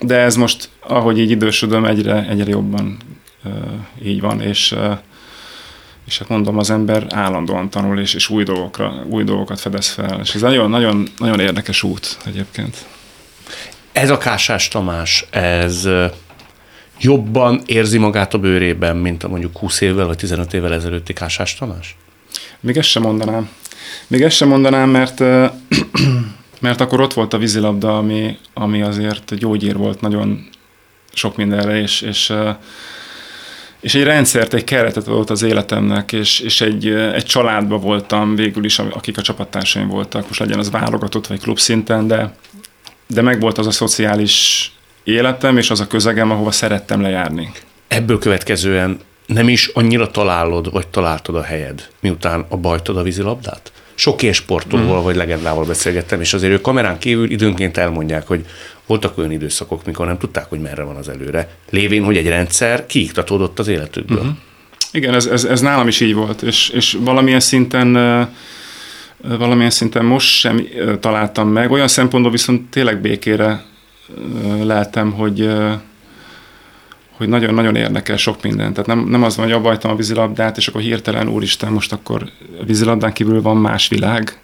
de 0.00 0.16
ez 0.16 0.36
most, 0.36 0.68
ahogy 0.80 1.18
így 1.18 1.30
idősödöm, 1.30 1.84
egyre, 1.84 2.26
egyre 2.28 2.50
jobban 2.50 2.96
így 4.04 4.20
van, 4.20 4.40
és 4.40 4.74
és 6.06 6.18
hát 6.18 6.28
mondom, 6.28 6.58
az 6.58 6.70
ember 6.70 7.06
állandóan 7.10 7.70
tanul, 7.70 8.00
és, 8.00 8.14
és 8.14 8.28
új, 8.28 8.44
dolgokra, 8.44 9.04
új 9.08 9.24
dolgokat 9.24 9.60
fedez 9.60 9.88
fel, 9.88 10.20
és 10.22 10.34
ez 10.34 10.40
nagyon, 10.40 10.70
nagyon, 10.70 11.08
nagyon 11.18 11.40
érdekes 11.40 11.82
út 11.82 12.18
egyébként. 12.24 12.76
Ez 13.92 14.10
a 14.10 14.18
Kásás 14.18 14.68
Tamás, 14.68 15.26
ez 15.30 15.88
jobban 17.00 17.62
érzi 17.66 17.98
magát 17.98 18.34
a 18.34 18.38
bőrében, 18.38 18.96
mint 18.96 19.22
a 19.24 19.28
mondjuk 19.28 19.58
20 19.58 19.80
évvel 19.80 20.06
vagy 20.06 20.16
15 20.16 20.54
évvel 20.54 20.72
ezelőtti 20.74 21.12
Kásás 21.12 21.54
Tamás? 21.54 21.96
Még 22.60 22.76
ezt 22.76 22.88
sem 22.88 23.02
mondanám. 23.02 23.48
Még 24.06 24.22
ezt 24.22 24.36
sem 24.36 24.48
mondanám, 24.48 24.90
mert, 24.90 25.20
mert 26.60 26.80
akkor 26.80 27.00
ott 27.00 27.12
volt 27.12 27.32
a 27.32 27.38
vízilabda, 27.38 27.98
ami, 27.98 28.36
ami 28.54 28.82
azért 28.82 29.34
gyógyír 29.34 29.76
volt 29.76 30.00
nagyon 30.00 30.48
sok 31.12 31.36
mindenre, 31.36 31.80
és, 31.80 32.00
és 32.00 32.32
és 33.86 33.94
egy 33.94 34.02
rendszert, 34.02 34.54
egy 34.54 34.64
keretet 34.64 35.08
adott 35.08 35.30
az 35.30 35.42
életemnek, 35.42 36.12
és, 36.12 36.40
és 36.40 36.60
egy, 36.60 36.88
egy 36.88 37.24
családban 37.24 37.80
voltam 37.80 38.36
végül 38.36 38.64
is, 38.64 38.78
akik 38.78 39.18
a 39.18 39.22
csapattársaim 39.22 39.88
voltak, 39.88 40.26
most 40.26 40.40
legyen 40.40 40.58
az 40.58 40.70
válogatott 40.70 41.26
vagy 41.26 41.40
klub 41.40 41.58
szinten, 41.58 42.06
de, 42.06 42.36
de 43.06 43.22
meg 43.22 43.40
volt 43.40 43.58
az 43.58 43.66
a 43.66 43.70
szociális 43.70 44.72
életem, 45.04 45.56
és 45.56 45.70
az 45.70 45.80
a 45.80 45.86
közegem, 45.86 46.30
ahova 46.30 46.50
szerettem 46.50 47.00
lejárni. 47.00 47.52
Ebből 47.88 48.18
következően 48.18 48.98
nem 49.26 49.48
is 49.48 49.66
annyira 49.66 50.10
találod, 50.10 50.72
vagy 50.72 50.86
találtad 50.86 51.34
a 51.34 51.42
helyed, 51.42 51.88
miután 52.00 52.44
a 52.48 52.56
bajtod 52.56 52.96
a 52.96 53.02
vízilabdát? 53.02 53.72
Sok 53.94 54.20
sportolóval 54.32 55.00
mm. 55.00 55.04
vagy 55.04 55.16
legendával 55.16 55.64
beszélgettem, 55.64 56.20
és 56.20 56.34
azért 56.34 56.52
ők 56.52 56.60
kamerán 56.60 56.98
kívül 56.98 57.30
időnként 57.30 57.76
elmondják, 57.76 58.26
hogy 58.26 58.44
voltak 58.86 59.18
olyan 59.18 59.30
időszakok, 59.30 59.86
mikor 59.86 60.06
nem 60.06 60.18
tudták, 60.18 60.48
hogy 60.48 60.60
merre 60.60 60.82
van 60.82 60.96
az 60.96 61.08
előre. 61.08 61.50
Lévén, 61.70 62.04
hogy 62.04 62.16
egy 62.16 62.28
rendszer 62.28 62.86
kiiktatódott 62.86 63.58
az 63.58 63.68
életükből. 63.68 64.22
Mm-hmm. 64.22 64.30
Igen, 64.92 65.14
ez, 65.14 65.26
ez, 65.26 65.44
ez 65.44 65.60
nálam 65.60 65.88
is 65.88 66.00
így 66.00 66.14
volt, 66.14 66.42
és, 66.42 66.68
és 66.68 66.96
valamilyen 67.00 67.40
szinten 67.40 67.92
valamilyen 69.16 69.70
szinten 69.70 70.04
most 70.04 70.28
sem 70.28 70.66
találtam 71.00 71.48
meg. 71.48 71.70
Olyan 71.70 71.88
szempontból 71.88 72.32
viszont 72.32 72.70
tényleg 72.70 73.00
békére 73.00 73.64
leltem, 74.62 75.12
hogy 75.12 75.48
hogy 77.16 77.28
nagyon-nagyon 77.28 77.76
érdekel 77.76 78.16
sok 78.16 78.42
minden. 78.42 78.72
Tehát 78.72 78.86
nem, 78.86 79.08
nem 79.08 79.22
az 79.22 79.36
van, 79.36 79.46
hogy 79.46 79.54
abba 79.54 79.78
a 79.82 79.96
vízilabdát, 79.96 80.56
és 80.56 80.68
akkor 80.68 80.80
hirtelen, 80.80 81.28
úristen, 81.28 81.72
most 81.72 81.92
akkor 81.92 82.30
a 82.60 82.64
vízilabdán 82.64 83.12
kívül 83.12 83.42
van 83.42 83.56
más 83.56 83.88
világ, 83.88 84.38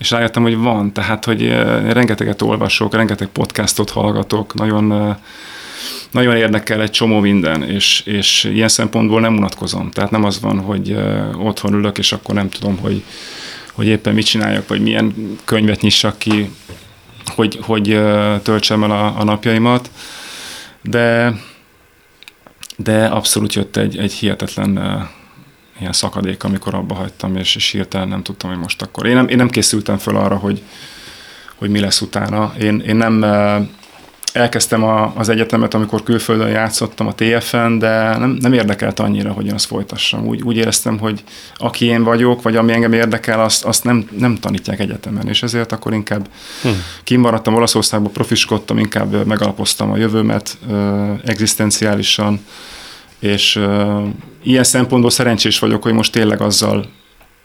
és 0.00 0.10
rájöttem, 0.10 0.42
hogy 0.42 0.56
van, 0.56 0.92
tehát, 0.92 1.24
hogy 1.24 1.48
rengeteget 1.92 2.42
olvasok, 2.42 2.94
rengeteg 2.94 3.28
podcastot 3.28 3.90
hallgatok, 3.90 4.54
nagyon, 4.54 5.16
nagyon 6.10 6.36
érdekel 6.36 6.82
egy 6.82 6.90
csomó 6.90 7.20
minden, 7.20 7.62
és, 7.62 8.00
és 8.00 8.44
ilyen 8.44 8.68
szempontból 8.68 9.20
nem 9.20 9.36
unatkozom. 9.36 9.90
Tehát 9.90 10.10
nem 10.10 10.24
az 10.24 10.40
van, 10.40 10.60
hogy 10.60 10.96
otthon 11.38 11.72
ülök, 11.72 11.98
és 11.98 12.12
akkor 12.12 12.34
nem 12.34 12.48
tudom, 12.48 12.78
hogy, 12.78 13.02
hogy 13.72 13.86
éppen 13.86 14.14
mit 14.14 14.26
csináljak, 14.26 14.68
vagy 14.68 14.80
milyen 14.80 15.38
könyvet 15.44 15.80
nyissak 15.80 16.18
ki, 16.18 16.50
hogy, 17.26 17.58
hogy 17.62 18.00
töltsem 18.42 18.82
el 18.84 18.90
a, 18.90 19.20
a 19.20 19.24
napjaimat. 19.24 19.90
De, 20.82 21.34
de 22.76 23.06
abszolút 23.06 23.54
jött 23.54 23.76
egy, 23.76 23.98
egy 23.98 24.12
hihetetlen 24.12 24.78
ilyen 25.80 25.92
szakadék, 25.92 26.44
amikor 26.44 26.74
abba 26.74 26.94
hagytam, 26.94 27.36
és, 27.36 27.56
és 27.56 27.70
hirtelen 27.70 28.08
nem 28.08 28.22
tudtam, 28.22 28.50
hogy 28.50 28.58
most 28.58 28.82
akkor. 28.82 29.06
Én 29.06 29.14
nem, 29.14 29.28
én 29.28 29.36
nem 29.36 29.50
készültem 29.50 29.98
föl 29.98 30.16
arra, 30.16 30.36
hogy, 30.36 30.62
hogy 31.54 31.70
mi 31.70 31.80
lesz 31.80 32.00
utána. 32.00 32.52
Én, 32.58 32.80
én 32.80 32.96
nem 32.96 33.24
elkezdtem 34.32 34.82
a, 34.82 35.12
az 35.16 35.28
egyetemet, 35.28 35.74
amikor 35.74 36.02
külföldön 36.02 36.48
játszottam 36.48 37.06
a 37.06 37.14
TFN, 37.14 37.78
de 37.78 38.16
nem, 38.18 38.36
nem 38.40 38.52
érdekelt 38.52 39.00
annyira, 39.00 39.32
hogy 39.32 39.46
én 39.46 39.54
azt 39.54 39.66
folytassam. 39.66 40.26
Úgy, 40.26 40.42
úgy 40.42 40.56
éreztem, 40.56 40.98
hogy 40.98 41.24
aki 41.56 41.84
én 41.84 42.02
vagyok, 42.02 42.42
vagy 42.42 42.56
ami 42.56 42.72
engem 42.72 42.92
érdekel, 42.92 43.40
azt, 43.40 43.64
azt 43.64 43.84
nem, 43.84 44.08
nem 44.18 44.36
tanítják 44.36 44.80
egyetemen, 44.80 45.28
és 45.28 45.42
ezért 45.42 45.72
akkor 45.72 45.92
inkább 45.92 46.28
hm. 46.62 46.68
kimaradtam 47.04 47.54
Olaszországba, 47.54 48.08
profiskodtam, 48.08 48.78
inkább 48.78 49.26
megalapoztam 49.26 49.90
a 49.90 49.96
jövőmet 49.96 50.58
egzisztenciálisan, 51.24 52.40
és 53.20 53.56
uh, 53.56 54.08
ilyen 54.42 54.64
szempontból 54.64 55.10
szerencsés 55.10 55.58
vagyok, 55.58 55.82
hogy 55.82 55.92
most 55.92 56.12
tényleg 56.12 56.40
azzal 56.40 56.90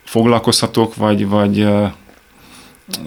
foglalkozhatok, 0.04 0.96
vagy, 0.96 1.28
vagy 1.28 1.60
uh, 1.60 1.92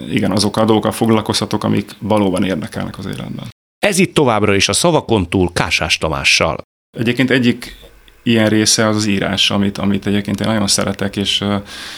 igen, 0.09 0.31
azok 0.31 0.57
a 0.57 0.65
dolgokkal 0.65 0.91
foglalkozhatok, 0.91 1.63
amik 1.63 1.95
valóban 1.99 2.43
érdekelnek 2.43 2.97
az 2.97 3.05
életben. 3.05 3.47
Ez 3.79 3.97
itt 3.97 4.13
továbbra 4.13 4.55
is 4.55 4.69
a 4.69 4.73
szavakon 4.73 5.29
túl 5.29 5.53
Kásás 5.53 5.97
Tamással. 5.97 6.57
Egyébként 6.97 7.29
egyik 7.29 7.75
ilyen 8.23 8.49
része 8.49 8.87
az 8.87 8.95
az 8.95 9.05
írás, 9.05 9.51
amit, 9.51 9.77
amit 9.77 10.05
egyébként 10.05 10.41
én 10.41 10.47
nagyon 10.47 10.67
szeretek, 10.67 11.15
és 11.15 11.43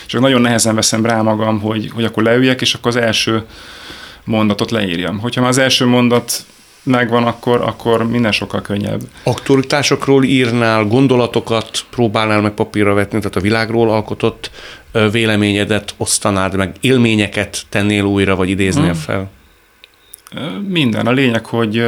csak 0.05 0.21
nagyon 0.21 0.41
nehezen 0.41 0.75
veszem 0.75 1.05
rá 1.05 1.21
magam, 1.21 1.59
hogy, 1.59 1.91
hogy 1.93 2.03
akkor 2.03 2.23
leüljek, 2.23 2.61
és 2.61 2.73
akkor 2.73 2.87
az 2.87 2.95
első 2.95 3.45
mondatot 4.23 4.71
leírjam. 4.71 5.19
Hogyha 5.19 5.41
már 5.41 5.49
az 5.49 5.57
első 5.57 5.85
mondat 5.85 6.45
megvan, 6.83 7.23
akkor, 7.23 7.61
akkor 7.61 8.09
minden 8.09 8.31
sokkal 8.31 8.61
könnyebb. 8.61 9.01
Aktualitásokról 9.23 10.23
írnál, 10.23 10.83
gondolatokat 10.83 11.85
próbálnál 11.89 12.41
meg 12.41 12.51
papírra 12.51 12.93
vetni, 12.93 13.17
tehát 13.17 13.35
a 13.35 13.39
világról 13.39 13.91
alkotott 13.91 14.51
véleményedet 15.11 15.93
osztanád 15.97 16.55
meg, 16.55 16.75
élményeket 16.79 17.61
tennél 17.69 18.03
újra, 18.03 18.35
vagy 18.35 18.49
idéznél 18.49 18.83
hmm. 18.83 18.93
fel? 18.93 19.29
Minden. 20.67 21.07
A 21.07 21.11
lényeg, 21.11 21.45
hogy 21.45 21.83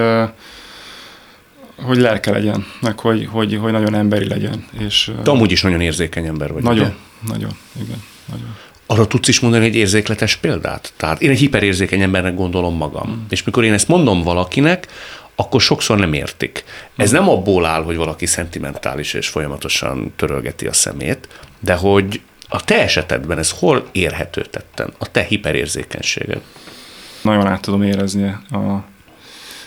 hogy 1.81 1.97
lelke 1.97 2.31
legyen, 2.31 2.65
meg 2.81 2.99
hogy, 2.99 3.27
hogy, 3.31 3.57
hogy 3.61 3.71
nagyon 3.71 3.95
emberi 3.95 4.27
legyen. 4.27 4.65
És, 4.79 5.11
De 5.23 5.29
amúgy 5.29 5.51
is 5.51 5.61
nagyon 5.61 5.81
érzékeny 5.81 6.25
ember 6.25 6.53
vagy. 6.53 6.63
Nagyon, 6.63 6.85
ugye? 6.85 7.33
nagyon, 7.33 7.51
igen, 7.81 8.03
nagyon. 8.25 8.55
Arra 8.93 9.07
tudsz 9.07 9.27
is 9.27 9.39
mondani 9.39 9.65
egy 9.65 9.75
érzékletes 9.75 10.35
példát? 10.35 10.93
Tehát 10.97 11.21
én 11.21 11.29
egy 11.29 11.39
hiperérzékeny 11.39 12.01
embernek 12.01 12.35
gondolom 12.35 12.75
magam. 12.75 13.09
Mm. 13.09 13.25
És 13.29 13.43
mikor 13.43 13.63
én 13.63 13.73
ezt 13.73 13.87
mondom 13.87 14.23
valakinek, 14.23 14.87
akkor 15.35 15.61
sokszor 15.61 15.97
nem 15.97 16.13
értik. 16.13 16.63
Ez 16.95 17.11
mm. 17.11 17.13
nem 17.13 17.29
abból 17.29 17.65
áll, 17.65 17.83
hogy 17.83 17.95
valaki 17.95 18.25
szentimentális 18.25 19.13
és 19.13 19.27
folyamatosan 19.27 20.13
törölgeti 20.15 20.67
a 20.67 20.73
szemét, 20.73 21.27
de 21.59 21.73
hogy 21.73 22.21
a 22.49 22.63
te 22.63 22.81
esetedben 22.81 23.37
ez 23.37 23.51
hol 23.51 23.87
érhető 23.91 24.41
tetten, 24.41 24.93
a 24.97 25.11
te 25.11 25.23
hiperérzékenységed? 25.23 26.41
Nagyon 27.21 27.47
át 27.47 27.61
tudom 27.61 27.83
érezni 27.83 28.23
a 28.51 28.83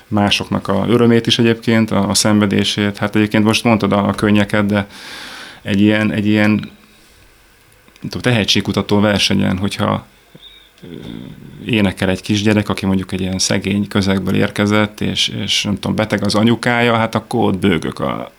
másoknak 0.08 0.68
a 0.68 0.84
örömét 0.88 1.26
is 1.26 1.38
egyébként, 1.38 1.90
a, 1.90 2.08
a 2.08 2.14
szenvedését. 2.14 2.96
Hát 2.96 3.16
egyébként 3.16 3.44
most 3.44 3.64
mondtad 3.64 3.92
a, 3.92 4.08
a 4.08 4.12
könnyeket, 4.14 4.66
de 4.66 4.86
egy 5.62 5.80
ilyen, 5.80 6.12
egy 6.12 6.26
ilyen 6.26 6.74
tudom, 8.08 8.32
tehetségkutató 8.32 9.00
versenyen, 9.00 9.58
hogyha 9.58 10.06
énekel 11.66 12.08
egy 12.08 12.20
kisgyerek, 12.20 12.68
aki 12.68 12.86
mondjuk 12.86 13.12
egy 13.12 13.20
ilyen 13.20 13.38
szegény 13.38 13.88
közegből 13.88 14.34
érkezett, 14.34 15.00
és, 15.00 15.28
és 15.28 15.62
nem 15.62 15.74
tudom, 15.74 15.96
beteg 15.96 16.24
az 16.24 16.34
anyukája, 16.34 16.96
hát 16.96 17.14
akkor 17.14 17.44
ott 17.44 17.58
bőgök 17.58 17.98
a, 17.98 18.30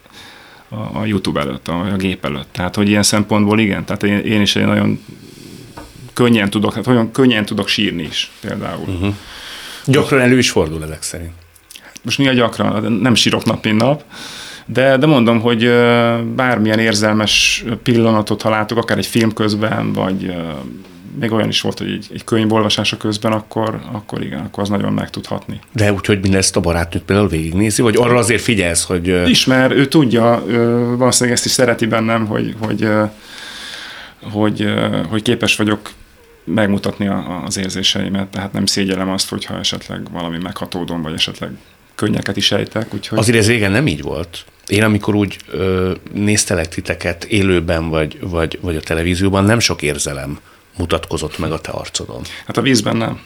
a, 0.69 0.75
a 0.75 1.05
YouTube 1.05 1.39
előtt, 1.39 1.67
a, 1.67 1.79
a 1.79 1.95
gép 1.95 2.25
előtt. 2.25 2.47
Tehát, 2.51 2.75
hogy 2.75 2.89
ilyen 2.89 3.03
szempontból 3.03 3.59
igen, 3.59 3.85
tehát 3.85 4.03
én, 4.03 4.17
én 4.17 4.41
is 4.41 4.55
egy 4.55 4.65
nagyon 4.65 5.03
könnyen 6.13 6.49
tudok, 6.49 6.73
hát 6.73 6.87
olyan 6.87 7.11
könnyen 7.11 7.45
tudok 7.45 7.67
sírni 7.67 8.03
is 8.03 8.31
például. 8.41 8.87
Uh-huh. 8.87 9.13
Gyakran 9.85 10.21
elő 10.21 10.37
is 10.37 10.49
fordul 10.49 10.83
ezek 10.83 11.01
szerint. 11.01 11.33
Most 12.01 12.17
mi 12.17 12.27
a 12.27 12.33
gyakran, 12.33 12.93
nem 12.93 13.15
sírok 13.15 13.45
nap, 13.45 13.63
mint 13.63 13.81
nap, 13.81 14.03
de, 14.67 14.97
de 14.97 15.05
mondom, 15.05 15.39
hogy 15.39 15.69
bármilyen 16.35 16.79
érzelmes 16.79 17.63
pillanatot, 17.83 18.41
ha 18.41 18.49
látok, 18.49 18.77
akár 18.77 18.97
egy 18.97 19.05
film 19.05 19.33
közben, 19.33 19.93
vagy 19.93 20.35
még 21.19 21.31
olyan 21.31 21.47
is 21.47 21.61
volt, 21.61 21.77
hogy 21.77 21.91
egy, 21.91 22.07
egy 22.13 22.23
könyv 22.23 22.53
olvasása 22.53 22.97
közben, 22.97 23.31
akkor, 23.31 23.81
akkor 23.91 24.23
igen, 24.23 24.39
akkor 24.39 24.63
az 24.63 24.69
nagyon 24.69 24.93
meg 24.93 25.09
tudhatni. 25.09 25.59
De 25.71 25.93
úgyhogy 25.93 26.19
mindezt 26.21 26.55
a 26.55 26.59
barátnőt 26.59 27.03
például 27.03 27.27
végignézi, 27.27 27.81
vagy 27.81 27.95
arra 27.97 28.17
azért 28.17 28.41
figyelsz, 28.41 28.83
hogy... 28.83 29.29
Ismer, 29.29 29.71
ő 29.71 29.87
tudja, 29.87 30.43
valószínűleg 30.97 31.37
ezt 31.37 31.45
is 31.45 31.51
szereti 31.51 31.85
bennem, 31.85 32.25
hogy, 32.25 32.55
hogy, 32.59 32.87
hogy, 34.31 34.73
hogy 35.09 35.21
képes 35.21 35.55
vagyok 35.55 35.91
megmutatni 36.43 37.09
az 37.45 37.57
érzéseimet, 37.57 38.27
tehát 38.27 38.53
nem 38.53 38.65
szégyelem 38.65 39.09
azt, 39.09 39.29
hogyha 39.29 39.57
esetleg 39.57 40.11
valami 40.11 40.37
meghatódom, 40.41 41.01
vagy 41.01 41.13
esetleg 41.13 41.51
könnyeket 41.95 42.37
is 42.37 42.51
ejtek. 42.51 42.93
Úgyhogy... 42.93 43.17
Azért 43.17 43.37
ez 43.37 43.47
régen 43.47 43.71
nem 43.71 43.87
így 43.87 44.01
volt. 44.01 44.45
Én 44.67 44.83
amikor 44.83 45.15
úgy 45.15 45.37
ö, 45.51 45.93
néztelek 46.13 46.67
titeket 46.67 47.23
élőben, 47.23 47.89
vagy, 47.89 48.17
vagy, 48.21 48.59
vagy 48.61 48.75
a 48.75 48.81
televízióban, 48.81 49.43
nem 49.43 49.59
sok 49.59 49.81
érzelem 49.81 50.39
mutatkozott 50.77 51.37
meg 51.37 51.51
a 51.51 51.61
te 51.61 51.71
arcodon. 51.71 52.21
Hát 52.45 52.57
a 52.57 52.61
vízben 52.61 52.97
nem. 52.97 53.19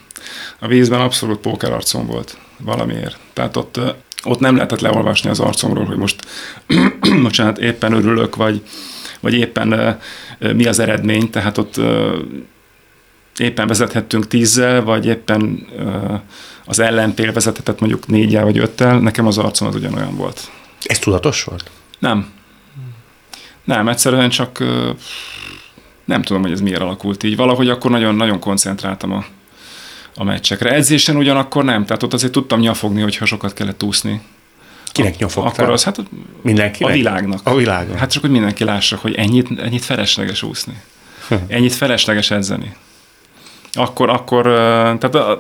A 0.60 0.68
vízben 0.68 1.02
abszolút 1.02 1.40
póker 1.40 1.72
arcom 1.72 2.06
volt 2.06 2.38
valamiért. 2.58 3.18
Tehát 3.34 3.58
ott, 3.58 3.80
ott 4.24 4.40
nem 4.40 4.56
lehetett 4.56 4.80
leolvasni 4.80 5.30
az 5.30 5.40
arcomról, 5.40 5.86
hogy 5.86 5.98
most 5.98 6.26
bocsánat, 7.24 7.58
éppen 7.58 7.94
örülök, 7.94 8.36
vagy, 8.36 8.62
vagy 9.20 9.34
éppen 9.34 10.00
mi 10.40 10.66
az 10.66 10.80
eredmény, 10.80 11.30
tehát 11.30 11.58
ott 11.58 11.80
éppen 13.38 13.68
vezethettünk 13.68 14.28
tízzel, 14.28 14.84
vagy 14.84 15.06
éppen 15.06 15.68
az 16.66 16.80
ellentél 16.80 17.34
vezethetett 17.34 17.80
mondjuk 17.80 18.08
négyel 18.08 18.44
vagy 18.44 18.58
öttel, 18.58 19.00
nekem 19.00 19.28
az 19.28 19.38
arcom 19.38 19.68
az 19.68 19.76
ugyanolyan 19.76 20.16
volt. 20.16 20.52
Ez 20.84 21.00
tudatos 21.00 21.44
volt? 21.44 21.72
Nem. 22.00 22.32
Nem, 23.64 23.88
egyszerűen 23.88 24.30
csak 24.30 24.60
nem 26.06 26.22
tudom, 26.22 26.42
hogy 26.42 26.52
ez 26.52 26.62
miért 26.62 26.82
alakult 26.82 27.24
így. 27.24 27.36
Valahogy 27.36 27.70
akkor 27.70 27.92
nagyon-nagyon 27.92 28.40
koncentráltam 28.40 29.12
a, 29.12 29.26
a 30.16 30.24
meccsekre. 30.24 30.72
Edzésen 30.72 31.16
ugyanakkor 31.16 31.64
nem, 31.64 31.86
tehát 31.86 32.04
ott 32.04 32.14
azért 32.14 32.32
tudtam 32.32 32.60
nyafogni, 32.60 33.02
hogyha 33.02 33.26
sokat 33.26 33.54
kellett 33.54 33.84
úszni. 33.84 34.22
Kinek 34.86 35.18
nyafogtál? 35.18 35.52
Akkor 35.52 35.74
az, 35.74 35.84
hát 35.84 36.00
Mindenkinek? 36.42 36.92
A 36.92 36.96
világnak. 36.96 37.40
A 37.44 37.56
világnak. 37.56 37.98
Hát 37.98 38.12
csak, 38.12 38.22
hogy 38.22 38.32
mindenki 38.32 38.64
lássa, 38.64 38.98
hogy 39.02 39.16
ennyit, 39.16 39.60
ennyit 39.60 39.84
felesleges 39.84 40.44
úszni. 40.44 40.82
ennyit 41.48 41.74
felesleges 41.74 42.32
edzeni 42.32 42.76
akkor, 43.74 44.10
akkor 44.10 44.44
tehát 45.00 45.38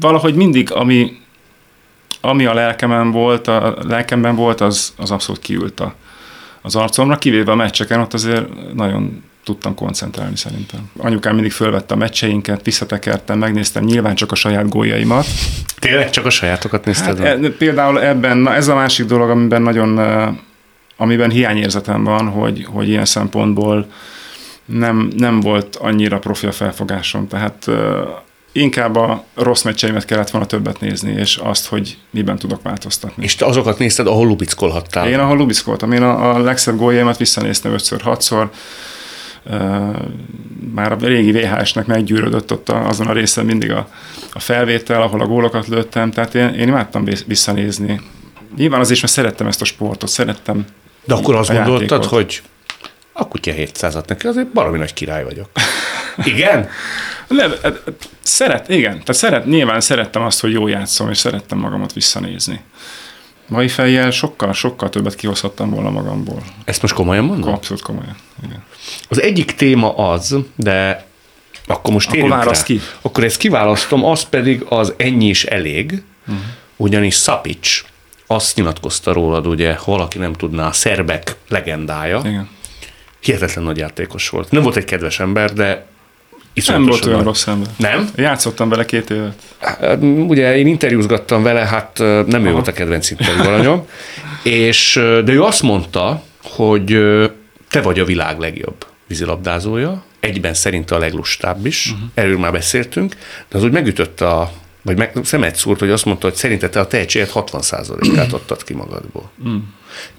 valahogy 0.00 0.34
mindig, 0.34 0.72
ami, 0.72 1.16
ami 2.24 2.44
a 2.44 2.54
lelkemen 2.54 3.10
volt, 3.10 3.48
a 3.48 3.76
lelkemben 3.88 4.34
volt, 4.34 4.60
az, 4.60 4.94
az 4.96 5.10
abszolút 5.10 5.40
kiült 5.40 5.80
a, 5.80 5.94
az 6.62 6.76
arcomra, 6.76 7.16
kivéve 7.16 7.52
a 7.52 7.54
meccseken, 7.54 8.00
ott 8.00 8.12
azért 8.12 8.74
nagyon 8.74 9.22
tudtam 9.44 9.74
koncentrálni 9.74 10.36
szerintem. 10.36 10.90
Anyukám 10.98 11.34
mindig 11.34 11.52
fölvette 11.52 11.94
a 11.94 11.96
meccseinket, 11.96 12.64
visszatekertem, 12.64 13.38
megnéztem 13.38 13.84
nyilván 13.84 14.14
csak 14.14 14.32
a 14.32 14.34
saját 14.34 14.68
góljaimat. 14.68 15.26
Tényleg 15.78 16.10
csak 16.10 16.26
a 16.26 16.30
sajátokat 16.30 16.84
nézted? 16.84 17.18
Hát, 17.18 17.44
e, 17.44 17.50
például 17.50 18.02
ebben, 18.02 18.36
na 18.36 18.54
ez 18.54 18.68
a 18.68 18.74
másik 18.74 19.06
dolog, 19.06 19.30
amiben 19.30 19.62
nagyon, 19.62 20.00
amiben 20.96 21.30
hiányérzetem 21.30 22.04
van, 22.04 22.28
hogy, 22.28 22.66
hogy 22.70 22.88
ilyen 22.88 23.04
szempontból 23.04 23.86
nem, 24.64 25.10
nem 25.16 25.40
volt 25.40 25.76
annyira 25.76 26.18
profi 26.18 26.46
a 26.46 26.52
felfogásom, 26.52 27.28
tehát 27.28 27.64
uh, 27.66 27.76
inkább 28.54 28.96
a 28.96 29.24
rossz 29.34 29.62
meccseimet 29.62 30.04
kellett 30.04 30.30
volna 30.30 30.46
többet 30.46 30.80
nézni, 30.80 31.12
és 31.12 31.36
azt, 31.36 31.66
hogy 31.66 31.96
miben 32.10 32.38
tudok 32.38 32.62
változtatni. 32.62 33.24
És 33.24 33.34
te 33.34 33.44
azokat 33.44 33.78
nézted, 33.78 34.06
ahol 34.06 34.26
lubickolhattál? 34.26 35.08
Én 35.08 35.18
ahol 35.18 35.36
lubickoltam. 35.36 35.92
Én 35.92 36.02
a, 36.02 36.34
a 36.34 36.38
legszebb 36.38 36.76
góljaimat 36.76 37.16
visszanéztem 37.16 37.74
5-6-szor. 37.76 38.48
Uh, 39.46 39.96
már 40.74 40.92
a 40.92 40.96
régi 41.00 41.32
VHS-nek 41.32 41.86
meggyűrödött 41.86 42.52
ott 42.52 42.68
a, 42.68 42.86
azon 42.88 43.06
a 43.06 43.12
részen 43.12 43.44
mindig 43.44 43.70
a, 43.72 43.88
a 44.32 44.40
felvétel, 44.40 45.02
ahol 45.02 45.20
a 45.20 45.26
gólokat 45.26 45.66
lőttem, 45.66 46.10
tehát 46.10 46.34
én, 46.34 46.48
én 46.48 46.68
imádtam 46.68 47.04
visszanézni. 47.26 48.00
Nyilván 48.56 48.80
azért, 48.80 49.00
mert 49.00 49.12
szerettem 49.12 49.46
ezt 49.46 49.60
a 49.60 49.64
sportot, 49.64 50.08
szerettem 50.08 50.64
De 51.04 51.14
akkor 51.14 51.34
azt 51.34 51.52
gondoltad, 51.52 51.80
játékot. 51.80 52.04
hogy 52.04 52.42
a 53.12 53.28
kutya 53.28 53.52
700-at 53.52 54.08
neki, 54.08 54.26
azért 54.26 54.46
valami 54.52 54.78
nagy 54.78 54.92
király 54.92 55.24
vagyok. 55.24 55.48
Igen? 56.24 56.68
Nem, 57.28 57.52
e, 57.62 57.68
e, 57.68 57.72
szeret, 58.20 58.68
igen. 58.68 58.90
Tehát 58.90 59.14
szeret, 59.14 59.46
nyilván 59.46 59.80
szerettem 59.80 60.22
azt, 60.22 60.40
hogy 60.40 60.52
jó 60.52 60.66
játszom, 60.66 61.10
és 61.10 61.18
szerettem 61.18 61.58
magamat 61.58 61.92
visszanézni. 61.92 62.60
Mai 63.48 63.68
fejjel 63.68 64.10
sokkal, 64.10 64.52
sokkal 64.52 64.88
többet 64.88 65.14
kihozhattam 65.14 65.70
volna 65.70 65.90
magamból. 65.90 66.42
Ezt 66.64 66.82
most 66.82 66.94
komolyan 66.94 67.24
mondom? 67.24 67.52
Abszolút 67.52 67.82
komolyan, 67.82 68.16
igen. 68.44 68.64
Az 69.08 69.22
egyik 69.22 69.54
téma 69.54 69.96
az, 69.96 70.36
de 70.56 71.06
akkor 71.66 71.92
most 71.92 72.08
akkor 72.08 72.28
válasz 72.28 72.62
ki. 72.62 72.80
Akkor 73.00 73.24
ezt 73.24 73.36
kiválasztom, 73.36 74.04
az 74.04 74.22
pedig 74.22 74.64
az 74.68 74.92
ennyi 74.96 75.28
is 75.28 75.44
elég, 75.44 76.02
uh-huh. 76.26 76.44
ugyanis 76.76 77.14
Szapics 77.14 77.84
azt 78.26 78.56
nyilatkozta 78.56 79.12
rólad, 79.12 79.46
ugye, 79.46 79.74
ha 79.74 79.90
valaki 79.90 80.18
nem 80.18 80.32
tudná, 80.32 80.66
a 80.66 80.72
szerbek 80.72 81.36
legendája, 81.48 82.20
Igen 82.24 82.48
hihetetlen 83.24 83.64
nagy 83.64 83.76
játékos 83.76 84.28
volt. 84.28 84.50
Nem 84.50 84.62
volt 84.62 84.76
egy 84.76 84.84
kedves 84.84 85.20
ember, 85.20 85.52
de 85.52 85.86
nem 86.66 86.84
volt 86.84 87.04
olyan 87.04 87.22
rossz 87.22 87.46
ember. 87.46 87.68
Nem? 87.76 88.08
Játszottam 88.16 88.68
vele 88.68 88.84
két 88.84 89.10
évet. 89.10 89.34
Hát, 89.60 90.02
ugye 90.02 90.56
én 90.56 90.66
interjúzgattam 90.66 91.42
vele, 91.42 91.60
hát 91.66 91.98
nem 91.98 92.26
Aha. 92.34 92.48
ő 92.48 92.52
volt 92.52 92.68
a 92.68 92.72
kedvenc 92.72 93.10
interjú 93.10 93.86
és, 94.42 94.94
de 95.24 95.32
ő 95.32 95.42
azt 95.42 95.62
mondta, 95.62 96.22
hogy 96.42 96.98
te 97.70 97.80
vagy 97.80 97.98
a 97.98 98.04
világ 98.04 98.38
legjobb 98.38 98.86
vízilabdázója, 99.06 100.04
egyben 100.20 100.54
szerinte 100.54 100.94
a 100.94 100.98
leglustább 100.98 101.66
is, 101.66 101.90
uh-huh. 101.90 102.08
erről 102.14 102.38
már 102.38 102.52
beszéltünk, 102.52 103.16
de 103.48 103.56
az 103.56 103.64
úgy 103.64 103.72
megütött 103.72 104.20
a, 104.20 104.52
vagy 104.82 104.96
meg, 104.96 105.12
szemet 105.22 105.56
szúrt, 105.56 105.78
hogy 105.78 105.90
azt 105.90 106.04
mondta, 106.04 106.26
hogy 106.26 106.36
szerinte 106.36 106.68
te 106.68 106.80
a 106.80 106.86
tehetséged 106.86 107.30
60%-át 107.34 108.32
adtad 108.38 108.64
ki 108.64 108.74
magadból. 108.74 109.30
Uh-huh. 109.38 109.62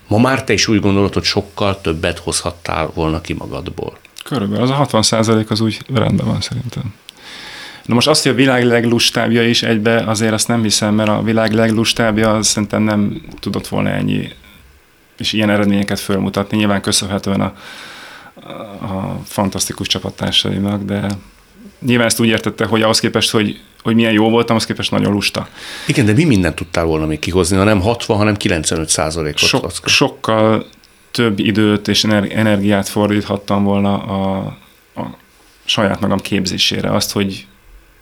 Ma 0.07 0.17
már 0.17 0.43
te 0.43 0.53
is 0.53 0.67
úgy 0.67 0.79
gondolod, 0.79 1.13
hogy 1.13 1.23
sokkal 1.23 1.81
többet 1.81 2.19
hozhattál 2.19 2.91
volna 2.93 3.21
ki 3.21 3.33
magadból. 3.33 3.97
Körülbelül. 4.29 4.63
Az 4.63 4.69
a 4.69 4.73
60 4.73 5.01
százalék 5.01 5.49
az 5.49 5.59
úgy 5.59 5.79
rendben 5.93 6.25
van 6.25 6.41
szerintem. 6.41 6.93
Na 7.85 7.93
most 7.93 8.07
azt, 8.07 8.23
hogy 8.23 8.31
a 8.31 8.35
világ 8.35 8.63
leglustábja 8.63 9.47
is 9.47 9.63
egybe, 9.63 10.03
azért 10.05 10.33
azt 10.33 10.47
nem 10.47 10.63
hiszem, 10.63 10.93
mert 10.93 11.09
a 11.09 11.23
világ 11.23 11.53
leglustábja 11.53 12.33
az 12.33 12.47
szerintem 12.47 12.81
nem 12.81 13.21
tudott 13.39 13.67
volna 13.67 13.89
ennyi 13.89 14.29
és 15.17 15.33
ilyen 15.33 15.49
eredményeket 15.49 15.99
fölmutatni. 15.99 16.57
Nyilván 16.57 16.81
köszönhetően 16.81 17.41
a, 17.41 17.53
a 18.85 19.19
fantasztikus 19.25 19.87
csapattársainak, 19.87 20.83
de 20.83 21.07
nyilván 21.85 22.07
ezt 22.07 22.19
úgy 22.19 22.27
értette, 22.27 22.65
hogy 22.65 22.81
ahhoz 22.81 22.99
képest, 22.99 23.31
hogy, 23.31 23.61
hogy 23.83 23.95
milyen 23.95 24.11
jó 24.11 24.29
voltam, 24.29 24.55
ahhoz 24.55 24.67
képest 24.67 24.91
nagyon 24.91 25.11
lusta. 25.11 25.47
Igen, 25.87 26.05
de 26.05 26.13
mi 26.13 26.23
mindent 26.23 26.55
tudtál 26.55 26.85
volna 26.85 27.05
még 27.05 27.19
kihozni, 27.19 27.57
ha 27.57 27.63
nem 27.63 27.81
60, 27.81 28.17
hanem 28.17 28.35
95 28.35 28.89
százalékot? 28.89 29.39
Sok, 29.39 29.71
sokkal 29.85 30.65
több 31.15 31.39
időt 31.39 31.87
és 31.87 32.03
energiát 32.03 32.87
fordíthattam 32.87 33.63
volna 33.63 34.03
a, 34.03 34.35
a 34.95 35.17
saját 35.65 35.99
magam 35.99 36.19
képzésére. 36.19 36.91
Azt, 36.91 37.11
hogy 37.11 37.45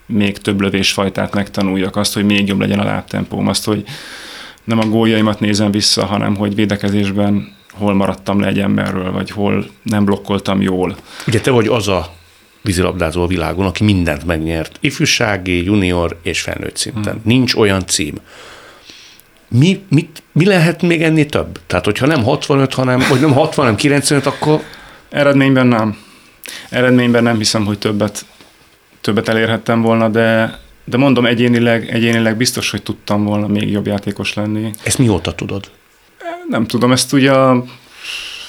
még 0.05 0.37
több 0.37 0.61
lövésfajtát 0.61 1.33
megtanuljak, 1.33 1.95
azt, 1.95 2.13
hogy 2.13 2.25
még 2.25 2.47
jobb 2.47 2.59
legyen 2.59 2.79
a 2.79 2.83
lábtempóm, 2.83 3.47
azt, 3.47 3.65
hogy 3.65 3.83
nem 4.63 4.79
a 4.79 4.85
góljaimat 4.85 5.39
nézem 5.39 5.71
vissza, 5.71 6.05
hanem 6.05 6.35
hogy 6.35 6.55
védekezésben 6.55 7.55
hol 7.71 7.93
maradtam 7.93 8.39
le 8.39 8.47
egy 8.47 8.59
emberről, 8.59 9.11
vagy 9.11 9.29
hol 9.29 9.65
nem 9.81 10.05
blokkoltam 10.05 10.61
jól. 10.61 10.95
Ugye 11.27 11.39
te 11.39 11.51
vagy 11.51 11.67
az 11.67 11.87
a 11.87 12.13
vízilabdázó 12.61 13.23
a 13.23 13.27
világon, 13.27 13.65
aki 13.65 13.83
mindent 13.83 14.25
megnyert. 14.25 14.77
Ifjúsági, 14.79 15.63
junior 15.63 16.19
és 16.23 16.41
felnőtt 16.41 16.77
szinten. 16.77 17.13
Hmm. 17.13 17.21
Nincs 17.23 17.55
olyan 17.55 17.85
cím. 17.87 18.15
Mi, 19.57 19.83
mit, 19.89 20.23
mi 20.31 20.45
lehet 20.45 20.81
még 20.81 21.03
ennél 21.03 21.25
több? 21.25 21.59
Tehát, 21.67 21.85
hogyha 21.85 22.05
nem 22.05 22.23
65, 22.23 22.73
hanem, 22.73 23.05
vagy 23.09 23.19
nem 23.19 23.33
60, 23.33 23.65
hanem 23.65 23.75
95, 23.75 24.25
akkor... 24.25 24.61
Eredményben 25.09 25.67
nem. 25.67 25.97
Eredményben 26.69 27.23
nem 27.23 27.37
hiszem, 27.37 27.65
hogy 27.65 27.77
többet, 27.77 28.25
többet 29.01 29.27
elérhettem 29.27 29.81
volna, 29.81 30.09
de, 30.09 30.59
de 30.85 30.97
mondom, 30.97 31.25
egyénileg, 31.25 31.89
egyénileg 31.89 32.37
biztos, 32.37 32.71
hogy 32.71 32.83
tudtam 32.83 33.23
volna 33.23 33.47
még 33.47 33.71
jobb 33.71 33.87
játékos 33.87 34.33
lenni. 34.33 34.71
Ezt 34.83 34.97
mióta 34.97 35.35
tudod? 35.35 35.71
Nem 36.49 36.65
tudom, 36.65 36.91
ezt 36.91 37.13
ugye 37.13 37.31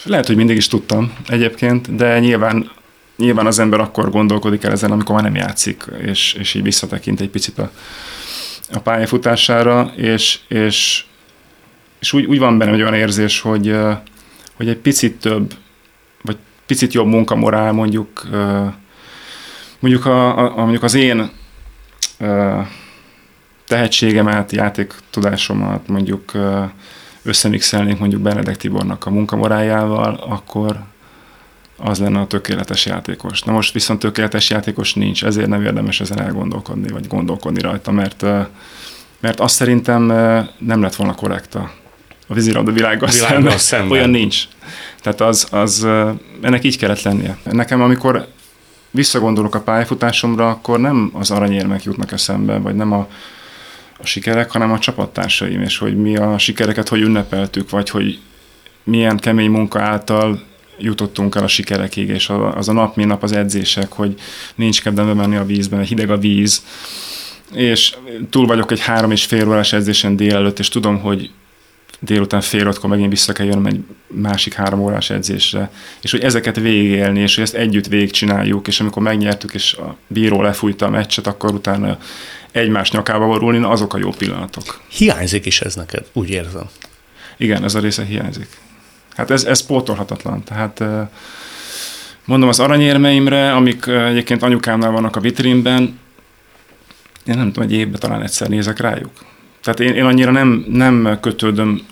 lehet, 0.05 0.27
hogy 0.27 0.37
mindig 0.37 0.57
is 0.57 0.69
tudtam 0.69 1.13
egyébként, 1.29 1.97
de 1.97 2.19
nyilván 2.19 2.71
nyilván 3.17 3.47
az 3.47 3.59
ember 3.59 3.81
akkor 3.81 4.11
gondolkodik 4.11 4.65
el 4.65 4.73
ezen, 4.73 4.91
amikor 4.91 5.15
már 5.15 5.25
nem 5.25 5.35
játszik, 5.35 5.85
és, 6.07 6.33
és 6.39 6.55
így 6.55 6.63
visszatekint 6.63 7.21
egy 7.21 7.29
picit 7.29 7.59
a, 7.59 7.71
a 8.73 8.79
pályafutására, 8.79 9.93
és, 9.97 10.39
és, 10.49 11.05
és 11.99 12.13
úgy, 12.13 12.25
úgy 12.25 12.39
van 12.39 12.59
benne 12.59 12.73
egy 12.73 12.81
olyan 12.81 12.95
érzés, 12.95 13.41
hogy, 13.41 13.77
hogy 14.57 14.69
egy 14.69 14.77
picit 14.77 15.21
több, 15.21 15.55
vagy 16.23 16.37
picit 16.67 16.93
jobb 16.93 17.07
munkamorál 17.07 17.73
mondjuk, 17.73 18.29
mondjuk, 19.79 20.07
a, 20.07 20.39
a, 20.39 20.55
mondjuk 20.57 20.83
az 20.83 20.95
én 20.95 21.31
tehetségemet, 23.67 24.53
játéktudásomat 24.53 25.89
mondjuk 25.89 26.33
összemixelnék 27.23 27.99
mondjuk 27.99 28.23
Benedek 28.23 28.57
Tibornak 28.57 29.07
a 29.07 29.11
munkamorájával, 29.11 30.15
akkor, 30.15 30.85
az 31.85 31.99
lenne 31.99 32.21
a 32.21 32.27
tökéletes 32.27 32.87
játékos. 32.87 33.43
Na 33.43 33.53
most 33.53 33.73
viszont 33.73 33.99
tökéletes 33.99 34.51
játékos 34.51 34.95
nincs, 34.95 35.25
ezért 35.25 35.49
nem 35.49 35.63
érdemes 35.63 36.01
ezen 36.01 36.21
elgondolkodni, 36.21 36.89
vagy 36.89 37.07
gondolkodni 37.07 37.61
rajta, 37.61 37.91
mert, 37.91 38.23
mert 39.21 39.41
azt 39.41 39.55
szerintem 39.55 40.05
nem 40.59 40.83
lett 40.83 40.95
volna 40.95 41.15
korrekta 41.15 41.71
a 42.27 42.35
vízilabda 42.35 42.73
világgal, 42.73 43.09
világgal 43.09 43.59
szemben. 43.59 43.91
Olyan 43.91 44.11
nincs. 44.11 44.43
Tehát 45.03 45.21
az, 45.21 45.49
az, 45.51 45.87
ennek 46.41 46.65
így 46.65 46.79
kellett 46.79 47.03
lennie. 47.03 47.39
Nekem, 47.43 47.83
amikor 47.83 48.29
visszagondolok 48.91 49.55
a 49.55 49.61
pályafutásomra, 49.61 50.49
akkor 50.49 50.81
nem 50.81 51.11
az 51.13 51.31
aranyérmek 51.31 51.83
jutnak 51.83 52.13
eszembe, 52.13 52.59
vagy 52.59 52.75
nem 52.75 52.93
a, 52.93 53.09
a 53.99 54.07
sikerek, 54.07 54.51
hanem 54.51 54.73
a 54.73 54.79
csapattársaim, 54.79 55.61
és 55.61 55.79
hogy 55.79 55.97
mi 55.97 56.17
a 56.17 56.39
sikereket 56.39 56.89
hogy 56.89 57.01
ünnepeltük, 57.01 57.71
vagy 57.71 57.91
hogy 57.91 58.19
milyen 58.85 59.17
kemény 59.17 59.51
munka 59.51 59.81
által 59.81 60.43
jutottunk 60.79 61.35
el 61.35 61.43
a 61.43 61.49
sikerekig, 61.49 62.09
és 62.09 62.31
az 62.55 62.69
a 62.69 62.73
nap, 62.73 62.97
mint 62.97 63.09
nap 63.09 63.23
az 63.23 63.33
edzések, 63.33 63.93
hogy 63.93 64.15
nincs 64.55 64.83
kedvem 64.83 65.17
menni 65.17 65.37
a 65.37 65.45
vízbe, 65.45 65.77
mert 65.77 65.89
hideg 65.89 66.11
a 66.11 66.19
víz, 66.19 66.65
és 67.53 67.95
túl 68.31 68.47
vagyok 68.47 68.71
egy 68.71 68.81
három 68.81 69.11
és 69.11 69.25
fél 69.25 69.49
órás 69.49 69.73
edzésen 69.73 70.17
délelőtt, 70.17 70.59
és 70.59 70.69
tudom, 70.69 71.01
hogy 71.01 71.31
délután 72.01 72.41
fél 72.41 72.67
ötkor 72.67 72.91
megint 72.91 73.11
vissza 73.11 73.33
kell 73.33 73.47
jönnöm 73.47 73.67
egy 73.67 73.81
másik 74.07 74.55
három 74.55 74.81
órás 74.81 75.11
edzésre, 75.11 75.71
és 76.01 76.11
hogy 76.11 76.21
ezeket 76.21 76.57
végigélni, 76.57 77.21
és 77.21 77.35
hogy 77.35 77.45
ezt 77.45 77.55
együtt 77.55 77.87
végigcsináljuk, 77.87 78.69
és 78.69 78.81
amikor 78.81 79.03
megnyertük, 79.03 79.55
és 79.55 79.75
a 79.75 79.97
bíró 80.07 80.43
lefújta 80.43 80.87
a 80.87 80.91
meccset, 80.91 81.27
akkor 81.27 81.55
utána 81.55 81.99
egymás 82.53 82.91
nyakába 82.91 83.27
borulni, 83.27 83.59
na 83.59 83.69
azok 83.69 83.95
a 83.95 83.99
jó 83.99 84.11
pillanatok. 84.11 84.81
Hiányzik 84.89 85.47
is 85.47 85.61
ez 85.61 85.75
neked, 85.75 86.07
úgy 86.13 86.31
érzem. 86.31 86.69
Igen, 87.37 87.65
ez 87.65 87.75
a 87.75 87.81
része 87.81 88.05
hiányzik. 88.05 88.49
Hát 89.17 89.31
ez, 89.31 89.45
ez 89.45 89.67
pótolhatatlan. 89.67 90.43
Tehát 90.43 90.85
mondom, 92.25 92.49
az 92.49 92.61
aranyérmeimre, 92.61 93.53
amik 93.53 93.87
egyébként 93.87 94.43
anyukámnál 94.43 94.91
vannak 94.91 95.17
a 95.17 95.21
vitrínben, 95.21 95.99
én 97.27 97.37
nem 97.37 97.53
tudom, 97.53 97.69
egy 97.69 97.75
évben 97.75 98.01
talán 98.01 98.23
egyszer 98.23 98.49
nézek 98.49 98.79
rájuk. 98.79 99.11
Tehát 99.63 99.81
én, 99.81 99.95
én 99.95 100.05
annyira 100.05 100.31
nem, 100.31 100.65
nem 100.69 101.19
kötődöm 101.21 101.87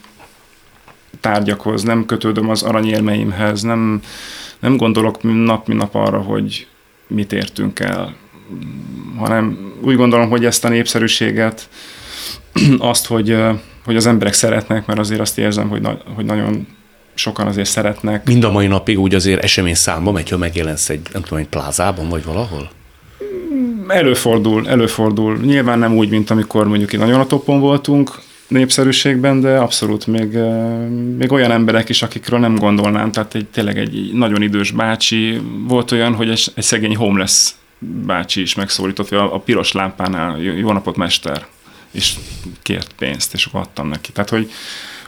tárgyakhoz, 1.20 1.82
nem 1.82 2.06
kötődöm 2.06 2.48
az 2.48 2.62
aranyérmeimhez, 2.62 3.62
nem, 3.62 4.02
nem 4.58 4.76
gondolok 4.76 5.22
nap, 5.22 5.66
mint 5.66 5.80
nap 5.80 5.94
arra, 5.94 6.20
hogy 6.20 6.66
mit 7.06 7.32
értünk 7.32 7.80
el, 7.80 8.14
hanem 9.16 9.72
úgy 9.80 9.96
gondolom, 9.96 10.28
hogy 10.28 10.44
ezt 10.44 10.64
a 10.64 10.68
népszerűséget, 10.68 11.68
azt, 12.78 13.06
hogy, 13.06 13.36
hogy 13.84 13.96
az 13.96 14.06
emberek 14.06 14.32
szeretnek, 14.32 14.86
mert 14.86 14.98
azért 14.98 15.20
azt 15.20 15.38
érzem, 15.38 15.68
hogy, 15.68 15.80
na, 15.80 15.98
hogy 16.14 16.24
nagyon 16.24 16.66
sokan 17.14 17.46
azért 17.46 17.68
szeretnek. 17.68 18.26
Mind 18.26 18.44
a 18.44 18.50
mai 18.50 18.66
napig 18.66 18.98
úgy 18.98 19.14
azért 19.14 19.42
esemény 19.42 19.74
számba 19.74 20.12
megy, 20.12 20.28
ha 20.28 20.36
megjelensz 20.36 20.88
egy, 20.88 21.08
nem 21.12 21.22
tudom, 21.22 21.38
egy 21.38 21.48
plázában, 21.48 22.08
vagy 22.08 22.24
valahol? 22.24 22.70
Előfordul, 23.88 24.68
előfordul. 24.68 25.36
Nyilván 25.36 25.78
nem 25.78 25.96
úgy, 25.96 26.08
mint 26.08 26.30
amikor 26.30 26.68
mondjuk 26.68 26.92
itt 26.92 27.00
nagyon 27.00 27.20
a 27.20 27.26
topon 27.26 27.60
voltunk 27.60 28.10
népszerűségben, 28.48 29.40
de 29.40 29.56
abszolút 29.56 30.06
még, 30.06 30.34
eh, 30.34 30.88
még 31.18 31.32
olyan 31.32 31.50
emberek 31.50 31.88
is, 31.88 32.02
akikről 32.02 32.38
nem 32.38 32.54
gondolnám. 32.54 33.12
Tehát 33.12 33.34
egy, 33.34 33.46
tényleg 33.46 33.78
egy 33.78 34.10
nagyon 34.12 34.42
idős 34.42 34.70
bácsi 34.70 35.40
volt 35.68 35.92
olyan, 35.92 36.14
hogy 36.14 36.28
egy, 36.28 36.52
egy 36.54 36.64
szegény 36.64 36.96
homeless 36.96 37.50
bácsi 38.06 38.40
is 38.40 38.54
megszólított, 38.54 39.10
a, 39.10 39.34
a 39.34 39.38
piros 39.38 39.72
lámpánál, 39.72 40.38
jó 40.38 40.72
napot 40.72 40.96
mester, 40.96 41.46
és 41.90 42.14
kért 42.62 42.92
pénzt, 42.98 43.34
és 43.34 43.44
akkor 43.44 43.60
adtam 43.60 43.88
neki. 43.88 44.12
Tehát, 44.12 44.30
hogy, 44.30 44.50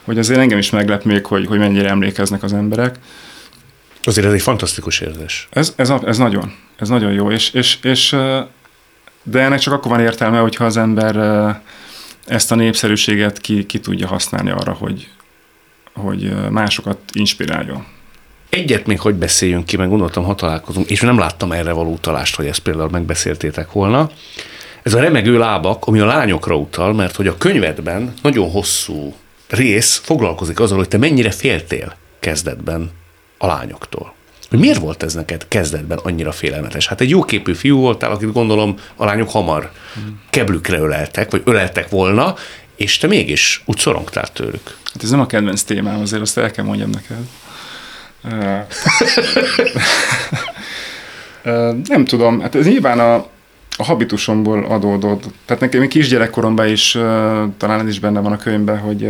hogy 0.05 0.19
azért 0.19 0.41
engem 0.41 0.59
is 0.59 0.71
meglep 0.71 1.05
még, 1.05 1.27
hogy, 1.27 1.47
hogy 1.47 1.59
mennyire 1.59 1.89
emlékeznek 1.89 2.43
az 2.43 2.53
emberek. 2.53 2.99
Azért 4.03 4.27
ez 4.27 4.33
egy 4.33 4.43
fantasztikus 4.43 5.01
érzés. 5.01 5.49
Ez, 5.51 5.73
ez, 5.77 5.93
ez 6.05 6.19
nagyon, 6.19 6.53
ez 6.77 6.89
nagyon 6.89 7.13
jó, 7.13 7.31
és, 7.31 7.51
és, 7.51 7.79
és 7.83 8.17
de 9.23 9.41
ennek 9.41 9.59
csak 9.59 9.73
akkor 9.73 9.91
van 9.91 10.01
értelme, 10.01 10.39
hogyha 10.39 10.65
az 10.65 10.77
ember 10.77 11.17
ezt 12.27 12.53
a 12.53 12.55
népszerűséget 12.55 13.39
ki, 13.39 13.67
ki 13.67 13.81
tudja 13.81 14.07
használni 14.07 14.51
arra, 14.51 14.73
hogy, 14.73 15.09
hogy 15.95 16.51
másokat 16.51 16.99
inspiráljon. 17.13 17.87
Egyet 18.49 18.87
még 18.87 19.01
hogy 19.01 19.15
beszéljünk 19.15 19.67
ki, 19.67 19.77
meg 19.77 19.89
gondoltam, 19.89 20.25
ha 20.25 20.35
találkozunk, 20.35 20.91
és 20.91 21.01
nem 21.01 21.19
láttam 21.19 21.53
erre 21.53 21.73
való 21.73 21.93
utalást, 21.93 22.37
hogy 22.37 22.47
ezt 22.47 22.59
például 22.59 22.89
megbeszéltétek 22.91 23.73
volna. 23.73 24.11
Ez 24.83 24.95
a 24.95 25.01
remegő 25.01 25.39
lábak, 25.39 25.87
ami 25.87 26.01
a 26.01 26.07
lányokra 26.07 26.57
utal, 26.57 26.93
mert 26.93 27.17
hogy 27.17 27.27
a 27.27 27.37
könyvedben 27.39 28.15
nagyon 28.23 28.51
hosszú 28.51 29.15
rész 29.55 30.01
foglalkozik 30.05 30.61
azzal, 30.61 30.79
hogy 30.79 30.89
te 30.89 30.99
mennyire 30.99 31.31
féltél 31.31 31.97
kezdetben 32.21 32.91
a 33.39 33.47
lányoktól. 33.47 34.15
Hogy 34.51 34.59
miért 34.59 34.79
volt 34.79 35.03
ez 35.03 35.15
neked 35.15 35.49
kezdetben 35.49 35.99
annyira 36.03 36.33
félelmetes? 36.33 36.87
Hát 36.87 37.01
egy 37.01 37.11
jóképű 37.11 37.53
fiú 37.53 37.79
voltál, 37.79 38.11
akit 38.11 38.33
gondolom 38.33 38.75
a 38.97 39.05
lányok 39.05 39.31
hamar 39.31 39.71
keblükre 40.31 40.79
öleltek, 40.79 41.31
vagy 41.31 41.43
öleltek 41.45 41.89
volna, 41.89 42.35
és 42.77 42.99
te 42.99 43.07
mégis 43.07 43.63
úgy 43.65 43.79
szorongtál 43.79 44.27
tőlük. 44.27 44.77
Hát 44.93 45.03
ez 45.03 45.11
nem 45.11 45.21
a 45.21 45.27
kedvenc 45.27 45.63
témám, 45.63 46.01
azért 46.01 46.23
azt 46.23 46.39
el 46.39 46.51
kell 46.51 46.65
mondjam 46.65 46.91
neked. 46.91 47.19
nem 51.89 52.05
tudom, 52.05 52.41
hát 52.41 52.55
ez 52.55 52.67
nyilván 52.67 52.99
a, 52.99 53.15
a 53.77 53.85
habitusomból 53.85 54.65
adódott. 54.65 55.25
Tehát 55.45 55.63
nekem 55.63 55.89
kisgyerekkoromban 55.89 56.69
is, 56.69 56.91
talán 57.57 57.81
ez 57.81 57.89
is 57.89 58.01
benne 58.01 58.21
van 58.21 58.33
a 58.33 58.37
könyvben, 58.37 58.79
hogy 58.79 59.09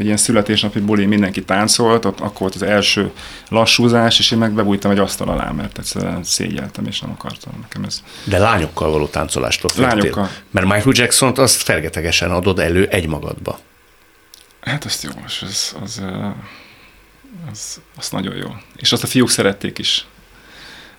egy 0.00 0.06
ilyen 0.06 0.16
születésnapi 0.16 0.80
buli 0.80 1.06
mindenki 1.06 1.44
táncolt, 1.44 2.04
ott 2.04 2.20
akkor 2.20 2.40
volt 2.40 2.54
az 2.54 2.62
első 2.62 3.10
lassúzás, 3.48 4.18
és 4.18 4.30
én 4.30 4.38
meg 4.38 4.52
bebújtam 4.52 4.90
egy 4.90 4.98
asztal 4.98 5.28
alá, 5.28 5.50
mert 5.50 5.78
egyszerűen 5.78 6.24
szégyeltem, 6.24 6.86
és 6.86 7.00
nem 7.00 7.10
akartam 7.10 7.52
nekem 7.60 7.84
ez. 7.84 8.02
De 8.24 8.38
lányokkal 8.38 8.90
való 8.90 9.06
táncolástól 9.06 9.70
féltél. 9.70 9.96
Lányokkal. 9.96 10.30
Mert 10.50 10.66
Michael 10.66 10.92
Jackson-t 10.96 11.38
azt 11.38 11.62
fergetegesen 11.62 12.30
adod 12.30 12.58
elő 12.58 12.86
egymagadba. 12.86 13.58
Hát 14.60 14.84
azt 14.84 15.02
jó, 15.02 15.10
az, 15.26 15.38
az, 15.42 15.76
az, 15.82 16.02
az, 17.50 17.80
az 17.96 18.10
nagyon 18.10 18.36
jó. 18.36 18.48
És 18.76 18.92
azt 18.92 19.02
a 19.02 19.06
fiúk 19.06 19.30
szerették 19.30 19.78
is. 19.78 20.06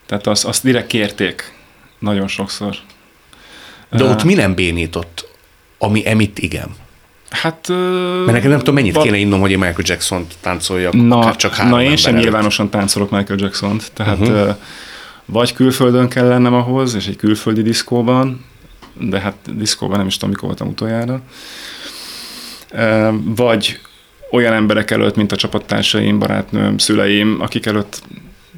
Tehát 0.06 0.28
azt, 0.28 0.46
azt 0.46 0.64
direkt 0.64 0.88
kérték 0.88 1.54
nagyon 2.00 2.28
sokszor. 2.28 2.76
De 3.90 4.04
ott 4.04 4.24
mi 4.24 4.34
nem 4.34 4.54
bénított, 4.54 5.30
ami 5.78 6.08
emitt 6.08 6.40
igen? 6.40 6.76
Hát... 7.32 7.68
Mert 7.68 8.32
nekem 8.32 8.50
nem 8.50 8.60
tudom, 8.60 8.76
mennyit 8.76 8.94
val- 8.94 9.06
kéne 9.06 9.18
innom, 9.18 9.40
hogy 9.40 9.52
én 9.52 9.58
Michael 9.58 9.84
Jackson-t 9.84 10.36
táncoljak, 10.42 10.94
na, 10.94 11.36
csak 11.36 11.54
három 11.54 11.72
Na, 11.72 11.84
én 11.84 11.96
sem 11.96 12.12
előtt. 12.12 12.24
nyilvánosan 12.24 12.70
táncolok 12.70 13.10
Michael 13.12 13.40
Jackson-t, 13.40 13.92
tehát 13.94 14.20
uh-huh. 14.20 14.56
vagy 15.26 15.54
külföldön 15.54 16.08
kell 16.10 16.28
lennem 16.28 16.54
ahhoz, 16.54 16.96
és 16.96 17.08
egy 17.08 17.16
külföldi 17.16 17.62
diszkóban, 17.62 18.46
de 19.00 19.20
hát 19.20 19.36
diszkóban 19.58 19.98
nem 19.98 20.08
is 20.08 20.14
tudom, 20.14 20.30
mikor 20.30 20.48
voltam 20.48 20.68
utoljára, 20.68 21.22
vagy 23.24 23.80
olyan 24.32 24.54
emberek 24.54 24.92
előtt, 24.92 25.16
mint 25.16 25.32
a 25.32 25.36
csapattársaim, 25.36 26.20
barátnőm, 26.20 26.78
szüleim, 26.78 27.38
akik 27.40 27.66
előtt 27.66 28.02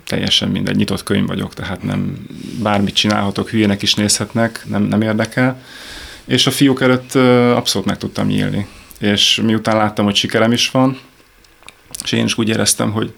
teljesen 0.05 0.49
mindegy, 0.49 0.75
nyitott 0.75 1.03
könyv 1.03 1.27
vagyok, 1.27 1.53
tehát 1.53 1.83
nem 1.83 2.27
bármit 2.61 2.95
csinálhatok, 2.95 3.49
hülyének 3.49 3.81
is 3.81 3.93
nézhetnek, 3.93 4.63
nem, 4.67 4.83
nem 4.83 5.01
érdekel. 5.01 5.61
És 6.25 6.47
a 6.47 6.51
fiúk 6.51 6.81
előtt 6.81 7.15
abszolút 7.55 7.87
meg 7.87 7.97
tudtam 7.97 8.27
nyílni. 8.27 8.67
És 8.99 9.41
miután 9.43 9.77
láttam, 9.77 10.05
hogy 10.05 10.15
sikerem 10.15 10.51
is 10.51 10.71
van, 10.71 10.99
és 12.03 12.11
én 12.11 12.25
is 12.25 12.37
úgy 12.37 12.49
éreztem, 12.49 12.91
hogy, 12.91 13.13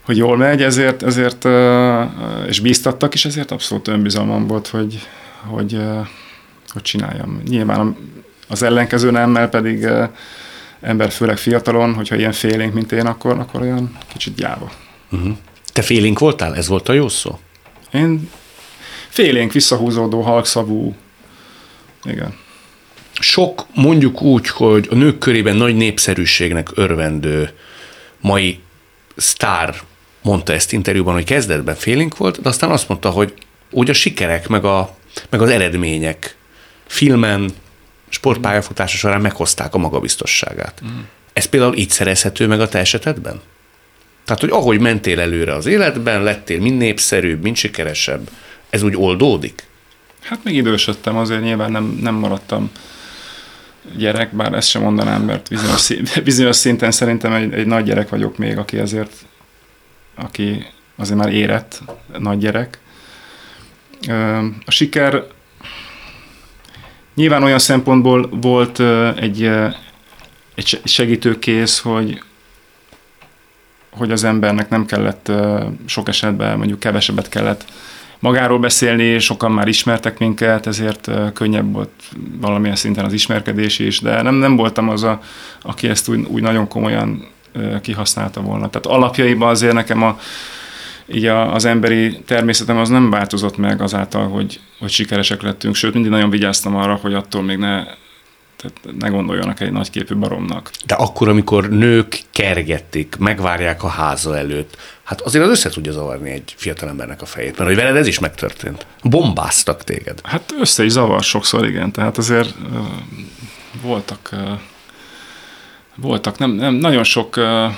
hogy 0.00 0.16
jól 0.16 0.36
megy, 0.36 0.62
ezért, 0.62 1.02
ezért 1.02 1.44
és 2.48 2.60
bíztattak, 2.60 3.14
és 3.14 3.24
ezért 3.24 3.50
abszolút 3.50 3.88
önbizalmam 3.88 4.46
volt, 4.46 4.66
hogy, 4.66 5.08
hogy, 5.46 5.78
hogy 6.68 6.82
csináljam. 6.82 7.42
Nyilván 7.48 7.96
az 8.48 8.62
ellenkező 8.62 9.10
nemmel 9.10 9.48
pedig 9.48 9.86
ember, 10.80 11.10
főleg 11.10 11.36
fiatalon, 11.36 11.94
hogyha 11.94 12.16
ilyen 12.16 12.32
félénk, 12.32 12.74
mint 12.74 12.92
én, 12.92 13.06
akkor, 13.06 13.38
akkor 13.38 13.60
olyan 13.60 13.96
kicsit 14.06 14.34
gyáva. 14.34 14.70
Uh-huh. 15.10 15.36
Te 15.72 15.82
félénk 15.82 16.18
voltál? 16.18 16.56
Ez 16.56 16.68
volt 16.68 16.88
a 16.88 16.92
jó 16.92 17.08
szó? 17.08 17.38
Én 17.92 18.30
félénk, 19.08 19.52
visszahúzódó, 19.52 20.20
halkszavú, 20.20 20.94
igen. 22.04 22.36
Sok, 23.12 23.66
mondjuk 23.74 24.22
úgy, 24.22 24.48
hogy 24.48 24.88
a 24.90 24.94
nők 24.94 25.18
körében 25.18 25.56
nagy 25.56 25.76
népszerűségnek 25.76 26.68
örvendő 26.74 27.52
mai 28.20 28.60
sztár 29.16 29.74
mondta 30.22 30.52
ezt 30.52 30.72
interjúban, 30.72 31.14
hogy 31.14 31.24
kezdetben 31.24 31.74
félénk 31.74 32.16
volt, 32.16 32.40
de 32.40 32.48
aztán 32.48 32.70
azt 32.70 32.88
mondta, 32.88 33.10
hogy 33.10 33.34
úgy 33.70 33.90
a 33.90 33.92
sikerek, 33.92 34.48
meg, 34.48 34.64
a, 34.64 34.96
meg 35.30 35.42
az 35.42 35.48
eredmények 35.48 36.36
filmen, 36.86 37.50
sportpályafutása 38.08 38.96
során 38.96 39.20
meghozták 39.20 39.74
a 39.74 39.78
magabiztosságát. 39.78 40.80
Mm. 40.84 40.98
Ez 41.32 41.44
például 41.44 41.76
így 41.76 41.90
szerezhető 41.90 42.46
meg 42.46 42.60
a 42.60 42.68
te 42.68 42.78
esetedben? 42.78 43.40
Tehát, 44.24 44.40
hogy 44.40 44.50
ahogy 44.50 44.80
mentél 44.80 45.20
előre 45.20 45.54
az 45.54 45.66
életben, 45.66 46.22
lettél 46.22 46.60
mind 46.60 46.78
népszerűbb, 46.78 47.42
mind 47.42 47.56
sikeresebb, 47.56 48.30
ez 48.70 48.82
úgy 48.82 48.96
oldódik? 48.96 49.66
Hát 50.22 50.44
még 50.44 50.54
idősödtem, 50.54 51.16
azért 51.16 51.42
nyilván 51.42 51.70
nem, 51.70 51.98
nem 52.02 52.14
maradtam 52.14 52.70
gyerek, 53.96 54.34
bár 54.34 54.54
ezt 54.54 54.68
sem 54.68 54.82
mondanám, 54.82 55.22
mert 55.22 55.48
bizonyos, 55.48 55.88
bizonyos 56.24 56.56
szinten 56.56 56.90
szerintem 56.90 57.32
egy, 57.32 57.52
egy 57.52 57.66
nagy 57.66 57.84
gyerek 57.84 58.08
vagyok 58.08 58.38
még, 58.38 58.58
aki 58.58 58.78
azért, 58.78 59.12
aki 60.14 60.66
azért 60.96 61.18
már 61.18 61.32
érett 61.32 61.82
nagy 62.18 62.38
gyerek. 62.38 62.78
A 64.66 64.70
siker 64.70 65.24
nyilván 67.14 67.42
olyan 67.42 67.58
szempontból 67.58 68.28
volt 68.30 68.80
egy, 69.16 69.42
egy 70.54 70.80
segítőkész, 70.84 71.78
hogy, 71.78 72.22
hogy 73.90 74.12
az 74.12 74.24
embernek 74.24 74.68
nem 74.68 74.86
kellett 74.86 75.32
sok 75.86 76.08
esetben, 76.08 76.56
mondjuk 76.58 76.80
kevesebbet 76.80 77.28
kellett 77.28 77.64
magáról 78.20 78.58
beszélni, 78.58 79.18
sokan 79.18 79.52
már 79.52 79.68
ismertek 79.68 80.18
minket, 80.18 80.66
ezért 80.66 81.10
könnyebb 81.34 81.72
volt 81.72 81.90
valamilyen 82.40 82.76
szinten 82.76 83.04
az 83.04 83.12
ismerkedés 83.12 83.78
is, 83.78 84.00
de 84.00 84.22
nem, 84.22 84.34
nem 84.34 84.56
voltam 84.56 84.88
az, 84.88 85.02
a, 85.02 85.20
aki 85.62 85.88
ezt 85.88 86.08
úgy, 86.08 86.26
úgy 86.28 86.42
nagyon 86.42 86.68
komolyan 86.68 87.28
kihasználta 87.82 88.40
volna. 88.40 88.70
Tehát 88.70 88.86
alapjaiban 88.86 89.48
azért 89.48 89.72
nekem 89.72 90.02
a, 90.02 90.18
így 91.06 91.26
a, 91.26 91.54
az 91.54 91.64
emberi 91.64 92.20
természetem 92.26 92.76
az 92.76 92.88
nem 92.88 93.10
változott 93.10 93.56
meg 93.56 93.82
azáltal, 93.82 94.28
hogy, 94.28 94.60
hogy 94.78 94.90
sikeresek 94.90 95.42
lettünk, 95.42 95.74
sőt 95.74 95.94
mindig 95.94 96.10
nagyon 96.10 96.30
vigyáztam 96.30 96.76
arra, 96.76 96.94
hogy 96.94 97.14
attól 97.14 97.42
még 97.42 97.56
ne 97.56 97.84
tehát 98.60 98.98
ne 98.98 99.08
gondoljanak 99.08 99.60
egy 99.60 99.72
nagyképű 99.72 100.14
baromnak. 100.14 100.70
De 100.86 100.94
akkor, 100.94 101.28
amikor 101.28 101.68
nők 101.68 102.20
kergették, 102.30 103.16
megvárják 103.18 103.82
a 103.82 103.88
háza 103.88 104.36
előtt, 104.36 104.76
hát 105.02 105.20
azért 105.20 105.44
az 105.44 105.50
össze 105.50 105.68
tudja 105.68 105.92
zavarni 105.92 106.30
egy 106.30 106.54
fiatalembernek 106.56 107.22
a 107.22 107.26
fejét, 107.26 107.58
mert 107.58 107.68
hogy 107.70 107.78
veled 107.78 107.96
ez 107.96 108.06
is 108.06 108.18
megtörtént. 108.18 108.86
Bombáztak 109.02 109.84
téged. 109.84 110.20
Hát 110.22 110.54
össze 110.60 110.84
is 110.84 110.92
zavar 110.92 111.22
sokszor, 111.22 111.66
igen. 111.66 111.92
Tehát 111.92 112.18
azért 112.18 112.54
uh, 112.72 112.78
voltak, 113.82 114.28
uh, 114.32 114.50
voltak, 115.94 116.38
nem, 116.38 116.50
nem, 116.50 116.74
nagyon 116.74 117.04
sok 117.04 117.36
uh, 117.36 117.72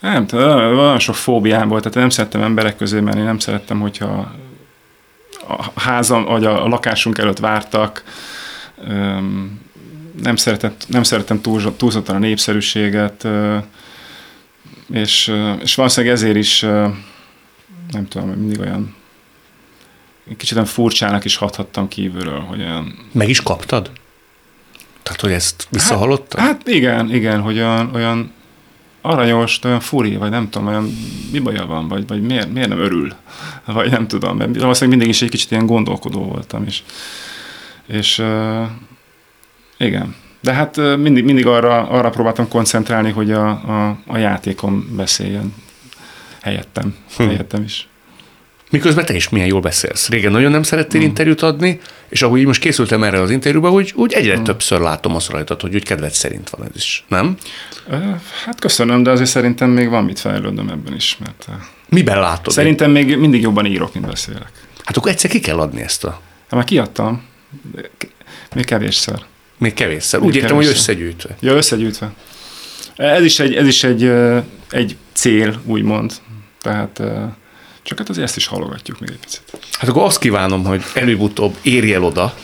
nem 0.00 0.26
nagyon 0.30 0.98
sok 0.98 1.14
fóbiám 1.14 1.68
volt, 1.68 1.82
tehát 1.82 1.98
nem 1.98 2.08
szerettem 2.08 2.42
emberek 2.42 2.76
közé 2.76 3.00
menni, 3.00 3.22
nem 3.22 3.38
szerettem, 3.38 3.80
hogyha 3.80 4.32
a 5.48 5.80
házam, 5.80 6.24
vagy 6.24 6.44
a 6.44 6.68
lakásunk 6.68 7.18
előtt 7.18 7.38
vártak, 7.38 8.04
nem, 10.22 10.36
szeretett, 10.36 10.84
nem 10.88 11.02
szerettem 11.02 11.40
túl, 11.40 11.76
túlzottan 11.76 12.16
a 12.16 12.18
népszerűséget, 12.18 13.26
és, 14.92 15.34
és 15.62 15.74
valószínűleg 15.74 16.16
ezért 16.16 16.36
is, 16.36 16.60
nem 17.90 18.08
tudom, 18.08 18.28
mindig 18.28 18.60
olyan 18.60 18.94
kicsit 20.36 20.56
olyan 20.56 20.68
furcsának 20.68 21.24
is 21.24 21.36
hathattam 21.36 21.88
kívülről, 21.88 22.40
hogy 22.40 22.60
olyan... 22.60 22.98
Meg 23.12 23.28
is 23.28 23.40
kaptad? 23.40 23.90
Tehát, 25.02 25.20
hogy 25.20 25.32
ezt 25.32 25.66
visszahallottad? 25.70 26.40
Hát, 26.40 26.48
hát 26.48 26.68
igen, 26.68 27.14
igen, 27.14 27.40
hogy 27.40 27.56
olyan, 27.56 27.94
olyan 27.94 28.32
aranyos, 29.00 29.60
olyan 29.64 29.80
furi, 29.80 30.16
vagy 30.16 30.30
nem 30.30 30.50
tudom, 30.50 30.68
olyan 30.68 30.96
mi 31.32 31.38
baja 31.38 31.66
van, 31.66 31.88
vagy, 31.88 32.06
vagy 32.06 32.22
miért, 32.22 32.52
miért 32.52 32.68
nem 32.68 32.78
örül, 32.78 33.14
vagy 33.64 33.90
nem 33.90 34.06
tudom, 34.06 34.36
mert 34.36 34.56
valószínűleg 34.56 34.98
mindig 34.98 35.14
is 35.14 35.22
egy 35.22 35.30
kicsit 35.30 35.50
ilyen 35.50 35.66
gondolkodó 35.66 36.24
voltam, 36.24 36.64
és 36.66 36.82
és 37.86 38.22
igen. 39.78 40.14
De 40.40 40.52
hát 40.52 40.76
mindig, 40.76 41.24
mindig 41.24 41.46
arra, 41.46 41.88
arra 41.88 42.10
próbáltam 42.10 42.48
koncentrálni, 42.48 43.10
hogy 43.10 43.32
a, 43.32 43.48
a, 43.48 43.98
a 44.06 44.16
játékom 44.16 44.96
beszéljen 44.96 45.54
helyettem, 46.42 46.96
hm. 47.16 47.22
helyettem 47.22 47.62
is. 47.62 47.88
Miközben 48.70 49.04
te 49.04 49.14
is 49.14 49.28
milyen 49.28 49.46
jól 49.46 49.60
beszélsz. 49.60 50.08
Régen 50.08 50.32
nagyon 50.32 50.50
nem 50.50 50.62
szerettél 50.62 51.00
mm. 51.00 51.04
interjút 51.04 51.42
adni, 51.42 51.80
és 52.08 52.22
ahogy 52.22 52.40
így 52.40 52.46
most 52.46 52.60
készültem 52.60 53.02
erre 53.02 53.20
az 53.20 53.30
interjúba, 53.30 53.70
úgy, 53.70 53.92
úgy 53.96 54.12
egyre 54.12 54.38
mm. 54.38 54.42
többször 54.42 54.80
látom 54.80 55.14
azt 55.14 55.30
rajtad, 55.30 55.60
hogy 55.60 55.74
úgy 55.74 55.84
kedved 55.84 56.12
szerint 56.12 56.50
van 56.50 56.66
ez 56.66 56.76
is, 56.76 57.04
nem? 57.08 57.36
Hát 58.44 58.60
köszönöm, 58.60 59.02
de 59.02 59.10
azért 59.10 59.28
szerintem 59.28 59.70
még 59.70 59.88
van 59.88 60.04
mit 60.04 60.18
fejlődöm 60.18 60.68
ebben 60.68 60.94
is. 60.94 61.16
Mert 61.20 61.48
Miben 61.88 62.20
látod? 62.20 62.52
Szerintem 62.52 62.90
még 62.90 63.16
mindig 63.16 63.40
jobban 63.42 63.66
írok, 63.66 63.94
mint 63.94 64.06
beszélek. 64.06 64.50
Hát 64.84 64.96
akkor 64.96 65.10
egyszer 65.10 65.30
ki 65.30 65.40
kell 65.40 65.58
adni 65.58 65.80
ezt 65.80 66.04
a... 66.04 66.20
Hát 66.40 66.50
már 66.50 66.64
kiadtam. 66.64 67.22
Még 68.54 68.64
kevésszer. 68.64 69.22
Még 69.58 69.74
kevésszer. 69.74 70.20
Úgy 70.20 70.36
értem, 70.36 70.56
hogy 70.56 70.66
összegyűjtve. 70.66 71.36
Ja, 71.40 71.52
összegyűjtve. 71.52 72.12
Ez 72.96 73.22
is 73.24 73.40
egy, 73.40 73.54
ez 73.54 73.66
is 73.66 73.84
egy, 73.84 74.12
egy 74.70 74.96
cél, 75.12 75.60
úgymond. 75.64 76.12
Tehát 76.62 77.02
csak 77.82 77.98
hát 77.98 78.08
azért 78.08 78.26
ezt 78.26 78.36
is 78.36 78.46
halogatjuk 78.46 79.00
még 79.00 79.10
egy 79.10 79.18
picit. 79.18 79.42
Hát 79.78 79.88
akkor 79.88 80.02
azt 80.02 80.18
kívánom, 80.18 80.64
hogy 80.64 80.82
előbb-utóbb 80.94 81.56
érj 81.62 81.92
el 81.92 82.04
oda, 82.04 82.34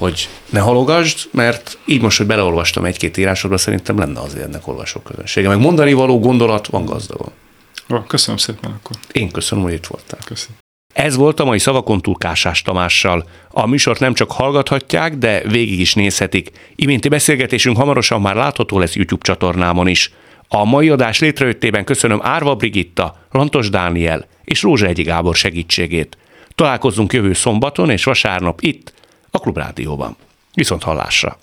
hogy 0.00 0.28
ne 0.50 0.60
halogasd, 0.60 1.28
mert 1.32 1.78
így 1.84 2.00
most, 2.00 2.16
hogy 2.16 2.26
beleolvastam 2.26 2.84
egy-két 2.84 3.16
írásodba, 3.16 3.58
szerintem 3.58 3.98
lenne 3.98 4.20
azért 4.20 4.44
ennek 4.44 4.66
olvasóközönsége. 4.66 5.48
Meg 5.48 5.58
mondani 5.58 5.92
való 5.92 6.18
gondolat 6.18 6.66
van 6.66 6.84
gazdagon. 6.84 7.32
köszönöm 8.06 8.36
szépen 8.36 8.70
akkor. 8.70 8.96
Én 9.12 9.30
köszönöm, 9.30 9.64
hogy 9.64 9.72
itt 9.72 9.86
voltál. 9.86 10.20
Köszönöm. 10.24 10.59
Ez 10.92 11.16
volt 11.16 11.40
a 11.40 11.44
mai 11.44 11.58
Szavakon 11.58 12.00
túl 12.00 12.16
Kásás 12.16 12.62
Tamással. 12.62 13.24
A 13.50 13.66
műsort 13.66 14.00
nem 14.00 14.14
csak 14.14 14.32
hallgathatják, 14.32 15.16
de 15.16 15.42
végig 15.48 15.80
is 15.80 15.94
nézhetik. 15.94 16.50
Iménti 16.76 17.08
beszélgetésünk 17.08 17.76
hamarosan 17.76 18.20
már 18.20 18.34
látható 18.34 18.78
lesz 18.78 18.96
YouTube 18.96 19.22
csatornámon 19.22 19.86
is. 19.86 20.12
A 20.48 20.64
mai 20.64 20.88
adás 20.88 21.18
létrejöttében 21.18 21.84
köszönöm 21.84 22.20
Árva 22.22 22.54
Brigitta, 22.54 23.26
Lantos 23.30 23.70
Dániel 23.70 24.26
és 24.44 24.62
Rózsa 24.62 24.86
Egyi 24.86 25.02
Gábor 25.02 25.34
segítségét. 25.34 26.16
Találkozzunk 26.54 27.12
jövő 27.12 27.32
szombaton 27.32 27.90
és 27.90 28.04
vasárnap 28.04 28.60
itt, 28.60 28.92
a 29.30 29.38
Klubrádióban. 29.38 30.16
Viszont 30.54 30.82
hallásra! 30.82 31.38